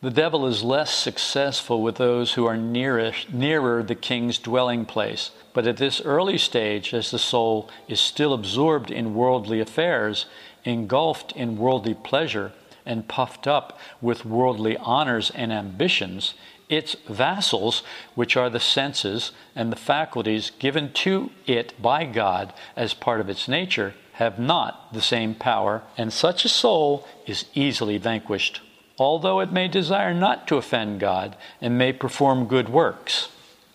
The 0.00 0.10
devil 0.10 0.46
is 0.46 0.62
less 0.62 0.94
successful 0.94 1.82
with 1.82 1.96
those 1.96 2.34
who 2.34 2.46
are 2.46 2.56
nearest, 2.56 3.32
nearer 3.32 3.82
the 3.82 3.96
king's 3.96 4.38
dwelling 4.38 4.86
place. 4.86 5.32
But 5.52 5.66
at 5.66 5.78
this 5.78 6.00
early 6.00 6.38
stage, 6.38 6.94
as 6.94 7.10
the 7.10 7.18
soul 7.18 7.68
is 7.88 7.98
still 7.98 8.32
absorbed 8.32 8.92
in 8.92 9.14
worldly 9.14 9.58
affairs, 9.58 10.26
engulfed 10.64 11.32
in 11.32 11.58
worldly 11.58 11.94
pleasure, 11.94 12.52
and 12.86 13.08
puffed 13.08 13.48
up 13.48 13.76
with 14.00 14.24
worldly 14.24 14.76
honors 14.76 15.30
and 15.30 15.52
ambitions, 15.52 16.34
its 16.68 16.94
vassals, 17.08 17.82
which 18.14 18.36
are 18.36 18.48
the 18.48 18.60
senses 18.60 19.32
and 19.56 19.72
the 19.72 19.76
faculties 19.76 20.52
given 20.60 20.92
to 20.92 21.30
it 21.44 21.80
by 21.82 22.04
God 22.04 22.52
as 22.76 22.94
part 22.94 23.20
of 23.20 23.28
its 23.28 23.48
nature, 23.48 23.94
have 24.18 24.38
not 24.38 24.92
the 24.92 25.02
same 25.02 25.34
power, 25.34 25.82
and 25.96 26.12
such 26.12 26.44
a 26.44 26.48
soul 26.48 27.06
is 27.26 27.46
easily 27.54 27.98
vanquished 27.98 28.60
although 28.98 29.40
it 29.40 29.52
may 29.52 29.68
desire 29.68 30.12
not 30.12 30.46
to 30.48 30.56
offend 30.56 31.00
God 31.00 31.36
and 31.60 31.78
may 31.78 31.92
perform 31.92 32.46
good 32.46 32.68
works. 32.68 33.28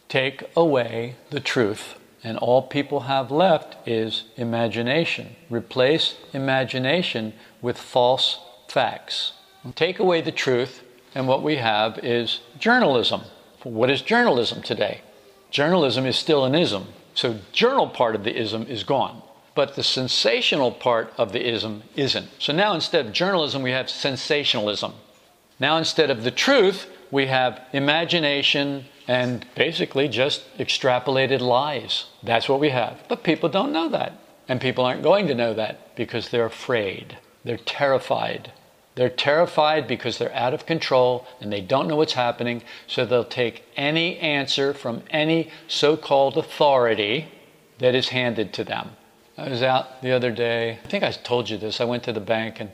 Take 0.09 0.43
away 0.55 1.15
the 1.29 1.39
truth, 1.39 1.95
and 2.23 2.37
all 2.37 2.61
people 2.61 3.01
have 3.01 3.31
left 3.31 3.87
is 3.87 4.25
imagination. 4.35 5.35
Replace 5.49 6.15
imagination 6.33 7.33
with 7.61 7.77
false 7.77 8.39
facts. 8.67 9.33
Take 9.75 9.97
away 9.97 10.21
the 10.21 10.31
truth, 10.31 10.83
and 11.15 11.27
what 11.27 11.41
we 11.41 11.55
have 11.55 11.97
is 11.99 12.41
journalism. 12.59 13.21
What 13.63 13.89
is 13.89 14.01
journalism 14.01 14.61
today? 14.61 15.01
Journalism 15.49 16.05
is 16.05 16.17
still 16.17 16.43
an 16.43 16.53
ism. 16.53 16.87
So, 17.15 17.39
journal 17.51 17.87
part 17.87 18.15
of 18.15 18.23
the 18.23 18.37
ism 18.37 18.63
is 18.67 18.83
gone 18.83 19.21
but 19.55 19.75
the 19.75 19.83
sensational 19.83 20.71
part 20.71 21.13
of 21.17 21.31
the 21.31 21.47
ism 21.47 21.83
isn't. 21.95 22.29
So 22.39 22.53
now 22.53 22.73
instead 22.73 23.05
of 23.05 23.13
journalism, 23.13 23.61
we 23.61 23.71
have 23.71 23.89
sensationalism. 23.89 24.93
Now, 25.59 25.77
instead 25.77 26.09
of 26.09 26.23
the 26.23 26.31
truth, 26.31 26.87
we 27.11 27.27
have 27.27 27.61
imagination 27.73 28.85
and 29.07 29.45
basically 29.55 30.07
just 30.07 30.41
extrapolated 30.57 31.41
lies. 31.41 32.05
That's 32.23 32.49
what 32.49 32.59
we 32.59 32.69
have. 32.69 33.03
But 33.07 33.23
people 33.23 33.49
don't 33.49 33.71
know 33.71 33.89
that. 33.89 34.13
And 34.47 34.59
people 34.59 34.83
aren't 34.83 35.03
going 35.03 35.27
to 35.27 35.35
know 35.35 35.53
that 35.53 35.95
because 35.95 36.29
they're 36.29 36.45
afraid. 36.45 37.17
They're 37.45 37.57
terrified. 37.57 38.51
They're 38.95 39.09
terrified 39.09 39.87
because 39.87 40.17
they're 40.17 40.35
out 40.35 40.53
of 40.53 40.65
control 40.65 41.25
and 41.39 41.51
they 41.51 41.61
don't 41.61 41.87
know 41.87 41.95
what's 41.95 42.13
happening, 42.13 42.63
so 42.87 43.05
they'll 43.05 43.23
take 43.23 43.63
any 43.75 44.19
answer 44.19 44.73
from 44.73 45.03
any 45.09 45.49
so 45.67 45.97
called 45.97 46.37
authority 46.37 47.29
that 47.79 47.95
is 47.95 48.09
handed 48.09 48.53
to 48.53 48.63
them. 48.63 48.91
I 49.37 49.49
was 49.49 49.63
out 49.63 50.01
the 50.01 50.11
other 50.11 50.31
day, 50.31 50.79
I 50.83 50.87
think 50.87 51.03
I 51.03 51.11
told 51.11 51.49
you 51.49 51.57
this. 51.57 51.81
I 51.81 51.85
went 51.85 52.03
to 52.03 52.13
the 52.13 52.19
bank 52.19 52.59
and 52.59 52.69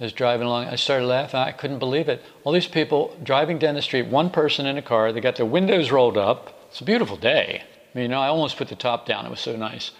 I 0.00 0.04
was 0.04 0.12
driving 0.12 0.46
along. 0.46 0.66
I 0.66 0.74
started 0.74 1.06
laughing. 1.06 1.38
I 1.38 1.52
couldn't 1.52 1.78
believe 1.78 2.08
it. 2.08 2.22
All 2.42 2.52
these 2.52 2.66
people 2.66 3.16
driving 3.22 3.58
down 3.58 3.76
the 3.76 3.82
street, 3.82 4.08
one 4.08 4.30
person 4.30 4.66
in 4.66 4.76
a 4.76 4.82
car. 4.82 5.12
They 5.12 5.20
got 5.20 5.36
their 5.36 5.46
windows 5.46 5.92
rolled 5.92 6.18
up. 6.18 6.66
It's 6.70 6.80
a 6.80 6.84
beautiful 6.84 7.16
day. 7.16 7.62
I 7.62 7.98
mean, 7.98 8.02
you 8.04 8.08
know, 8.08 8.20
I 8.20 8.28
almost 8.28 8.56
put 8.56 8.68
the 8.68 8.74
top 8.74 9.06
down. 9.06 9.26
It 9.26 9.30
was 9.30 9.40
so 9.40 9.54
nice. 9.54 9.92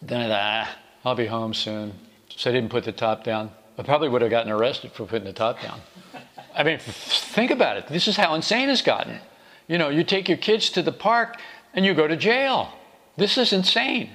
Then 0.00 0.20
I 0.20 0.28
thought, 0.28 0.68
ah, 0.68 0.78
I'll 1.04 1.14
be 1.16 1.26
home 1.26 1.54
soon. 1.54 1.94
So 2.28 2.50
I 2.50 2.52
didn't 2.52 2.70
put 2.70 2.84
the 2.84 2.92
top 2.92 3.24
down. 3.24 3.50
I 3.78 3.82
probably 3.82 4.08
would 4.08 4.22
have 4.22 4.30
gotten 4.30 4.52
arrested 4.52 4.92
for 4.92 5.06
putting 5.06 5.24
the 5.24 5.32
top 5.32 5.60
down. 5.60 5.80
I 6.54 6.62
mean, 6.62 6.78
think 6.78 7.50
about 7.50 7.78
it. 7.78 7.88
This 7.88 8.06
is 8.06 8.16
how 8.16 8.34
insane 8.34 8.68
it's 8.68 8.82
gotten. 8.82 9.18
You 9.66 9.78
know, 9.78 9.88
you 9.88 10.04
take 10.04 10.28
your 10.28 10.38
kids 10.38 10.70
to 10.70 10.82
the 10.82 10.92
park 10.92 11.38
and 11.74 11.84
you 11.84 11.94
go 11.94 12.06
to 12.06 12.16
jail. 12.16 12.72
This 13.16 13.38
is 13.38 13.52
insane. 13.52 14.10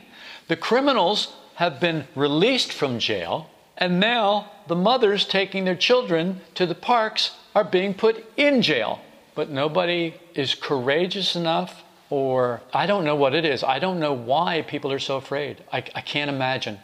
The 0.48 0.56
criminals 0.56 1.34
have 1.56 1.80
been 1.80 2.08
released 2.16 2.72
from 2.72 3.00
jail 3.00 3.50
and 3.78 4.00
now 4.00 4.50
the 4.68 4.76
mothers 4.76 5.26
taking 5.26 5.66
their 5.66 5.76
children 5.76 6.42
to 6.56 6.66
the 6.66 6.76
parks 6.76 7.32
are 7.54 7.64
being 7.64 7.94
put 7.94 8.26
in 8.36 8.62
jail. 8.62 9.00
But 9.36 9.50
nobody 9.50 10.16
is 10.34 10.56
courageous 10.56 11.36
enough, 11.36 11.84
or 12.10 12.62
I 12.74 12.88
don't 12.88 13.06
know 13.06 13.16
what 13.16 13.36
it 13.36 13.46
is. 13.46 13.64
I 13.64 13.78
don't 13.78 14.00
know 14.00 14.14
why 14.14 14.64
people 14.64 14.92
are 14.92 15.00
so 15.00 15.18
afraid. 15.18 15.64
I, 15.72 15.78
I 15.78 16.02
can't 16.02 16.30
imagine. 16.30 16.80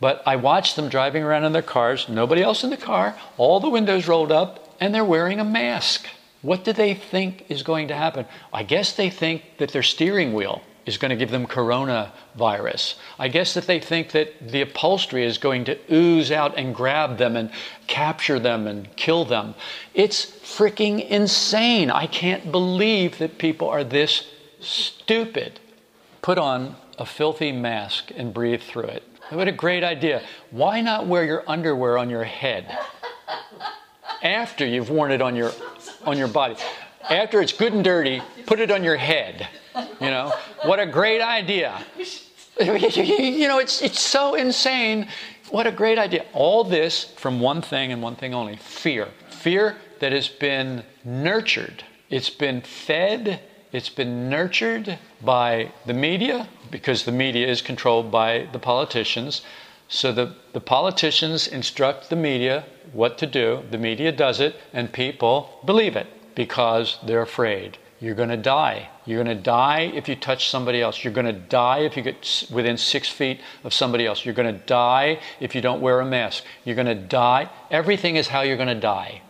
But 0.00 0.22
I 0.26 0.36
watch 0.36 0.74
them 0.74 0.88
driving 0.88 1.22
around 1.22 1.44
in 1.44 1.52
their 1.52 1.60
cars, 1.60 2.08
nobody 2.08 2.42
else 2.42 2.64
in 2.64 2.70
the 2.70 2.76
car, 2.76 3.16
all 3.36 3.60
the 3.60 3.68
windows 3.68 4.08
rolled 4.08 4.32
up, 4.32 4.76
and 4.80 4.94
they're 4.94 5.04
wearing 5.04 5.40
a 5.40 5.44
mask. 5.44 6.06
What 6.40 6.64
do 6.64 6.72
they 6.72 6.94
think 6.94 7.46
is 7.48 7.62
going 7.62 7.88
to 7.88 7.96
happen? 7.96 8.24
I 8.52 8.62
guess 8.62 8.92
they 8.92 9.10
think 9.10 9.42
that 9.58 9.72
their 9.72 9.82
steering 9.82 10.32
wheel 10.32 10.62
is 10.88 10.96
going 10.96 11.10
to 11.10 11.16
give 11.16 11.30
them 11.30 11.46
coronavirus. 11.46 12.94
I 13.18 13.28
guess 13.28 13.54
that 13.54 13.66
they 13.66 13.78
think 13.78 14.12
that 14.12 14.48
the 14.48 14.62
upholstery 14.62 15.24
is 15.24 15.38
going 15.38 15.64
to 15.66 15.78
ooze 15.92 16.32
out 16.32 16.56
and 16.56 16.74
grab 16.74 17.18
them 17.18 17.36
and 17.36 17.50
capture 17.86 18.40
them 18.40 18.66
and 18.66 18.94
kill 18.96 19.24
them. 19.24 19.54
It's 19.94 20.26
freaking 20.26 21.06
insane. 21.06 21.90
I 21.90 22.06
can't 22.06 22.50
believe 22.50 23.18
that 23.18 23.38
people 23.38 23.68
are 23.68 23.84
this 23.84 24.26
stupid. 24.60 25.60
Put 26.22 26.38
on 26.38 26.74
a 26.98 27.06
filthy 27.06 27.52
mask 27.52 28.10
and 28.16 28.34
breathe 28.34 28.62
through 28.62 28.84
it. 28.84 29.02
What 29.30 29.46
a 29.46 29.52
great 29.52 29.84
idea. 29.84 30.22
Why 30.50 30.80
not 30.80 31.06
wear 31.06 31.24
your 31.24 31.44
underwear 31.46 31.98
on 31.98 32.08
your 32.08 32.24
head 32.24 32.76
after 34.22 34.66
you've 34.66 34.88
worn 34.88 35.12
it 35.12 35.20
on 35.20 35.36
your 35.36 35.52
on 36.04 36.16
your 36.16 36.28
body? 36.28 36.56
After 37.10 37.40
it's 37.40 37.52
good 37.52 37.74
and 37.74 37.84
dirty, 37.84 38.22
put 38.46 38.58
it 38.58 38.70
on 38.70 38.82
your 38.82 38.96
head. 38.96 39.48
You 40.00 40.10
know, 40.10 40.32
what 40.62 40.80
a 40.80 40.86
great 40.86 41.20
idea. 41.20 41.84
you 42.60 43.48
know, 43.48 43.58
it's, 43.58 43.82
it's 43.82 44.00
so 44.00 44.34
insane. 44.34 45.08
What 45.50 45.66
a 45.66 45.72
great 45.72 45.98
idea. 45.98 46.24
All 46.32 46.64
this 46.64 47.04
from 47.04 47.40
one 47.40 47.62
thing 47.62 47.92
and 47.92 48.02
one 48.02 48.16
thing 48.16 48.34
only 48.34 48.56
fear. 48.56 49.08
Fear 49.30 49.76
that 50.00 50.12
has 50.12 50.28
been 50.28 50.84
nurtured, 51.04 51.84
it's 52.10 52.30
been 52.30 52.60
fed, 52.60 53.40
it's 53.72 53.88
been 53.88 54.30
nurtured 54.30 54.98
by 55.22 55.72
the 55.86 55.92
media 55.92 56.48
because 56.70 57.04
the 57.04 57.12
media 57.12 57.46
is 57.46 57.62
controlled 57.62 58.10
by 58.10 58.48
the 58.52 58.58
politicians. 58.58 59.42
So 59.88 60.12
the, 60.12 60.34
the 60.52 60.60
politicians 60.60 61.46
instruct 61.46 62.10
the 62.10 62.16
media 62.16 62.64
what 62.92 63.18
to 63.18 63.26
do, 63.26 63.62
the 63.70 63.78
media 63.78 64.12
does 64.12 64.40
it, 64.40 64.56
and 64.72 64.92
people 64.92 65.60
believe 65.64 65.96
it 65.96 66.06
because 66.34 66.98
they're 67.04 67.22
afraid. 67.22 67.78
You're 68.00 68.14
going 68.14 68.28
to 68.28 68.36
die. 68.36 68.88
You're 69.06 69.22
going 69.22 69.36
to 69.36 69.42
die 69.42 69.90
if 69.94 70.08
you 70.08 70.14
touch 70.14 70.48
somebody 70.48 70.80
else. 70.80 71.02
You're 71.02 71.12
going 71.12 71.26
to 71.26 71.32
die 71.32 71.80
if 71.80 71.96
you 71.96 72.02
get 72.02 72.46
within 72.50 72.76
six 72.76 73.08
feet 73.08 73.40
of 73.64 73.74
somebody 73.74 74.06
else. 74.06 74.24
You're 74.24 74.34
going 74.34 74.54
to 74.54 74.64
die 74.66 75.20
if 75.40 75.54
you 75.54 75.60
don't 75.60 75.80
wear 75.80 76.00
a 76.00 76.06
mask. 76.06 76.44
You're 76.64 76.76
going 76.76 76.86
to 76.86 76.94
die. 76.94 77.50
Everything 77.70 78.14
is 78.16 78.28
how 78.28 78.42
you're 78.42 78.56
going 78.56 78.68
to 78.68 78.74
die. 78.74 79.22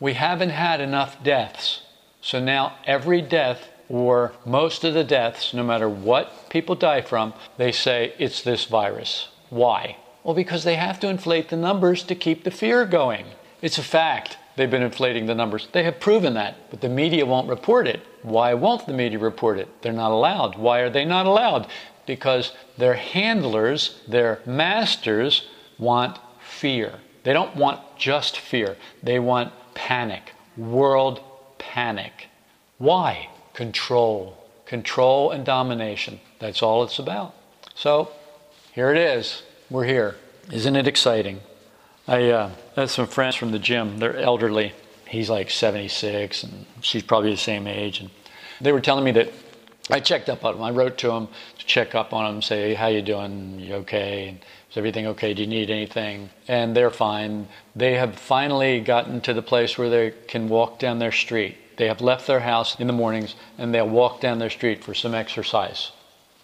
We 0.00 0.14
haven't 0.14 0.50
had 0.50 0.80
enough 0.80 1.22
deaths. 1.22 1.82
So 2.22 2.40
now 2.40 2.76
every 2.86 3.20
death, 3.20 3.68
or 3.90 4.32
most 4.46 4.84
of 4.84 4.94
the 4.94 5.04
deaths, 5.04 5.52
no 5.52 5.62
matter 5.62 5.88
what 5.88 6.48
people 6.48 6.74
die 6.74 7.02
from, 7.02 7.34
they 7.58 7.72
say 7.72 8.14
it's 8.18 8.40
this 8.40 8.64
virus. 8.64 9.28
Why? 9.50 9.98
Well, 10.22 10.34
because 10.34 10.64
they 10.64 10.76
have 10.76 10.98
to 11.00 11.08
inflate 11.08 11.50
the 11.50 11.56
numbers 11.56 12.02
to 12.04 12.14
keep 12.14 12.44
the 12.44 12.50
fear 12.50 12.86
going. 12.86 13.26
It's 13.60 13.76
a 13.76 13.82
fact. 13.82 14.38
They've 14.56 14.70
been 14.70 14.82
inflating 14.82 15.26
the 15.26 15.34
numbers. 15.34 15.68
They 15.72 15.82
have 15.82 15.98
proven 15.98 16.34
that, 16.34 16.70
but 16.70 16.80
the 16.80 16.88
media 16.88 17.26
won't 17.26 17.48
report 17.48 17.88
it. 17.88 18.00
Why 18.22 18.54
won't 18.54 18.86
the 18.86 18.92
media 18.92 19.18
report 19.18 19.58
it? 19.58 19.68
They're 19.82 19.92
not 19.92 20.12
allowed. 20.12 20.56
Why 20.56 20.80
are 20.80 20.90
they 20.90 21.04
not 21.04 21.26
allowed? 21.26 21.66
Because 22.06 22.52
their 22.78 22.94
handlers, 22.94 24.00
their 24.06 24.40
masters, 24.46 25.48
want 25.78 26.18
fear. 26.40 27.00
They 27.24 27.32
don't 27.32 27.56
want 27.56 27.80
just 27.98 28.38
fear, 28.38 28.76
they 29.02 29.18
want 29.18 29.52
panic, 29.74 30.32
world 30.56 31.20
panic. 31.58 32.28
Why? 32.78 33.30
Control. 33.54 34.36
Control 34.66 35.30
and 35.30 35.44
domination. 35.44 36.20
That's 36.38 36.62
all 36.62 36.84
it's 36.84 36.98
about. 36.98 37.34
So, 37.74 38.10
here 38.72 38.90
it 38.90 38.98
is. 38.98 39.42
We're 39.70 39.84
here. 39.84 40.16
Isn't 40.52 40.76
it 40.76 40.86
exciting? 40.86 41.40
I 42.06 42.30
uh, 42.30 42.50
have 42.76 42.90
some 42.90 43.06
friends 43.06 43.34
from 43.34 43.50
the 43.50 43.58
gym. 43.58 43.98
They're 43.98 44.16
elderly. 44.16 44.74
He's 45.08 45.30
like 45.30 45.50
76, 45.50 46.42
and 46.42 46.66
she's 46.82 47.02
probably 47.02 47.30
the 47.30 47.36
same 47.36 47.66
age. 47.66 48.00
And 48.00 48.10
they 48.60 48.72
were 48.72 48.80
telling 48.80 49.04
me 49.04 49.12
that 49.12 49.32
I 49.90 50.00
checked 50.00 50.28
up 50.28 50.44
on 50.44 50.54
them. 50.54 50.62
I 50.62 50.70
wrote 50.70 50.98
to 50.98 51.08
them 51.08 51.28
to 51.58 51.66
check 51.66 51.94
up 51.94 52.12
on 52.12 52.30
them, 52.30 52.42
say, 52.42 52.74
how 52.74 52.88
you 52.88 53.00
doing? 53.00 53.58
You 53.58 53.74
okay? 53.76 54.28
And 54.28 54.38
is 54.70 54.76
everything 54.76 55.06
okay? 55.08 55.32
Do 55.32 55.42
you 55.42 55.48
need 55.48 55.70
anything? 55.70 56.28
And 56.46 56.76
they're 56.76 56.90
fine. 56.90 57.48
They 57.74 57.94
have 57.94 58.16
finally 58.16 58.80
gotten 58.80 59.20
to 59.22 59.32
the 59.32 59.42
place 59.42 59.78
where 59.78 59.88
they 59.88 60.12
can 60.28 60.48
walk 60.48 60.78
down 60.78 60.98
their 60.98 61.12
street. 61.12 61.56
They 61.76 61.88
have 61.88 62.00
left 62.00 62.26
their 62.26 62.40
house 62.40 62.78
in 62.78 62.86
the 62.86 62.92
mornings 62.92 63.34
and 63.58 63.74
they'll 63.74 63.88
walk 63.88 64.20
down 64.20 64.38
their 64.38 64.50
street 64.50 64.84
for 64.84 64.94
some 64.94 65.14
exercise. 65.14 65.90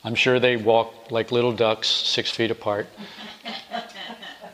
I'm 0.04 0.14
sure 0.14 0.40
they 0.40 0.56
walk 0.56 1.10
like 1.10 1.30
little 1.30 1.52
ducks, 1.52 1.88
six 1.88 2.30
feet 2.30 2.50
apart. 2.50 2.88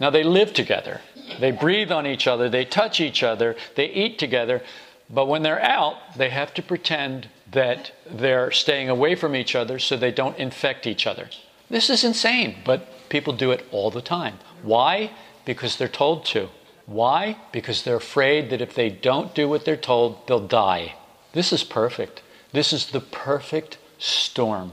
Now 0.00 0.10
they 0.10 0.22
live 0.22 0.52
together. 0.52 1.00
They 1.40 1.50
breathe 1.50 1.90
on 1.90 2.06
each 2.06 2.26
other, 2.26 2.48
they 2.48 2.64
touch 2.64 3.00
each 3.00 3.22
other, 3.22 3.56
they 3.74 3.86
eat 3.86 4.18
together, 4.18 4.62
but 5.08 5.26
when 5.26 5.42
they're 5.42 5.62
out, 5.62 5.96
they 6.16 6.30
have 6.30 6.52
to 6.54 6.62
pretend 6.62 7.28
that 7.52 7.92
they're 8.10 8.50
staying 8.50 8.88
away 8.88 9.14
from 9.14 9.36
each 9.36 9.54
other 9.54 9.78
so 9.78 9.96
they 9.96 10.10
don't 10.10 10.36
infect 10.38 10.86
each 10.86 11.06
other. 11.06 11.28
This 11.70 11.90
is 11.90 12.04
insane, 12.04 12.56
but 12.64 13.08
people 13.08 13.32
do 13.32 13.50
it 13.50 13.64
all 13.70 13.90
the 13.90 14.02
time. 14.02 14.38
Why? 14.62 15.10
Because 15.44 15.76
they're 15.76 15.88
told 15.88 16.24
to. 16.26 16.48
Why? 16.86 17.36
Because 17.52 17.82
they're 17.82 17.96
afraid 17.96 18.50
that 18.50 18.60
if 18.60 18.74
they 18.74 18.90
don't 18.90 19.34
do 19.34 19.48
what 19.48 19.64
they're 19.64 19.76
told, 19.76 20.26
they'll 20.26 20.46
die. 20.46 20.94
This 21.32 21.52
is 21.52 21.64
perfect. 21.64 22.22
This 22.52 22.72
is 22.72 22.86
the 22.86 23.00
perfect 23.00 23.78
storm. 23.98 24.72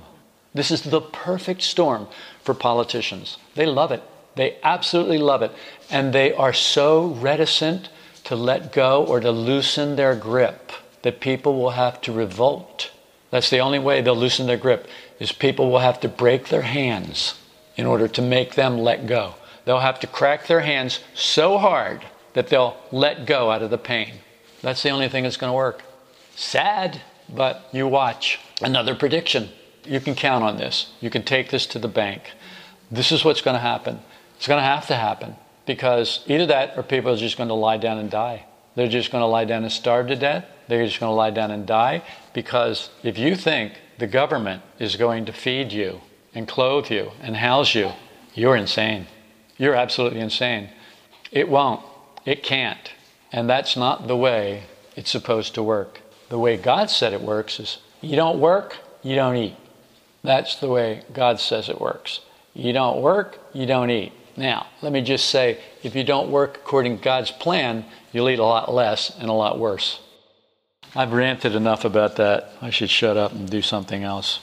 This 0.53 0.69
is 0.69 0.83
the 0.83 1.01
perfect 1.01 1.63
storm 1.63 2.07
for 2.43 2.53
politicians. 2.53 3.37
They 3.55 3.65
love 3.65 3.91
it. 3.91 4.03
They 4.35 4.57
absolutely 4.63 5.17
love 5.17 5.41
it. 5.41 5.51
And 5.89 6.13
they 6.13 6.33
are 6.33 6.53
so 6.53 7.07
reticent 7.07 7.89
to 8.25 8.35
let 8.35 8.71
go 8.71 9.05
or 9.05 9.19
to 9.19 9.31
loosen 9.31 9.95
their 9.95 10.15
grip 10.15 10.71
that 11.01 11.19
people 11.19 11.59
will 11.59 11.71
have 11.71 12.01
to 12.01 12.11
revolt. 12.11 12.91
That's 13.29 13.49
the 13.49 13.59
only 13.59 13.79
way 13.79 14.01
they'll 14.01 14.15
loosen 14.15 14.47
their 14.47 14.57
grip 14.57 14.87
is 15.19 15.31
people 15.31 15.69
will 15.69 15.79
have 15.79 15.99
to 16.01 16.09
break 16.09 16.47
their 16.47 16.61
hands 16.61 17.39
in 17.75 17.85
order 17.85 18.07
to 18.07 18.21
make 18.21 18.55
them 18.55 18.77
let 18.77 19.07
go. 19.07 19.35
They'll 19.65 19.79
have 19.79 19.99
to 20.01 20.07
crack 20.07 20.47
their 20.47 20.61
hands 20.61 20.99
so 21.13 21.57
hard 21.57 22.03
that 22.33 22.47
they'll 22.47 22.77
let 22.91 23.25
go 23.25 23.51
out 23.51 23.61
of 23.61 23.69
the 23.69 23.77
pain. 23.77 24.15
That's 24.61 24.83
the 24.83 24.89
only 24.89 25.09
thing 25.09 25.23
that's 25.23 25.37
going 25.37 25.51
to 25.51 25.55
work. 25.55 25.83
Sad, 26.35 27.01
but 27.29 27.67
you 27.71 27.87
watch. 27.87 28.39
Another 28.61 28.95
prediction. 28.95 29.49
You 29.85 29.99
can 29.99 30.15
count 30.15 30.43
on 30.43 30.57
this. 30.57 30.91
You 31.01 31.09
can 31.09 31.23
take 31.23 31.49
this 31.49 31.65
to 31.67 31.79
the 31.79 31.87
bank. 31.87 32.31
This 32.89 33.11
is 33.11 33.25
what's 33.25 33.41
going 33.41 33.55
to 33.55 33.59
happen. 33.59 33.99
It's 34.43 34.47
going 34.49 34.59
to 34.59 34.67
have 34.67 34.87
to 34.87 34.95
happen 34.95 35.37
because 35.65 36.19
either 36.27 36.47
that 36.47 36.77
or 36.77 36.83
people 36.83 37.13
are 37.13 37.15
just 37.15 37.37
going 37.37 37.47
to 37.47 37.55
lie 37.55 37.77
down 37.77 37.97
and 37.97 38.11
die. 38.11 38.45
They're 38.75 38.89
just 38.89 39.09
going 39.09 39.21
to 39.21 39.25
lie 39.25 39.45
down 39.45 39.63
and 39.63 39.71
starve 39.71 40.07
to 40.07 40.17
death. 40.17 40.43
They're 40.67 40.85
just 40.85 40.99
going 40.99 41.11
to 41.11 41.15
lie 41.15 41.29
down 41.29 41.49
and 41.49 41.65
die 41.65 42.03
because 42.33 42.89
if 43.03 43.17
you 43.17 43.37
think 43.37 43.71
the 43.99 44.05
government 44.05 44.61
is 44.79 44.97
going 44.97 45.23
to 45.27 45.31
feed 45.31 45.71
you 45.71 46.01
and 46.35 46.45
clothe 46.45 46.91
you 46.91 47.11
and 47.21 47.37
house 47.37 47.73
you, 47.73 47.93
you're 48.33 48.57
insane. 48.57 49.07
You're 49.55 49.75
absolutely 49.75 50.19
insane. 50.19 50.71
It 51.31 51.47
won't. 51.47 51.79
It 52.25 52.43
can't. 52.43 52.91
And 53.31 53.49
that's 53.49 53.77
not 53.77 54.09
the 54.09 54.17
way 54.17 54.63
it's 54.97 55.09
supposed 55.09 55.53
to 55.55 55.63
work. 55.63 56.01
The 56.27 56.37
way 56.37 56.57
God 56.57 56.89
said 56.89 57.13
it 57.13 57.21
works 57.21 57.61
is 57.61 57.77
you 58.01 58.17
don't 58.17 58.41
work, 58.41 58.75
you 59.03 59.15
don't 59.15 59.37
eat. 59.37 59.55
That's 60.21 60.57
the 60.57 60.67
way 60.67 61.03
God 61.13 61.39
says 61.39 61.69
it 61.69 61.79
works. 61.79 62.19
You 62.53 62.73
don't 62.73 63.01
work, 63.01 63.39
you 63.53 63.65
don't 63.65 63.89
eat. 63.89 64.11
Now, 64.35 64.67
let 64.81 64.91
me 64.91 65.01
just 65.01 65.29
say 65.29 65.59
if 65.83 65.95
you 65.95 66.03
don't 66.03 66.31
work 66.31 66.57
according 66.57 66.97
to 66.97 67.03
God's 67.03 67.31
plan, 67.31 67.85
you'll 68.11 68.29
eat 68.29 68.39
a 68.39 68.43
lot 68.43 68.73
less 68.73 69.15
and 69.19 69.29
a 69.29 69.33
lot 69.33 69.59
worse. 69.59 69.99
I've 70.95 71.13
ranted 71.13 71.55
enough 71.55 71.85
about 71.85 72.15
that. 72.17 72.51
I 72.61 72.69
should 72.69 72.89
shut 72.89 73.17
up 73.17 73.31
and 73.31 73.49
do 73.49 73.61
something 73.61 74.03
else. 74.03 74.39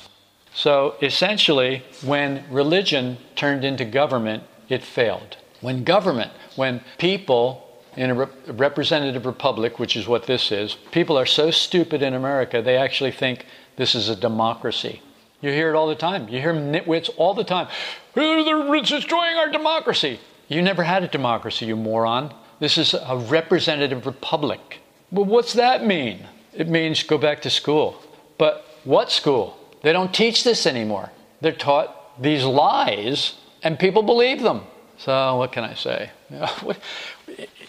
So 0.52 0.96
essentially, 1.00 1.84
when 2.02 2.44
religion 2.50 3.18
turned 3.36 3.64
into 3.64 3.84
government, 3.84 4.42
it 4.68 4.82
failed. 4.82 5.36
When 5.60 5.84
government, 5.84 6.32
when 6.56 6.82
people 6.98 7.66
in 7.96 8.10
a 8.10 8.24
representative 8.52 9.26
republic, 9.26 9.78
which 9.78 9.96
is 9.96 10.06
what 10.06 10.26
this 10.26 10.52
is, 10.52 10.76
people 10.92 11.18
are 11.18 11.26
so 11.26 11.50
stupid 11.50 12.02
in 12.02 12.14
America, 12.14 12.62
they 12.62 12.76
actually 12.76 13.10
think 13.10 13.46
this 13.76 13.94
is 13.94 14.08
a 14.08 14.16
democracy. 14.16 15.02
You 15.40 15.50
hear 15.50 15.70
it 15.70 15.76
all 15.76 15.88
the 15.88 15.94
time. 15.94 16.28
You 16.28 16.40
hear 16.40 16.52
nitwits 16.52 17.10
all 17.16 17.34
the 17.34 17.44
time. 17.44 17.68
They're 18.14 18.80
destroying 18.82 19.36
our 19.36 19.50
democracy. 19.50 20.20
You 20.48 20.62
never 20.62 20.82
had 20.82 21.02
a 21.02 21.08
democracy, 21.08 21.66
you 21.66 21.76
moron. 21.76 22.34
This 22.58 22.76
is 22.76 22.94
a 22.94 23.16
representative 23.16 24.04
republic. 24.04 24.80
Well, 25.10 25.24
what's 25.24 25.54
that 25.54 25.86
mean? 25.86 26.26
It 26.52 26.68
means 26.68 27.02
go 27.02 27.16
back 27.18 27.40
to 27.42 27.50
school. 27.50 28.02
But 28.36 28.64
what 28.84 29.10
school? 29.10 29.56
They 29.82 29.92
don't 29.92 30.12
teach 30.12 30.44
this 30.44 30.66
anymore. 30.66 31.10
They're 31.40 31.52
taught 31.52 32.20
these 32.20 32.44
lies, 32.44 33.34
and 33.62 33.78
people 33.78 34.02
believe 34.02 34.42
them. 34.42 34.62
So, 34.98 35.36
what 35.36 35.52
can 35.52 35.64
I 35.64 35.74
say? 35.74 36.10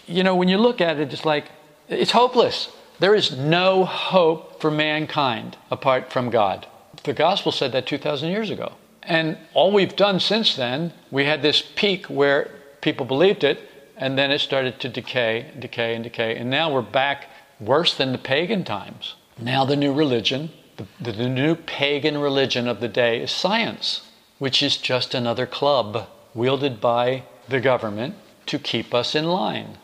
You 0.08 0.24
know, 0.24 0.34
when 0.34 0.48
you 0.48 0.58
look 0.58 0.80
at 0.80 0.98
it, 0.98 1.12
it's 1.12 1.24
like, 1.24 1.46
it's 1.88 2.10
hopeless. 2.10 2.68
There 2.98 3.14
is 3.14 3.36
no 3.36 3.84
hope 3.84 4.60
for 4.60 4.70
mankind 4.70 5.56
apart 5.70 6.12
from 6.12 6.28
God. 6.28 6.66
The 7.04 7.12
gospel 7.12 7.52
said 7.52 7.72
that 7.72 7.86
2,000 7.86 8.30
years 8.30 8.50
ago. 8.50 8.74
And 9.02 9.36
all 9.54 9.72
we've 9.72 9.96
done 9.96 10.20
since 10.20 10.54
then, 10.54 10.92
we 11.10 11.24
had 11.24 11.42
this 11.42 11.62
peak 11.74 12.06
where 12.06 12.50
people 12.80 13.04
believed 13.04 13.42
it, 13.42 13.58
and 13.96 14.16
then 14.16 14.30
it 14.30 14.40
started 14.40 14.78
to 14.80 14.88
decay, 14.88 15.50
decay, 15.58 15.94
and 15.94 16.04
decay. 16.04 16.36
And 16.36 16.48
now 16.48 16.72
we're 16.72 16.82
back 16.82 17.28
worse 17.60 17.94
than 17.94 18.12
the 18.12 18.18
pagan 18.18 18.64
times. 18.64 19.14
Now 19.38 19.64
the 19.64 19.76
new 19.76 19.92
religion, 19.92 20.50
the, 20.76 21.12
the 21.12 21.28
new 21.28 21.56
pagan 21.56 22.18
religion 22.18 22.68
of 22.68 22.80
the 22.80 22.88
day 22.88 23.20
is 23.22 23.30
science, 23.30 24.08
which 24.38 24.62
is 24.62 24.76
just 24.76 25.14
another 25.14 25.46
club 25.46 26.08
wielded 26.34 26.80
by 26.80 27.24
the 27.48 27.60
government 27.60 28.14
to 28.46 28.58
keep 28.58 28.94
us 28.94 29.14
in 29.14 29.24
line. 29.24 29.78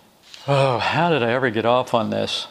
Oh, 0.46 0.78
how 0.78 1.10
did 1.10 1.22
I 1.22 1.32
ever 1.32 1.50
get 1.50 1.66
off 1.66 1.92
on 1.92 2.10
this? 2.10 2.46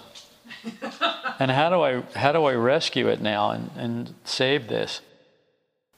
and 1.40 1.52
how 1.52 1.70
do 1.70 1.82
I 1.82 2.02
how 2.18 2.32
do 2.32 2.46
I 2.46 2.54
rescue 2.54 3.08
it 3.08 3.22
now 3.22 3.52
and, 3.52 3.72
and 3.78 4.16
save 4.24 4.68
this? 4.68 5.02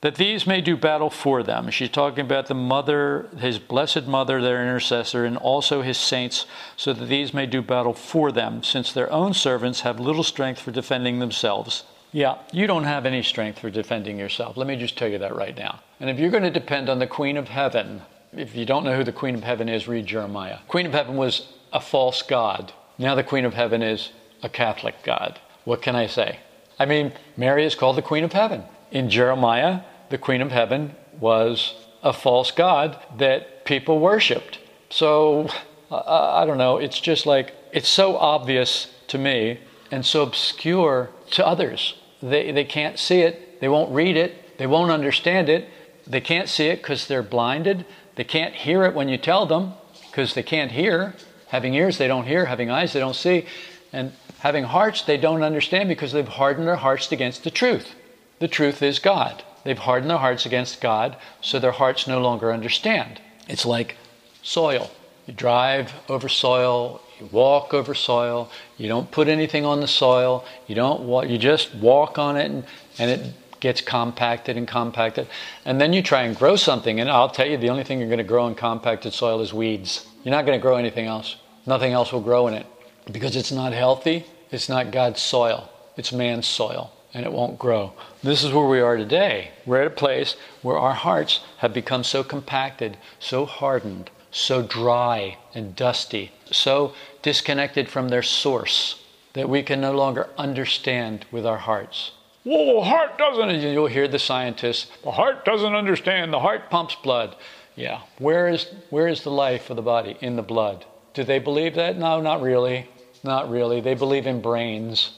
That 0.02 0.16
these 0.16 0.48
may 0.48 0.62
do 0.62 0.78
battle 0.78 1.10
for 1.10 1.44
them. 1.44 1.70
She's 1.72 1.90
talking 1.90 2.22
about 2.22 2.48
the 2.48 2.54
mother, 2.54 3.28
his 3.38 3.60
blessed 3.60 4.08
mother, 4.08 4.42
their 4.42 4.62
intercessor, 4.62 5.26
and 5.26 5.36
also 5.36 5.82
his 5.82 5.98
saints, 5.98 6.46
so 6.78 6.94
that 6.94 7.06
these 7.06 7.34
may 7.34 7.46
do 7.46 7.62
battle 7.62 7.94
for 7.94 8.32
them, 8.32 8.64
since 8.64 8.94
their 8.94 9.12
own 9.12 9.34
servants 9.34 9.82
have 9.82 10.00
little 10.00 10.24
strength 10.24 10.62
for 10.62 10.72
defending 10.72 11.20
themselves. 11.20 11.84
Yeah, 12.14 12.38
you 12.54 12.66
don't 12.66 12.86
have 12.86 13.06
any 13.06 13.22
strength 13.22 13.60
for 13.60 13.70
defending 13.70 14.18
yourself. 14.18 14.56
Let 14.56 14.68
me 14.68 14.78
just 14.78 14.98
tell 14.98 15.10
you 15.10 15.18
that 15.18 15.36
right 15.36 15.56
now. 15.56 15.82
And 16.00 16.10
if 16.10 16.18
you're 16.18 16.32
going 16.32 16.44
to 16.44 16.50
depend 16.50 16.90
on 16.90 17.00
the 17.00 17.06
Queen 17.06 17.36
of 17.36 17.50
Heaven, 17.50 18.02
if 18.32 18.56
you 18.56 18.66
don't 18.66 18.86
know 18.86 18.96
who 18.96 19.04
the 19.04 19.12
Queen 19.12 19.36
of 19.36 19.44
Heaven 19.44 19.68
is, 19.68 19.88
read 19.88 20.06
Jeremiah. 20.06 20.60
Queen 20.70 20.86
of 20.86 20.94
Heaven 20.94 21.18
was 21.18 21.48
a 21.74 21.82
false 21.82 22.22
god. 22.22 22.72
Now 22.98 23.16
the 23.16 23.24
Queen 23.24 23.46
of 23.46 23.54
Heaven 23.54 23.84
is 23.84 24.12
a 24.42 24.50
Catholic 24.50 24.96
God. 25.04 25.40
What 25.66 25.82
can 25.82 25.96
I 25.96 26.08
say? 26.08 26.40
I 26.80 26.86
mean, 26.86 27.14
Mary 27.36 27.66
is 27.66 27.76
called 27.76 27.98
the 27.98 28.02
Queen 28.02 28.24
of 28.24 28.34
Heaven. 28.34 28.64
In 28.92 29.10
Jeremiah, 29.10 29.82
the 30.10 30.18
Queen 30.18 30.42
of 30.42 30.52
Heaven 30.52 30.96
was 31.20 31.76
a 32.02 32.14
false 32.14 32.52
God 32.52 32.98
that 33.18 33.66
people 33.66 34.00
worshiped. 34.00 34.60
So, 34.90 35.50
uh, 35.92 36.34
I 36.34 36.46
don't 36.46 36.58
know, 36.58 36.78
it's 36.78 37.00
just 37.00 37.26
like, 37.26 37.54
it's 37.72 37.90
so 37.90 38.18
obvious 38.18 38.88
to 39.08 39.18
me 39.18 39.60
and 39.92 40.06
so 40.06 40.24
obscure 40.24 41.10
to 41.32 41.46
others. 41.46 41.96
They, 42.22 42.52
they 42.52 42.64
can't 42.64 42.98
see 42.98 43.22
it, 43.22 43.60
they 43.62 43.68
won't 43.68 43.92
read 43.92 44.18
it, 44.18 44.58
they 44.58 44.68
won't 44.68 44.92
understand 44.92 45.50
it, 45.50 45.68
they 46.08 46.22
can't 46.22 46.50
see 46.50 46.68
it 46.68 46.78
because 46.78 47.08
they're 47.08 47.24
blinded, 47.24 47.86
they 48.16 48.24
can't 48.24 48.56
hear 48.56 48.84
it 48.84 48.96
when 48.96 49.10
you 49.10 49.18
tell 49.18 49.46
them 49.46 49.74
because 50.10 50.34
they 50.34 50.44
can't 50.44 50.72
hear. 50.72 51.16
Having 51.48 51.74
ears, 51.74 51.98
they 51.98 52.08
don't 52.08 52.26
hear, 52.26 52.46
having 52.46 52.70
eyes, 52.70 52.94
they 52.94 53.00
don't 53.00 53.16
see. 53.16 53.46
And 53.92 54.12
having 54.40 54.64
hearts 54.64 55.02
they 55.04 55.18
don't 55.18 55.44
understand 55.44 55.90
because 55.90 56.12
they've 56.12 56.28
hardened 56.28 56.68
their 56.68 56.78
hearts 56.78 57.12
against 57.12 57.44
the 57.44 57.52
truth. 57.52 57.96
The 58.40 58.48
truth 58.48 58.82
is 58.82 59.00
God. 59.00 59.44
They've 59.64 59.78
hardened 59.78 60.10
their 60.10 60.18
hearts 60.18 60.46
against 60.46 60.82
God, 60.82 61.18
so 61.42 61.60
their 61.60 61.74
hearts 61.74 62.08
no 62.08 62.22
longer 62.22 62.54
understand. 62.54 63.20
It's 63.48 63.66
like 63.66 63.98
soil. 64.42 64.90
You 65.28 65.34
drive 65.34 65.94
over 66.08 66.30
soil, 66.30 67.02
you 67.20 67.28
walk 67.32 67.74
over 67.74 67.94
soil, 67.94 68.50
you 68.78 68.88
don't 68.88 69.12
put 69.12 69.28
anything 69.28 69.66
on 69.66 69.82
the 69.82 69.88
soil, 69.88 70.46
you 70.68 70.76
don't 70.76 71.30
you 71.30 71.38
just 71.38 71.76
walk 71.76 72.18
on 72.18 72.38
it 72.38 72.50
and, 72.50 72.64
and 72.98 73.12
it 73.12 73.34
gets 73.60 73.82
compacted 73.82 74.56
and 74.56 74.66
compacted. 74.68 75.28
And 75.66 75.82
then 75.82 75.92
you 75.92 76.02
try 76.02 76.24
and 76.24 76.36
grow 76.36 76.56
something, 76.56 77.02
and 77.02 77.10
I'll 77.10 77.30
tell 77.30 77.46
you 77.46 77.58
the 77.58 77.70
only 77.70 77.84
thing 77.84 78.00
you're 78.00 78.08
going 78.08 78.20
to 78.20 78.24
grow 78.24 78.48
in 78.48 78.56
compacted 78.56 79.12
soil 79.12 79.42
is 79.42 79.54
weeds. 79.54 80.08
You're 80.24 80.32
not 80.32 80.46
going 80.46 80.58
to 80.58 80.62
grow 80.62 80.78
anything 80.78 81.08
else. 81.08 81.36
Nothing 81.66 81.92
else 81.92 82.14
will 82.14 82.22
grow 82.22 82.48
in 82.48 82.54
it 82.54 82.66
because 83.12 83.36
it's 83.36 83.52
not 83.52 83.74
healthy. 83.74 84.26
It's 84.52 84.70
not 84.70 84.92
God's 84.92 85.22
soil, 85.22 85.70
it's 85.96 86.12
man's 86.12 86.48
soil, 86.48 86.92
and 87.14 87.24
it 87.24 87.32
won't 87.32 87.60
grow. 87.60 87.94
This 88.24 88.44
is 88.44 88.52
where 88.52 88.68
we 88.68 88.82
are 88.82 88.98
today. 88.98 89.52
We're 89.66 89.82
at 89.82 89.88
a 89.88 89.92
place 89.92 90.36
where 90.64 90.80
our 90.80 90.96
hearts 90.96 91.42
have 91.58 91.72
become 91.72 92.04
so 92.04 92.24
compacted, 92.24 92.98
so 93.20 93.46
hardened, 93.46 94.10
so 94.32 94.64
dry 94.64 95.38
and 95.54 95.76
dusty, 95.76 96.32
so 96.52 96.94
disconnected 97.22 97.90
from 97.90 98.10
their 98.10 98.24
source 98.24 99.04
that 99.34 99.50
we 99.50 99.62
can 99.62 99.80
no 99.80 99.92
longer 99.92 100.30
understand 100.36 101.26
with 101.32 101.46
our 101.46 101.58
hearts. 101.58 102.12
The 102.44 102.82
heart 102.82 103.20
doesn't, 103.20 103.62
you'll 103.62 103.86
hear 103.86 104.08
the 104.08 104.18
scientists, 104.18 104.90
the 105.04 105.12
heart 105.12 105.46
doesn't 105.46 105.76
understand, 105.76 106.34
the 106.34 106.40
heart 106.40 106.72
pumps 106.72 106.96
blood. 106.96 107.36
Yeah, 107.76 108.02
where 108.18 108.48
is, 108.48 108.66
where 108.90 109.08
is 109.08 109.22
the 109.22 109.32
life 109.32 109.70
of 109.70 109.76
the 109.76 109.84
body? 109.84 110.18
In 110.22 110.36
the 110.36 110.42
blood. 110.42 110.86
Do 111.14 111.24
they 111.24 111.40
believe 111.40 111.76
that? 111.76 111.98
No, 111.98 112.20
not 112.20 112.42
really. 112.42 112.88
Not 113.24 113.50
really. 113.50 113.82
They 113.82 113.96
believe 113.96 114.28
in 114.28 114.42
brains, 114.42 115.12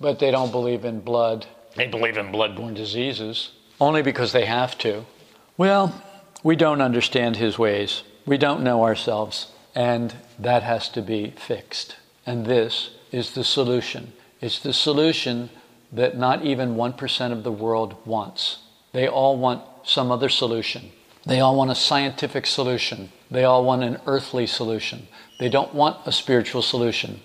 but 0.00 0.18
they 0.18 0.30
don't 0.30 0.50
believe 0.50 0.84
in 0.84 1.00
blood. 1.00 1.46
They 1.76 1.86
believe 1.86 2.16
in 2.16 2.32
blood-borne 2.32 2.74
diseases, 2.74 3.50
only 3.80 4.02
because 4.02 4.32
they 4.32 4.46
have 4.46 4.78
to. 4.78 5.04
Well, 5.56 6.02
we 6.42 6.56
don't 6.56 6.80
understand 6.80 7.36
his 7.36 7.58
ways. 7.58 8.02
We 8.26 8.38
don't 8.38 8.62
know 8.62 8.84
ourselves, 8.84 9.52
and 9.74 10.14
that 10.38 10.62
has 10.62 10.88
to 10.90 11.02
be 11.02 11.32
fixed. 11.36 11.96
And 12.26 12.46
this 12.46 12.90
is 13.12 13.32
the 13.32 13.44
solution. 13.44 14.12
It's 14.40 14.58
the 14.58 14.72
solution 14.72 15.50
that 15.92 16.16
not 16.16 16.44
even 16.44 16.74
1% 16.74 17.32
of 17.32 17.44
the 17.44 17.52
world 17.52 17.96
wants. 18.04 18.58
They 18.92 19.08
all 19.08 19.36
want 19.36 19.62
some 19.84 20.10
other 20.10 20.28
solution. 20.28 20.90
They 21.26 21.40
all 21.40 21.56
want 21.56 21.70
a 21.70 21.74
scientific 21.74 22.46
solution. 22.46 23.10
They 23.30 23.44
all 23.44 23.64
want 23.64 23.82
an 23.82 24.00
earthly 24.06 24.46
solution. 24.46 25.08
They 25.38 25.48
don't 25.48 25.74
want 25.74 25.98
a 26.06 26.12
spiritual 26.12 26.62
solution. 26.62 27.20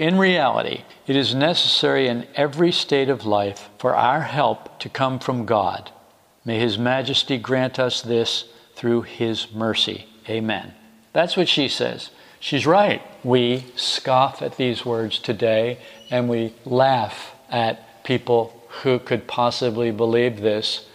In 0.00 0.16
reality, 0.16 0.84
it 1.06 1.14
is 1.14 1.34
necessary 1.34 2.08
in 2.08 2.26
every 2.34 2.72
state 2.72 3.10
of 3.10 3.26
life 3.26 3.68
for 3.76 3.94
our 3.94 4.22
help 4.22 4.78
to 4.78 4.88
come 4.88 5.18
from 5.18 5.44
God. 5.44 5.90
May 6.42 6.58
His 6.58 6.78
Majesty 6.78 7.36
grant 7.36 7.78
us 7.78 8.00
this 8.00 8.46
through 8.74 9.02
His 9.02 9.52
mercy. 9.52 10.06
Amen. 10.26 10.72
That's 11.12 11.36
what 11.36 11.50
she 11.50 11.68
says. 11.68 12.08
She's 12.38 12.64
right. 12.64 13.02
We 13.22 13.66
scoff 13.76 14.40
at 14.40 14.56
these 14.56 14.86
words 14.86 15.18
today 15.18 15.76
and 16.10 16.30
we 16.30 16.54
laugh 16.64 17.34
at 17.50 18.02
people 18.02 18.58
who 18.82 19.00
could 19.00 19.28
possibly 19.28 19.90
believe 19.90 20.40
this. 20.40 20.86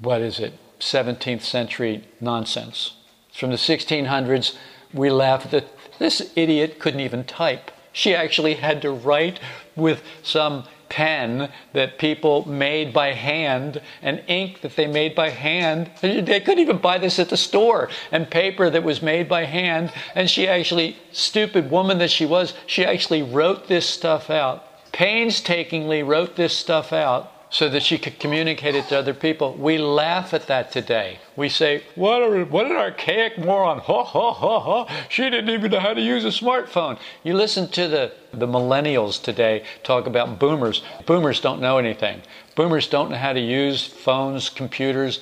What 0.00 0.20
is 0.20 0.38
it? 0.38 0.52
17th 0.80 1.40
century 1.40 2.04
nonsense. 2.20 2.92
It's 3.30 3.38
From 3.38 3.52
the 3.52 3.56
1600s, 3.56 4.54
we 4.92 5.08
laugh 5.08 5.50
that 5.50 5.98
this 5.98 6.30
idiot 6.36 6.78
couldn't 6.78 7.00
even 7.00 7.24
type. 7.24 7.70
She 7.92 8.14
actually 8.14 8.54
had 8.54 8.82
to 8.82 8.90
write 8.90 9.40
with 9.76 10.02
some 10.22 10.64
pen 10.88 11.50
that 11.72 11.98
people 11.98 12.46
made 12.48 12.92
by 12.92 13.12
hand 13.12 13.80
and 14.02 14.22
ink 14.26 14.60
that 14.60 14.76
they 14.76 14.86
made 14.86 15.14
by 15.14 15.30
hand. 15.30 15.90
They 16.00 16.40
couldn't 16.40 16.58
even 16.58 16.78
buy 16.78 16.98
this 16.98 17.18
at 17.18 17.28
the 17.28 17.36
store. 17.36 17.88
And 18.12 18.30
paper 18.30 18.68
that 18.70 18.82
was 18.82 19.00
made 19.00 19.28
by 19.28 19.44
hand. 19.44 19.92
And 20.14 20.28
she 20.28 20.46
actually, 20.46 20.96
stupid 21.12 21.70
woman 21.70 21.98
that 21.98 22.10
she 22.10 22.26
was, 22.26 22.54
she 22.66 22.84
actually 22.84 23.22
wrote 23.22 23.68
this 23.68 23.86
stuff 23.86 24.30
out. 24.30 24.92
Painstakingly 24.92 26.02
wrote 26.02 26.36
this 26.36 26.56
stuff 26.56 26.92
out 26.92 27.32
so 27.50 27.68
that 27.68 27.82
she 27.82 27.98
could 27.98 28.18
communicate 28.20 28.76
it 28.76 28.86
to 28.88 28.98
other 28.98 29.12
people. 29.12 29.54
We 29.54 29.76
laugh 29.76 30.32
at 30.32 30.46
that 30.46 30.70
today. 30.70 31.18
We 31.34 31.48
say, 31.48 31.82
what, 31.96 32.48
what 32.48 32.66
an 32.66 32.76
archaic 32.76 33.38
moron. 33.38 33.80
Ha, 33.80 34.04
ha, 34.04 34.32
ha, 34.32 34.60
ha. 34.60 35.06
She 35.08 35.28
didn't 35.28 35.50
even 35.50 35.72
know 35.72 35.80
how 35.80 35.92
to 35.92 36.00
use 36.00 36.24
a 36.24 36.28
smartphone. 36.28 36.98
You 37.24 37.34
listen 37.34 37.68
to 37.70 37.88
the, 37.88 38.12
the 38.32 38.46
millennials 38.46 39.20
today 39.20 39.64
talk 39.82 40.06
about 40.06 40.38
boomers. 40.38 40.82
Boomers 41.06 41.40
don't 41.40 41.60
know 41.60 41.78
anything. 41.78 42.22
Boomers 42.54 42.86
don't 42.86 43.10
know 43.10 43.16
how 43.16 43.32
to 43.32 43.40
use 43.40 43.84
phones, 43.84 44.48
computers. 44.48 45.18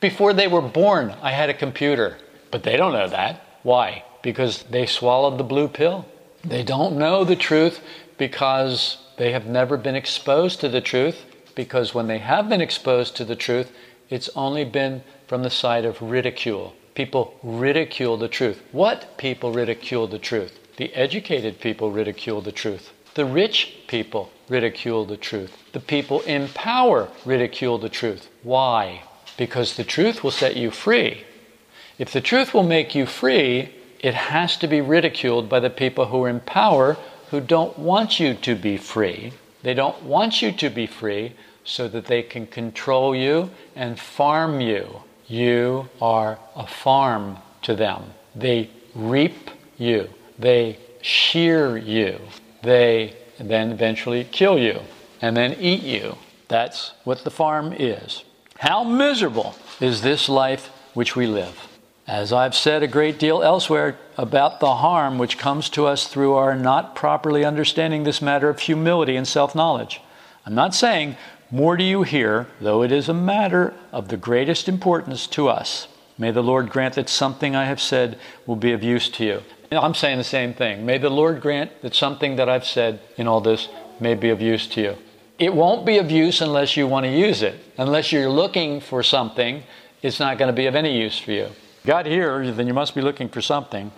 Before 0.00 0.32
they 0.32 0.48
were 0.48 0.62
born, 0.62 1.14
I 1.20 1.32
had 1.32 1.50
a 1.50 1.54
computer. 1.54 2.16
But 2.50 2.62
they 2.62 2.78
don't 2.78 2.94
know 2.94 3.08
that. 3.08 3.42
Why? 3.64 4.02
Because 4.22 4.62
they 4.64 4.86
swallowed 4.86 5.36
the 5.36 5.44
blue 5.44 5.68
pill. 5.68 6.06
They 6.42 6.62
don't 6.62 6.96
know 6.96 7.22
the 7.22 7.36
truth 7.36 7.80
because 8.16 8.96
they 9.18 9.32
have 9.32 9.46
never 9.46 9.76
been 9.76 9.94
exposed 9.94 10.60
to 10.60 10.70
the 10.70 10.80
truth 10.80 11.24
because 11.56 11.92
when 11.92 12.06
they 12.06 12.18
have 12.18 12.48
been 12.48 12.60
exposed 12.60 13.16
to 13.16 13.24
the 13.24 13.34
truth, 13.34 13.72
it's 14.08 14.30
only 14.36 14.64
been 14.64 15.02
from 15.26 15.42
the 15.42 15.50
side 15.50 15.84
of 15.84 16.00
ridicule. 16.00 16.74
People 16.94 17.34
ridicule 17.42 18.16
the 18.16 18.28
truth. 18.28 18.62
What 18.70 19.18
people 19.18 19.50
ridicule 19.52 20.06
the 20.06 20.20
truth? 20.20 20.60
The 20.76 20.94
educated 20.94 21.58
people 21.58 21.90
ridicule 21.90 22.40
the 22.42 22.52
truth. 22.52 22.92
The 23.14 23.24
rich 23.24 23.78
people 23.88 24.30
ridicule 24.48 25.04
the 25.06 25.16
truth. 25.16 25.56
The 25.72 25.80
people 25.80 26.20
in 26.20 26.48
power 26.48 27.08
ridicule 27.24 27.78
the 27.78 27.88
truth. 27.88 28.28
Why? 28.42 29.02
Because 29.36 29.74
the 29.74 29.84
truth 29.84 30.22
will 30.22 30.30
set 30.30 30.56
you 30.56 30.70
free. 30.70 31.24
If 31.98 32.12
the 32.12 32.20
truth 32.20 32.52
will 32.52 32.62
make 32.62 32.94
you 32.94 33.06
free, 33.06 33.70
it 34.00 34.14
has 34.14 34.56
to 34.58 34.68
be 34.68 34.82
ridiculed 34.82 35.48
by 35.48 35.60
the 35.60 35.70
people 35.70 36.06
who 36.06 36.24
are 36.24 36.28
in 36.28 36.40
power 36.40 36.98
who 37.30 37.40
don't 37.40 37.78
want 37.78 38.20
you 38.20 38.34
to 38.34 38.54
be 38.54 38.76
free. 38.76 39.32
They 39.66 39.74
don't 39.74 40.00
want 40.04 40.42
you 40.42 40.52
to 40.52 40.70
be 40.70 40.86
free, 40.86 41.32
so 41.64 41.88
that 41.88 42.04
they 42.06 42.22
can 42.22 42.46
control 42.46 43.16
you 43.16 43.50
and 43.74 43.98
farm 43.98 44.60
you. 44.60 45.02
You 45.26 45.88
are 46.00 46.38
a 46.54 46.68
farm 46.68 47.38
to 47.62 47.74
them. 47.74 48.04
They 48.36 48.70
reap 48.94 49.50
you, 49.76 50.08
they 50.38 50.78
shear 51.02 51.76
you, 51.76 52.20
they 52.62 53.16
then 53.40 53.72
eventually 53.72 54.22
kill 54.22 54.56
you 54.56 54.82
and 55.20 55.36
then 55.36 55.56
eat 55.58 55.82
you. 55.82 56.16
That's 56.46 56.92
what 57.02 57.24
the 57.24 57.32
farm 57.32 57.72
is. 57.72 58.22
How 58.60 58.84
miserable 58.84 59.56
is 59.80 60.00
this 60.00 60.28
life 60.28 60.68
which 60.94 61.16
we 61.16 61.26
live? 61.26 61.75
As 62.06 62.32
I've 62.32 62.54
said 62.54 62.84
a 62.84 62.88
great 62.88 63.18
deal 63.18 63.42
elsewhere 63.42 63.98
about 64.16 64.60
the 64.60 64.76
harm 64.76 65.18
which 65.18 65.38
comes 65.38 65.68
to 65.70 65.86
us 65.86 66.06
through 66.06 66.34
our 66.34 66.54
not 66.54 66.94
properly 66.94 67.44
understanding 67.44 68.04
this 68.04 68.22
matter 68.22 68.48
of 68.48 68.60
humility 68.60 69.16
and 69.16 69.26
self 69.26 69.56
knowledge. 69.56 70.00
I'm 70.44 70.54
not 70.54 70.72
saying 70.72 71.16
more 71.50 71.76
do 71.76 71.82
you 71.82 72.04
hear, 72.04 72.46
though 72.60 72.82
it 72.82 72.92
is 72.92 73.08
a 73.08 73.14
matter 73.14 73.74
of 73.92 74.08
the 74.08 74.16
greatest 74.16 74.68
importance 74.68 75.26
to 75.28 75.48
us. 75.48 75.88
May 76.16 76.30
the 76.30 76.42
Lord 76.42 76.70
grant 76.70 76.94
that 76.94 77.08
something 77.08 77.56
I 77.56 77.64
have 77.64 77.80
said 77.80 78.18
will 78.46 78.56
be 78.56 78.72
of 78.72 78.84
use 78.84 79.08
to 79.10 79.24
you. 79.24 79.42
I'm 79.72 79.94
saying 79.94 80.18
the 80.18 80.24
same 80.24 80.54
thing. 80.54 80.86
May 80.86 80.98
the 80.98 81.10
Lord 81.10 81.40
grant 81.40 81.82
that 81.82 81.94
something 81.94 82.36
that 82.36 82.48
I've 82.48 82.64
said 82.64 83.00
in 83.16 83.26
all 83.26 83.40
this 83.40 83.68
may 83.98 84.14
be 84.14 84.30
of 84.30 84.40
use 84.40 84.68
to 84.68 84.80
you. 84.80 84.96
It 85.40 85.52
won't 85.54 85.84
be 85.84 85.98
of 85.98 86.10
use 86.10 86.40
unless 86.40 86.76
you 86.76 86.86
want 86.86 87.04
to 87.04 87.10
use 87.10 87.42
it. 87.42 87.58
Unless 87.76 88.12
you're 88.12 88.30
looking 88.30 88.80
for 88.80 89.02
something, 89.02 89.64
it's 90.02 90.20
not 90.20 90.38
going 90.38 90.48
to 90.48 90.56
be 90.56 90.66
of 90.66 90.76
any 90.76 90.98
use 90.98 91.18
for 91.18 91.32
you. 91.32 91.48
God 91.86 92.06
here, 92.06 92.50
then 92.50 92.66
you 92.66 92.74
must 92.74 92.96
be 92.96 93.00
looking 93.00 93.28
for 93.28 93.40
something. 93.40 93.92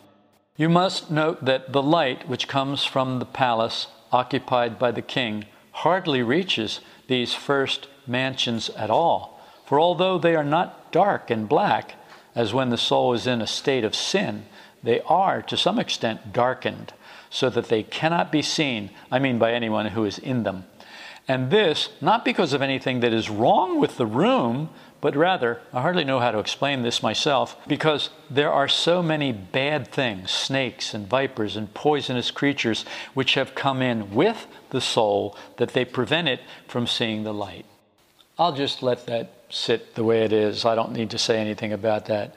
You 0.59 0.69
must 0.69 1.11
note 1.11 1.47
that 1.47 1.73
the 1.73 1.83
light 1.83 2.29
which 2.29 2.47
comes 2.47 2.85
from 2.85 3.19
the 3.19 3.25
palace 3.25 3.87
occupied 4.13 4.79
by 4.79 4.91
the 4.91 5.01
king 5.01 5.47
hardly 5.73 6.23
reaches 6.23 6.81
these 7.07 7.33
first 7.33 7.89
mansions 8.07 8.69
at 8.71 8.91
all. 8.91 9.41
For 9.65 9.81
although 9.81 10.19
they 10.19 10.37
are 10.37 10.45
not 10.45 10.93
dark 10.93 11.31
and 11.31 11.49
black, 11.49 11.95
as 12.35 12.53
when 12.53 12.69
the 12.69 12.77
soul 12.77 13.15
is 13.15 13.27
in 13.27 13.41
a 13.41 13.47
state 13.47 13.85
of 13.85 13.95
sin, 13.95 14.45
they 14.83 15.01
are 15.03 15.41
to 15.41 15.57
some 15.57 15.79
extent 15.79 16.31
darkened, 16.35 16.93
so 17.31 17.49
that 17.49 17.69
they 17.71 17.83
cannot 17.83 18.31
be 18.31 18.43
seen, 18.43 18.91
I 19.11 19.19
mean 19.19 19.39
by 19.39 19.53
anyone 19.55 19.87
who 19.87 20.05
is 20.05 20.19
in 20.19 20.43
them. 20.43 20.65
And 21.27 21.51
this, 21.51 21.89
not 22.03 22.23
because 22.25 22.53
of 22.53 22.61
anything 22.61 23.01
that 23.01 23.15
is 23.15 23.31
wrong 23.31 23.81
with 23.81 23.97
the 23.97 24.07
room, 24.07 24.69
but 25.01 25.15
rather, 25.15 25.61
I 25.73 25.83
hardly 25.83 26.05
know 26.05 26.19
how 26.19 26.33
to 26.33 26.39
explain 26.39 26.83
this 26.83 27.03
myself, 27.03 27.57
because 27.67 28.11
there 28.29 28.53
are 28.53 28.69
so 28.69 29.03
many 29.03 29.33
bad 29.33 29.89
things, 29.89 30.31
snakes 30.31 30.93
and 30.93 31.09
vipers 31.09 31.57
and 31.57 31.73
poisonous 31.73 32.31
creatures, 32.31 32.85
which 33.15 33.35
have 33.35 33.55
come 33.55 33.81
in 33.81 34.15
with 34.15 34.47
the 34.71 34.81
soul 34.81 35.37
that 35.57 35.73
they 35.73 35.85
prevent 35.85 36.29
it 36.29 36.41
from 36.67 36.87
seeing 36.87 37.23
the 37.23 37.35
light. 37.35 37.67
I'll 38.39 38.55
just 38.55 38.83
let 38.83 39.07
that 39.07 39.31
sit 39.51 39.95
the 39.95 40.05
way 40.05 40.23
it 40.23 40.33
is. 40.33 40.65
I 40.65 40.75
don't 40.75 40.93
need 40.93 41.11
to 41.11 41.19
say 41.19 41.39
anything 41.39 41.73
about 41.73 42.07
that. 42.07 42.35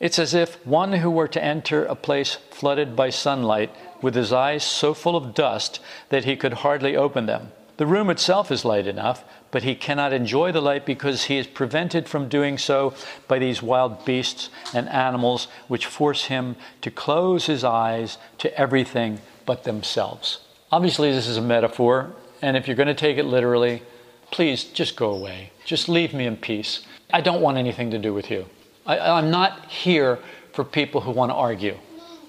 It's 0.00 0.18
as 0.18 0.32
if 0.32 0.64
one 0.66 0.92
who 0.92 1.10
were 1.10 1.28
to 1.28 1.42
enter 1.42 1.84
a 1.84 1.94
place 1.96 2.36
flooded 2.50 2.94
by 2.94 3.10
sunlight 3.10 3.74
with 4.00 4.14
his 4.14 4.32
eyes 4.32 4.62
so 4.62 4.94
full 4.94 5.16
of 5.16 5.34
dust 5.34 5.80
that 6.08 6.24
he 6.24 6.36
could 6.36 6.52
hardly 6.52 6.96
open 6.96 7.26
them. 7.26 7.52
The 7.78 7.86
room 7.86 8.10
itself 8.10 8.50
is 8.50 8.64
light 8.64 8.86
enough, 8.86 9.24
but 9.50 9.62
he 9.62 9.74
cannot 9.74 10.12
enjoy 10.12 10.52
the 10.52 10.60
light 10.60 10.84
because 10.84 11.24
he 11.24 11.38
is 11.38 11.46
prevented 11.46 12.08
from 12.08 12.28
doing 12.28 12.58
so 12.58 12.94
by 13.26 13.38
these 13.38 13.62
wild 13.62 14.04
beasts 14.04 14.50
and 14.74 14.88
animals 14.88 15.48
which 15.68 15.86
force 15.86 16.24
him 16.24 16.56
to 16.80 16.90
close 16.90 17.46
his 17.46 17.64
eyes 17.64 18.18
to 18.38 18.58
everything 18.58 19.20
but 19.46 19.64
themselves. 19.64 20.40
Obviously, 20.70 21.10
this 21.10 21.26
is 21.26 21.38
a 21.38 21.42
metaphor, 21.42 22.12
and 22.42 22.56
if 22.56 22.66
you're 22.66 22.76
going 22.76 22.88
to 22.88 22.94
take 22.94 23.16
it 23.16 23.24
literally, 23.24 23.82
please 24.30 24.64
just 24.64 24.96
go 24.96 25.10
away. 25.10 25.50
Just 25.64 25.88
leave 25.88 26.12
me 26.12 26.26
in 26.26 26.36
peace. 26.36 26.86
I 27.10 27.22
don't 27.22 27.40
want 27.40 27.56
anything 27.56 27.90
to 27.92 27.98
do 27.98 28.12
with 28.12 28.30
you. 28.30 28.46
I, 28.86 28.98
I'm 28.98 29.30
not 29.30 29.66
here 29.66 30.18
for 30.52 30.64
people 30.64 31.00
who 31.00 31.10
want 31.10 31.30
to 31.30 31.34
argue. 31.34 31.78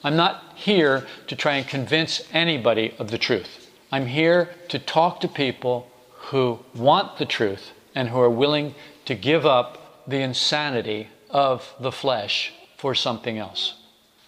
I'm 0.03 0.15
not 0.15 0.53
here 0.55 1.05
to 1.27 1.35
try 1.35 1.55
and 1.55 1.67
convince 1.67 2.21
anybody 2.31 2.93
of 2.97 3.11
the 3.11 3.17
truth. 3.17 3.69
I'm 3.91 4.05
here 4.05 4.49
to 4.69 4.79
talk 4.79 5.19
to 5.21 5.27
people 5.27 5.91
who 6.27 6.59
want 6.75 7.17
the 7.17 7.25
truth 7.25 7.71
and 7.95 8.09
who 8.09 8.19
are 8.19 8.29
willing 8.29 8.75
to 9.05 9.15
give 9.15 9.45
up 9.45 10.03
the 10.07 10.19
insanity 10.19 11.07
of 11.29 11.73
the 11.79 11.91
flesh 11.91 12.53
for 12.77 12.93
something 12.95 13.37
else. 13.37 13.75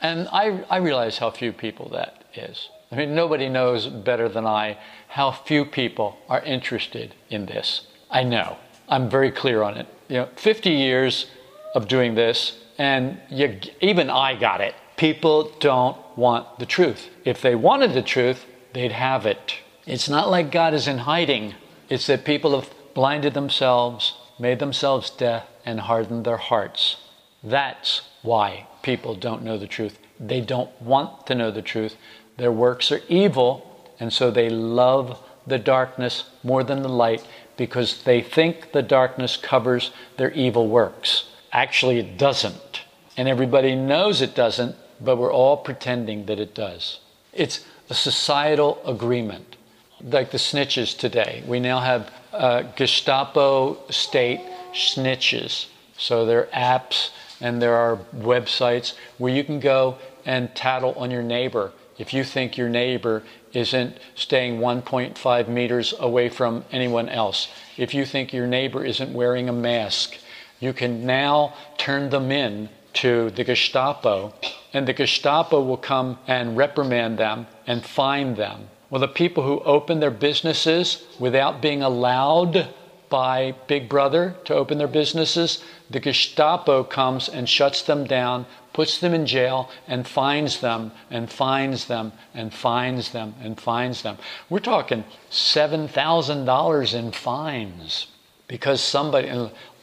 And 0.02 0.28
I, 0.32 0.64
I 0.70 0.78
realize 0.78 1.18
how 1.18 1.30
few 1.30 1.52
people 1.54 1.90
that 1.90 2.26
is. 2.36 2.70
I 2.92 2.96
mean, 2.96 3.16
nobody 3.16 3.48
knows 3.48 3.88
better 3.88 4.28
than 4.28 4.46
I 4.46 4.78
how 5.08 5.32
few 5.32 5.66
people 5.66 6.18
are 6.28 6.42
interested 6.42 7.16
in 7.30 7.46
this. 7.46 7.88
I 8.10 8.24
know. 8.24 8.58
I'm 8.90 9.10
very 9.10 9.32
clear 9.32 9.62
on 9.62 9.78
it. 9.78 9.88
You 10.10 10.18
know, 10.18 10.30
50 10.36 10.70
years 10.70 11.28
of 11.76 11.88
doing 11.88 12.16
this, 12.16 12.58
and 12.78 13.20
you, 13.30 13.60
even 13.80 14.10
I 14.10 14.36
got 14.36 14.60
it. 14.60 14.76
People 14.98 15.52
don't 15.60 15.98
want 16.18 16.60
the 16.60 16.66
truth. 16.66 17.10
If 17.24 17.42
they 17.42 17.56
wanted 17.56 17.94
the 17.94 18.02
truth, 18.02 18.46
they'd 18.74 18.92
have 18.92 19.26
it. 19.26 19.56
It's 19.86 20.10
not 20.10 20.30
like 20.30 20.52
God 20.52 20.74
is 20.74 20.88
in 20.88 21.00
hiding, 21.00 21.56
it's 21.92 22.08
that 22.08 22.24
people 22.24 22.58
have 22.58 22.74
blinded 22.94 23.34
themselves, 23.34 24.14
made 24.40 24.60
themselves 24.60 25.10
deaf, 25.10 25.44
and 25.66 25.82
hardened 25.82 26.24
their 26.24 26.38
hearts. 26.38 26.96
That's 27.44 28.04
why 28.22 28.66
people 28.82 29.14
don't 29.14 29.44
know 29.44 29.58
the 29.58 29.68
truth. 29.68 30.00
They 30.18 30.40
don't 30.40 30.72
want 30.82 31.28
to 31.28 31.36
know 31.36 31.52
the 31.52 31.62
truth. 31.62 31.98
Their 32.38 32.52
works 32.54 32.94
are 32.94 33.02
evil, 33.10 33.92
and 34.00 34.14
so 34.14 34.32
they 34.32 34.50
love 34.50 35.20
the 35.46 35.60
darkness 35.60 36.30
more 36.44 36.64
than 36.64 36.82
the 36.82 36.88
light 36.88 37.28
because 37.58 38.04
they 38.04 38.22
think 38.22 38.72
the 38.72 38.82
darkness 38.82 39.36
covers 39.36 39.92
their 40.16 40.32
evil 40.32 40.70
works. 40.70 41.26
Actually, 41.52 42.00
it 42.00 42.18
doesn't. 42.18 42.84
And 43.18 43.28
everybody 43.28 43.76
knows 43.76 44.22
it 44.22 44.34
doesn't, 44.34 44.78
but 45.02 45.18
we're 45.18 45.34
all 45.34 45.58
pretending 45.58 46.26
that 46.28 46.40
it 46.40 46.56
does. 46.56 47.02
It's 47.34 47.66
a 47.90 47.94
societal 47.94 48.82
agreement. 48.86 49.58
Like 50.04 50.32
the 50.32 50.38
snitches 50.38 50.98
today. 50.98 51.44
We 51.46 51.60
now 51.60 51.80
have 51.80 52.12
uh, 52.34 52.64
Gestapo 52.76 53.78
state 53.90 54.42
snitches. 54.74 55.68
So 55.98 56.26
there 56.26 56.48
are 56.56 56.80
apps 56.80 57.10
and 57.40 57.62
there 57.62 57.76
are 57.76 57.98
websites 58.16 58.94
where 59.18 59.34
you 59.34 59.44
can 59.44 59.60
go 59.60 59.98
and 60.26 60.54
tattle 60.56 60.94
on 60.96 61.12
your 61.12 61.24
neighbor 61.24 61.74
if 62.02 62.16
you 62.16 62.24
think 62.24 62.58
your 62.58 62.68
neighbor 62.68 63.22
isn't 63.54 63.96
staying 64.16 64.60
1.5 64.60 65.48
meters 65.48 65.94
away 66.00 66.30
from 66.30 66.66
anyone 66.72 67.08
else, 67.08 67.48
if 67.78 67.94
you 67.94 68.06
think 68.06 68.34
your 68.34 68.48
neighbor 68.48 68.84
isn't 68.84 69.14
wearing 69.14 69.48
a 69.48 69.54
mask, 69.54 70.18
you 70.60 70.74
can 70.74 71.06
now 71.06 71.54
turn 71.78 72.10
them 72.10 72.32
in 72.32 72.70
to 72.94 73.30
the 73.30 73.44
Gestapo, 73.44 74.34
and 74.74 74.88
the 74.88 74.94
Gestapo 74.94 75.62
will 75.62 75.78
come 75.78 76.18
and 76.26 76.58
reprimand 76.58 77.20
them 77.20 77.46
and 77.68 77.86
fine 77.86 78.34
them. 78.34 78.70
Well, 78.92 79.00
the 79.00 79.08
people 79.08 79.44
who 79.44 79.62
open 79.62 80.02
their 80.02 80.12
businesses 80.12 81.02
without 81.18 81.62
being 81.62 81.82
allowed 81.82 82.68
by 83.10 83.56
Big 83.68 83.88
Brother 83.88 84.36
to 84.46 84.54
open 84.54 84.78
their 84.78 84.88
businesses, 84.88 85.64
the 85.90 86.02
Gestapo 86.02 86.84
comes 86.84 87.30
and 87.30 87.48
shuts 87.48 87.82
them 87.82 88.04
down, 88.04 88.46
puts 88.74 88.98
them 88.98 89.14
in 89.14 89.26
jail, 89.26 89.72
and 89.88 90.06
fines 90.06 90.60
them, 90.60 90.92
and 91.10 91.32
fines 91.32 91.86
them, 91.86 92.12
and 92.34 92.54
fines 92.54 93.12
them, 93.12 93.34
and 93.42 93.58
fines 93.58 94.02
them. 94.02 94.18
We're 94.50 94.60
talking 94.60 95.06
$7,000 95.30 96.94
in 96.94 97.12
fines 97.14 98.08
because 98.50 98.82
somebody, 98.82 99.32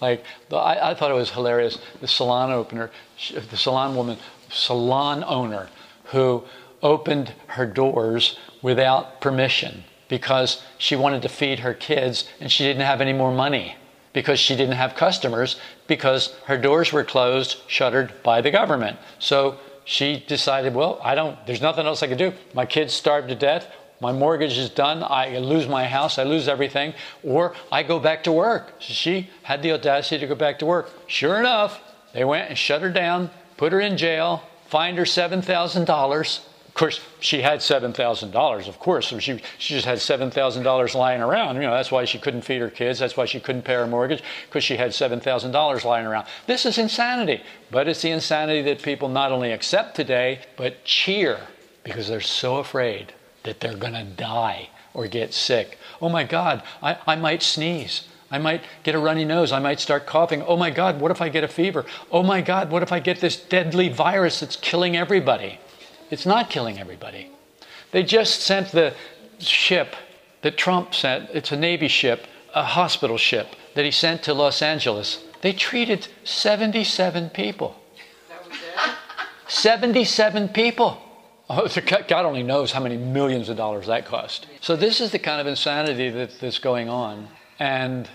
like, 0.03 0.23
I, 0.53 0.91
I, 0.91 0.95
thought 0.95 1.11
it 1.11 1.15
was 1.15 1.31
hilarious. 1.31 1.79
The 2.03 2.09
salon 2.09 2.51
opener, 2.51 2.91
the 3.33 3.57
salon 3.57 3.97
woman, 3.97 4.19
salon 4.51 5.25
owner 5.25 5.71
who 6.05 6.45
opened 6.83 7.33
her 7.49 7.67
doors 7.67 8.39
without 8.63 9.21
permission 9.21 9.85
because 10.09 10.63
she 10.79 10.97
wanted 10.97 11.23
to 11.23 11.29
feed 11.29 11.61
her 11.61 11.75
kids 11.75 12.29
and 12.41 12.51
she 12.51 12.65
didn't 12.65 12.83
have 12.83 13.01
any 13.01 13.13
more 13.13 13.33
money 13.33 13.77
because 14.13 14.41
she 14.41 14.57
didn't 14.57 14.77
have 14.77 14.95
customers 14.95 15.61
because 15.87 16.35
her 16.47 16.59
doors 16.59 16.93
were 16.93 17.05
closed, 17.05 17.59
shuttered 17.67 18.13
by 18.23 18.41
the 18.41 18.51
government. 18.51 18.99
So 19.19 19.59
she 19.85 20.25
decided, 20.27 20.75
well, 20.75 20.99
I 21.03 21.15
don't, 21.15 21.39
there's 21.47 21.61
nothing 21.61 21.87
else 21.87 22.03
I 22.03 22.09
can 22.09 22.19
do. 22.19 22.33
My 22.55 22.67
kids 22.67 22.93
starved 22.93 23.29
to 23.29 23.35
death. 23.35 23.71
My 24.01 24.13
mortgage 24.13 24.57
is 24.57 24.71
done. 24.71 25.03
I 25.03 25.39
lose 25.39 25.67
my 25.67 25.87
house. 25.87 26.19
I 26.19 26.23
lose 26.23 26.49
everything. 26.49 26.95
Or 27.23 27.55
I 27.71 27.83
go 27.83 27.99
back 27.99 28.25
to 28.25 28.33
work. 28.33 28.75
She 28.81 29.29
had 29.43 29.63
the 29.63 29.73
audacity 29.73 30.21
to 30.21 30.27
go 30.27 30.35
back 30.35 30.59
to 30.61 30.67
work. 30.67 30.91
Sure 31.07 31.39
enough, 31.39 31.81
they 32.13 32.25
went 32.25 32.49
and 32.49 32.57
shut 32.57 32.83
her 32.83 32.91
down, 32.91 33.31
put 33.57 33.73
her 33.73 33.81
in 33.81 33.97
jail, 33.97 34.43
fined 34.69 34.99
her 34.99 35.05
$7,000 35.05 36.41
course, 36.79 37.01
she 37.21 37.43
had 37.43 37.59
$7,000, 37.61 38.69
of 38.69 38.79
course. 38.79 39.07
She, 39.07 39.41
she 39.59 39.75
just 39.75 39.87
had 39.87 39.99
$7,000 39.99 40.95
lying 40.95 41.21
around. 41.21 41.57
You 41.57 41.63
know, 41.63 41.73
that's 41.73 41.91
why 41.91 42.05
she 42.05 42.19
couldn't 42.19 42.43
feed 42.43 42.61
her 42.61 42.71
kids. 42.71 42.99
That's 42.99 43.17
why 43.17 43.27
she 43.27 43.41
couldn't 43.41 43.63
pay 43.63 43.75
her 43.75 43.87
mortgage, 43.87 44.23
because 44.47 44.65
she 44.65 44.77
had 44.77 44.93
$7,000 44.93 45.85
lying 45.85 46.07
around. 46.07 46.27
This 46.47 46.65
is 46.65 46.79
insanity. 46.79 47.43
But 47.71 47.89
it's 47.89 48.03
the 48.03 48.11
insanity 48.11 48.63
that 48.63 48.83
people 48.83 49.09
not 49.09 49.33
only 49.33 49.53
accept 49.53 49.97
today, 49.97 50.41
but 50.57 50.85
cheer 50.85 51.41
because 51.83 52.09
they're 52.09 52.21
so 52.21 52.57
afraid 52.57 53.13
that 53.43 53.61
they're 53.61 53.77
going 53.77 53.95
to 53.95 54.05
die 54.05 54.69
or 54.95 55.07
get 55.07 55.35
sick. 55.35 55.79
Oh 56.01 56.09
my 56.09 56.25
God, 56.25 56.63
I, 56.83 56.99
I 57.07 57.17
might 57.17 57.43
sneeze. 57.43 58.09
I 58.31 58.39
might 58.39 58.63
get 58.83 58.95
a 58.95 58.99
runny 58.99 59.25
nose. 59.25 59.53
I 59.53 59.59
might 59.59 59.81
start 59.81 60.07
coughing. 60.07 60.43
Oh 60.43 60.57
my 60.57 60.71
God, 60.71 61.01
what 61.01 61.11
if 61.11 61.23
I 61.23 61.29
get 61.29 61.45
a 61.45 61.49
fever? 61.49 61.87
Oh 62.13 62.23
my 62.23 62.41
God, 62.43 62.71
what 62.71 62.83
if 62.83 62.93
I 62.93 63.01
get 63.01 63.21
this 63.21 63.37
deadly 63.37 63.89
virus 63.89 64.41
that's 64.41 64.57
killing 64.57 64.97
everybody? 64.97 65.59
It's 66.11 66.27
not 66.27 66.51
killing 66.51 66.79
everybody. 66.79 67.31
They 67.91 68.03
just 68.03 68.41
sent 68.41 68.73
the 68.73 68.95
ship 69.39 69.95
that 70.43 70.57
Trump 70.57 70.95
sent, 70.95 71.31
it's 71.31 71.53
a 71.53 71.57
Navy 71.57 71.89
ship, 71.89 72.27
a 72.55 72.63
hospital 72.63 73.19
ship 73.19 73.49
that 73.75 73.85
he 73.85 73.91
sent 73.91 74.23
to 74.25 74.35
Los 74.35 74.63
Angeles. 74.63 75.23
They 75.43 75.53
treated 75.53 76.09
77 76.25 77.31
people. 77.31 77.77
77 79.49 80.49
people. 80.49 81.01
Oh, 81.51 81.67
God 81.87 82.27
only 82.27 82.43
knows 82.43 82.73
how 82.73 82.81
many 82.81 82.99
millions 82.99 83.49
of 83.49 83.57
dollars 83.57 83.87
that 83.87 84.05
cost. 84.05 84.47
So, 84.61 84.77
this 84.77 85.01
is 85.01 85.13
the 85.13 85.19
kind 85.19 85.41
of 85.41 85.47
insanity 85.47 86.11
that, 86.11 86.39
that's 86.41 86.59
going 86.59 86.91
on. 86.91 87.29
And 87.59 88.09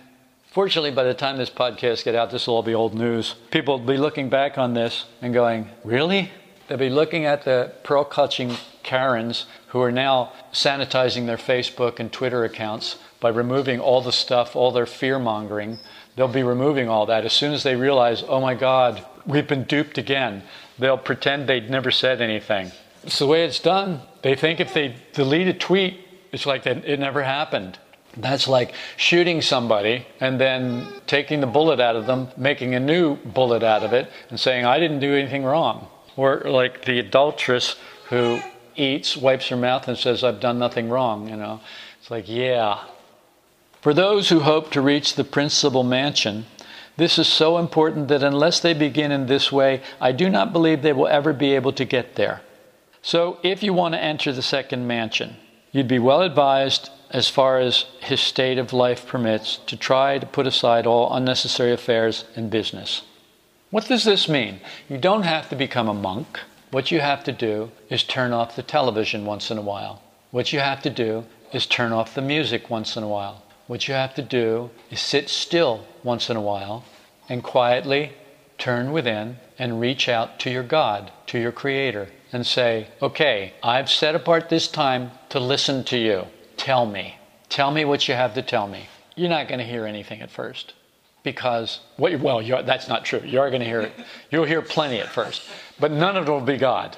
fortunately, 0.52 0.92
by 0.92 1.04
the 1.04 1.16
time 1.16 1.38
this 1.38 1.50
podcast 1.50 2.04
gets 2.04 2.16
out, 2.16 2.30
this 2.30 2.46
will 2.46 2.56
all 2.56 2.64
be 2.64 2.76
old 2.76 2.94
news. 2.94 3.34
People 3.50 3.80
will 3.80 3.88
be 3.88 3.98
looking 3.98 4.30
back 4.30 4.60
on 4.60 4.76
this 4.76 5.06
and 5.22 5.34
going, 5.34 5.70
Really? 5.84 6.32
They'll 6.68 6.78
be 6.78 6.90
looking 6.90 7.26
at 7.26 7.44
the 7.44 7.74
pearl 7.84 8.04
clutching 8.04 8.56
Karens 8.84 9.46
who 9.68 9.82
are 9.82 9.92
now 9.92 10.32
sanitizing 10.52 11.26
their 11.26 11.38
Facebook 11.38 12.00
and 12.00 12.12
Twitter 12.12 12.44
accounts 12.44 12.98
by 13.20 13.30
removing 13.30 13.80
all 13.80 14.02
the 14.02 14.12
stuff, 14.12 14.56
all 14.56 14.72
their 14.72 14.86
fear 14.86 15.18
mongering. 15.20 15.80
They'll 16.16 16.28
be 16.28 16.44
removing 16.44 16.90
all 16.90 17.06
that. 17.08 17.26
As 17.26 17.34
soon 17.34 17.54
as 17.54 17.64
they 17.64 17.76
realize, 17.76 18.24
oh 18.28 18.40
my 18.40 18.54
God, 18.54 19.06
we've 19.26 19.48
been 19.48 19.64
duped 19.64 19.98
again, 19.98 20.44
they'll 20.78 20.98
pretend 20.98 21.48
they'd 21.48 21.70
never 21.70 21.92
said 21.92 22.22
anything. 22.22 22.72
It's 23.04 23.20
the 23.20 23.28
way 23.28 23.46
it's 23.46 23.60
done. 23.60 24.02
They 24.22 24.36
think 24.36 24.60
if 24.60 24.74
they 24.74 24.96
delete 25.14 25.48
a 25.48 25.54
tweet, 25.54 26.00
it's 26.32 26.46
like 26.46 26.66
it 26.66 27.00
never 27.00 27.24
happened. 27.24 27.80
That's 28.16 28.48
like 28.48 28.74
shooting 28.96 29.42
somebody 29.42 30.06
and 30.20 30.40
then 30.40 30.88
taking 31.08 31.42
the 31.42 31.48
bullet 31.48 31.80
out 31.80 31.96
of 31.96 32.06
them, 32.06 32.28
making 32.38 32.76
a 32.76 32.80
new 32.80 33.16
bullet 33.18 33.64
out 33.64 33.84
of 33.84 33.94
it, 33.94 34.10
and 34.30 34.40
saying, 34.40 34.66
I 34.66 34.80
didn't 34.80 35.00
do 35.00 35.16
anything 35.16 35.44
wrong. 35.44 35.88
Or 36.16 36.42
like 36.46 36.86
the 36.86 37.00
adulteress 37.00 37.76
who 38.10 38.40
eats, 38.76 39.18
wipes 39.18 39.48
her 39.50 39.58
mouth, 39.58 39.88
and 39.88 39.98
says, 39.98 40.24
I've 40.24 40.40
done 40.40 40.60
nothing 40.60 40.90
wrong. 40.90 41.30
You 41.30 41.36
know, 41.36 41.62
it's 42.00 42.12
like, 42.12 42.26
yeah. 42.28 42.84
For 43.82 43.94
those 43.94 44.30
who 44.30 44.42
hope 44.42 44.72
to 44.72 44.82
reach 44.82 45.16
the 45.16 45.24
principal 45.24 45.84
mansion, 45.84 46.46
this 46.96 47.18
is 47.18 47.28
so 47.28 47.58
important 47.58 48.08
that 48.10 48.24
unless 48.24 48.60
they 48.60 48.74
begin 48.74 49.12
in 49.12 49.26
this 49.26 49.52
way, 49.52 49.82
I 50.00 50.12
do 50.12 50.30
not 50.30 50.54
believe 50.54 50.82
they 50.82 50.94
will 50.94 51.08
ever 51.08 51.34
be 51.34 51.56
able 51.56 51.74
to 51.74 51.86
get 51.86 52.16
there. 52.16 52.42
So, 53.02 53.40
if 53.44 53.64
you 53.64 53.74
want 53.74 53.96
to 53.96 54.02
enter 54.02 54.32
the 54.32 54.42
second 54.42 54.88
mansion, 54.88 55.36
you'd 55.72 55.88
be 55.88 56.00
well 56.00 56.22
advised, 56.22 56.90
as 57.10 57.28
far 57.28 57.60
as 57.60 57.86
his 58.00 58.22
state 58.22 58.58
of 58.58 58.74
life 58.74 59.06
permits, 59.08 59.58
to 59.68 59.76
try 59.76 60.18
to 60.20 60.26
put 60.26 60.48
aside 60.48 60.88
all 60.88 61.14
unnecessary 61.14 61.74
affairs 61.74 62.26
and 62.36 62.50
business. 62.50 63.02
What 63.74 63.88
does 63.88 64.04
this 64.04 64.30
mean? 64.30 64.60
You 64.88 65.00
don't 65.00 65.24
have 65.24 65.50
to 65.50 65.56
become 65.56 65.90
a 65.90 65.96
monk. 65.96 66.40
What 66.70 66.92
you 66.92 67.00
have 67.00 67.24
to 67.24 67.32
do 67.32 67.72
is 67.90 68.04
turn 68.04 68.32
off 68.32 68.56
the 68.56 68.62
television 68.62 69.26
once 69.26 69.50
in 69.50 69.58
a 69.58 69.64
while. 69.64 70.04
What 70.30 70.54
you 70.54 70.60
have 70.60 70.84
to 70.84 70.92
do 70.92 71.26
is 71.52 71.66
turn 71.66 71.92
off 71.92 72.14
the 72.14 72.22
music 72.22 72.70
once 72.70 72.96
in 72.96 73.02
a 73.02 73.08
while. 73.08 73.42
What 73.66 73.88
you 73.88 73.96
have 73.96 74.14
to 74.14 74.22
do 74.22 74.70
is 74.92 75.00
sit 75.00 75.28
still 75.28 75.88
once 76.04 76.30
in 76.30 76.38
a 76.38 76.42
while 76.42 76.86
and 77.28 77.42
quietly 77.42 78.12
turn 78.60 78.92
within 78.92 79.38
and 79.58 79.82
reach 79.82 80.08
out 80.08 80.38
to 80.42 80.52
your 80.52 80.62
God, 80.62 81.12
to 81.26 81.40
your 81.40 81.52
Creator, 81.52 82.10
and 82.32 82.46
say, 82.46 82.90
Okay, 83.02 83.54
I've 83.64 83.90
set 83.90 84.14
apart 84.14 84.50
this 84.50 84.68
time 84.68 85.10
to 85.30 85.40
listen 85.40 85.84
to 85.86 85.98
you. 85.98 86.28
Tell 86.58 86.86
me. 86.86 87.18
Tell 87.50 87.72
me 87.72 87.86
what 87.86 88.08
you 88.08 88.14
have 88.14 88.36
to 88.36 88.44
tell 88.44 88.68
me. 88.68 88.88
You're 89.16 89.32
not 89.32 89.48
going 89.48 89.62
to 89.62 89.66
hear 89.66 89.88
anything 89.88 90.22
at 90.22 90.30
first 90.30 90.74
because 91.24 91.80
well 91.98 92.42
that's 92.64 92.88
not 92.88 93.06
true. 93.06 93.22
You 93.24 93.40
are 93.40 93.50
going 93.50 93.62
to 93.62 93.68
hear 93.68 93.82
it 93.82 93.94
you'll 94.32 94.46
hear 94.46 94.62
plenty 94.62 95.00
at 95.00 95.10
first 95.10 95.44
but 95.80 95.92
none 95.92 96.18
of 96.18 96.28
it 96.28 96.32
will 96.32 96.42
be 96.42 96.58
god. 96.58 96.96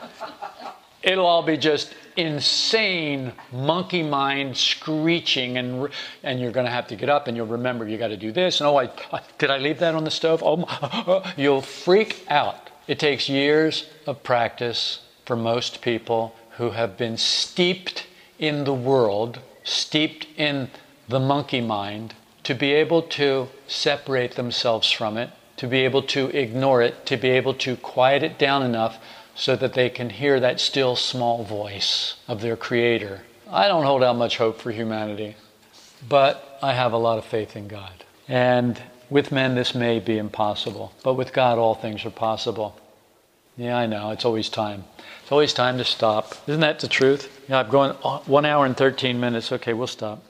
It'll 1.04 1.26
all 1.26 1.44
be 1.44 1.58
just 1.58 1.94
insane 2.18 3.34
monkey 3.52 4.02
mind 4.02 4.56
screeching 4.56 5.58
and 5.58 5.90
and 6.24 6.40
you're 6.40 6.52
going 6.52 6.66
to 6.66 6.72
have 6.72 6.88
to 6.88 6.96
get 6.96 7.10
up 7.10 7.28
and 7.28 7.36
you'll 7.36 7.46
remember 7.46 7.88
you 7.88 7.98
got 7.98 8.08
to 8.08 8.18
do 8.18 8.32
this. 8.32 8.60
And 8.60 8.68
oh 8.68 8.78
I, 8.78 8.90
I, 9.12 9.22
did 9.38 9.50
i 9.50 9.58
leave 9.58 9.80
that 9.80 9.96
on 9.96 10.04
the 10.04 10.12
stove? 10.12 10.42
Oh 10.44 10.58
my, 10.58 11.34
you'll 11.38 11.62
freak 11.62 12.26
out. 12.30 12.70
It 12.88 13.00
takes 13.00 13.28
years 13.28 13.88
of 14.06 14.24
practice 14.24 15.02
for 15.26 15.36
most 15.36 15.82
people 15.82 16.36
who 16.58 16.72
have 16.72 16.98
been 16.98 17.18
steeped 17.18 18.06
in 18.40 18.64
the 18.64 18.74
world, 18.74 19.40
steeped 19.64 20.28
in 20.38 20.70
the 21.10 21.20
monkey 21.20 21.62
mind, 21.62 22.14
to 22.46 22.54
be 22.54 22.74
able 22.74 23.02
to 23.02 23.50
separate 23.68 24.36
themselves 24.36 24.90
from 24.92 25.18
it, 25.18 25.32
to 25.58 25.68
be 25.68 25.80
able 25.80 26.04
to 26.04 26.28
ignore 26.28 26.82
it, 26.82 27.06
to 27.08 27.18
be 27.18 27.30
able 27.30 27.54
to 27.56 27.76
quiet 27.76 28.24
it 28.24 28.38
down 28.38 28.64
enough 28.64 28.98
so 29.36 29.56
that 29.56 29.74
they 29.74 29.90
can 29.90 30.10
hear 30.10 30.40
that 30.40 30.60
still 30.60 30.96
small 30.96 31.44
voice 31.44 32.16
of 32.28 32.42
their 32.42 32.56
Creator. 32.56 33.22
I 33.50 33.68
don't 33.68 33.84
hold 33.84 34.04
out 34.04 34.16
much 34.16 34.38
hope 34.38 34.62
for 34.62 34.72
humanity, 34.72 35.36
but 36.08 36.58
I 36.62 36.74
have 36.74 36.94
a 36.94 36.98
lot 36.98 37.18
of 37.18 37.26
faith 37.26 37.56
in 37.56 37.68
God. 37.68 38.06
And 38.28 38.82
with 39.10 39.32
men, 39.32 39.56
this 39.56 39.76
may 39.76 40.00
be 40.00 40.18
impossible, 40.18 40.94
but 41.04 41.16
with 41.16 41.34
God, 41.34 41.58
all 41.58 41.76
things 41.76 42.06
are 42.06 42.12
possible. 42.12 42.80
Yeah, 43.58 43.78
I 43.78 43.86
know. 43.88 44.12
It's 44.12 44.26
always 44.26 44.50
time. 44.50 44.84
It's 45.24 45.32
always 45.32 45.54
time 45.54 45.78
to 45.80 45.86
stop. 45.86 46.36
Isn't 46.48 46.62
that 46.62 46.80
the 46.80 46.88
truth? 46.88 47.44
Yeah, 47.50 47.60
I'm 47.60 47.70
going 47.70 47.96
uh, 48.04 48.20
one 48.20 48.46
hour 48.46 48.66
and 48.66 48.76
13 48.78 49.20
minutes. 49.20 49.52
Okay, 49.52 49.74
we'll 49.74 49.88
stop. 49.88 50.24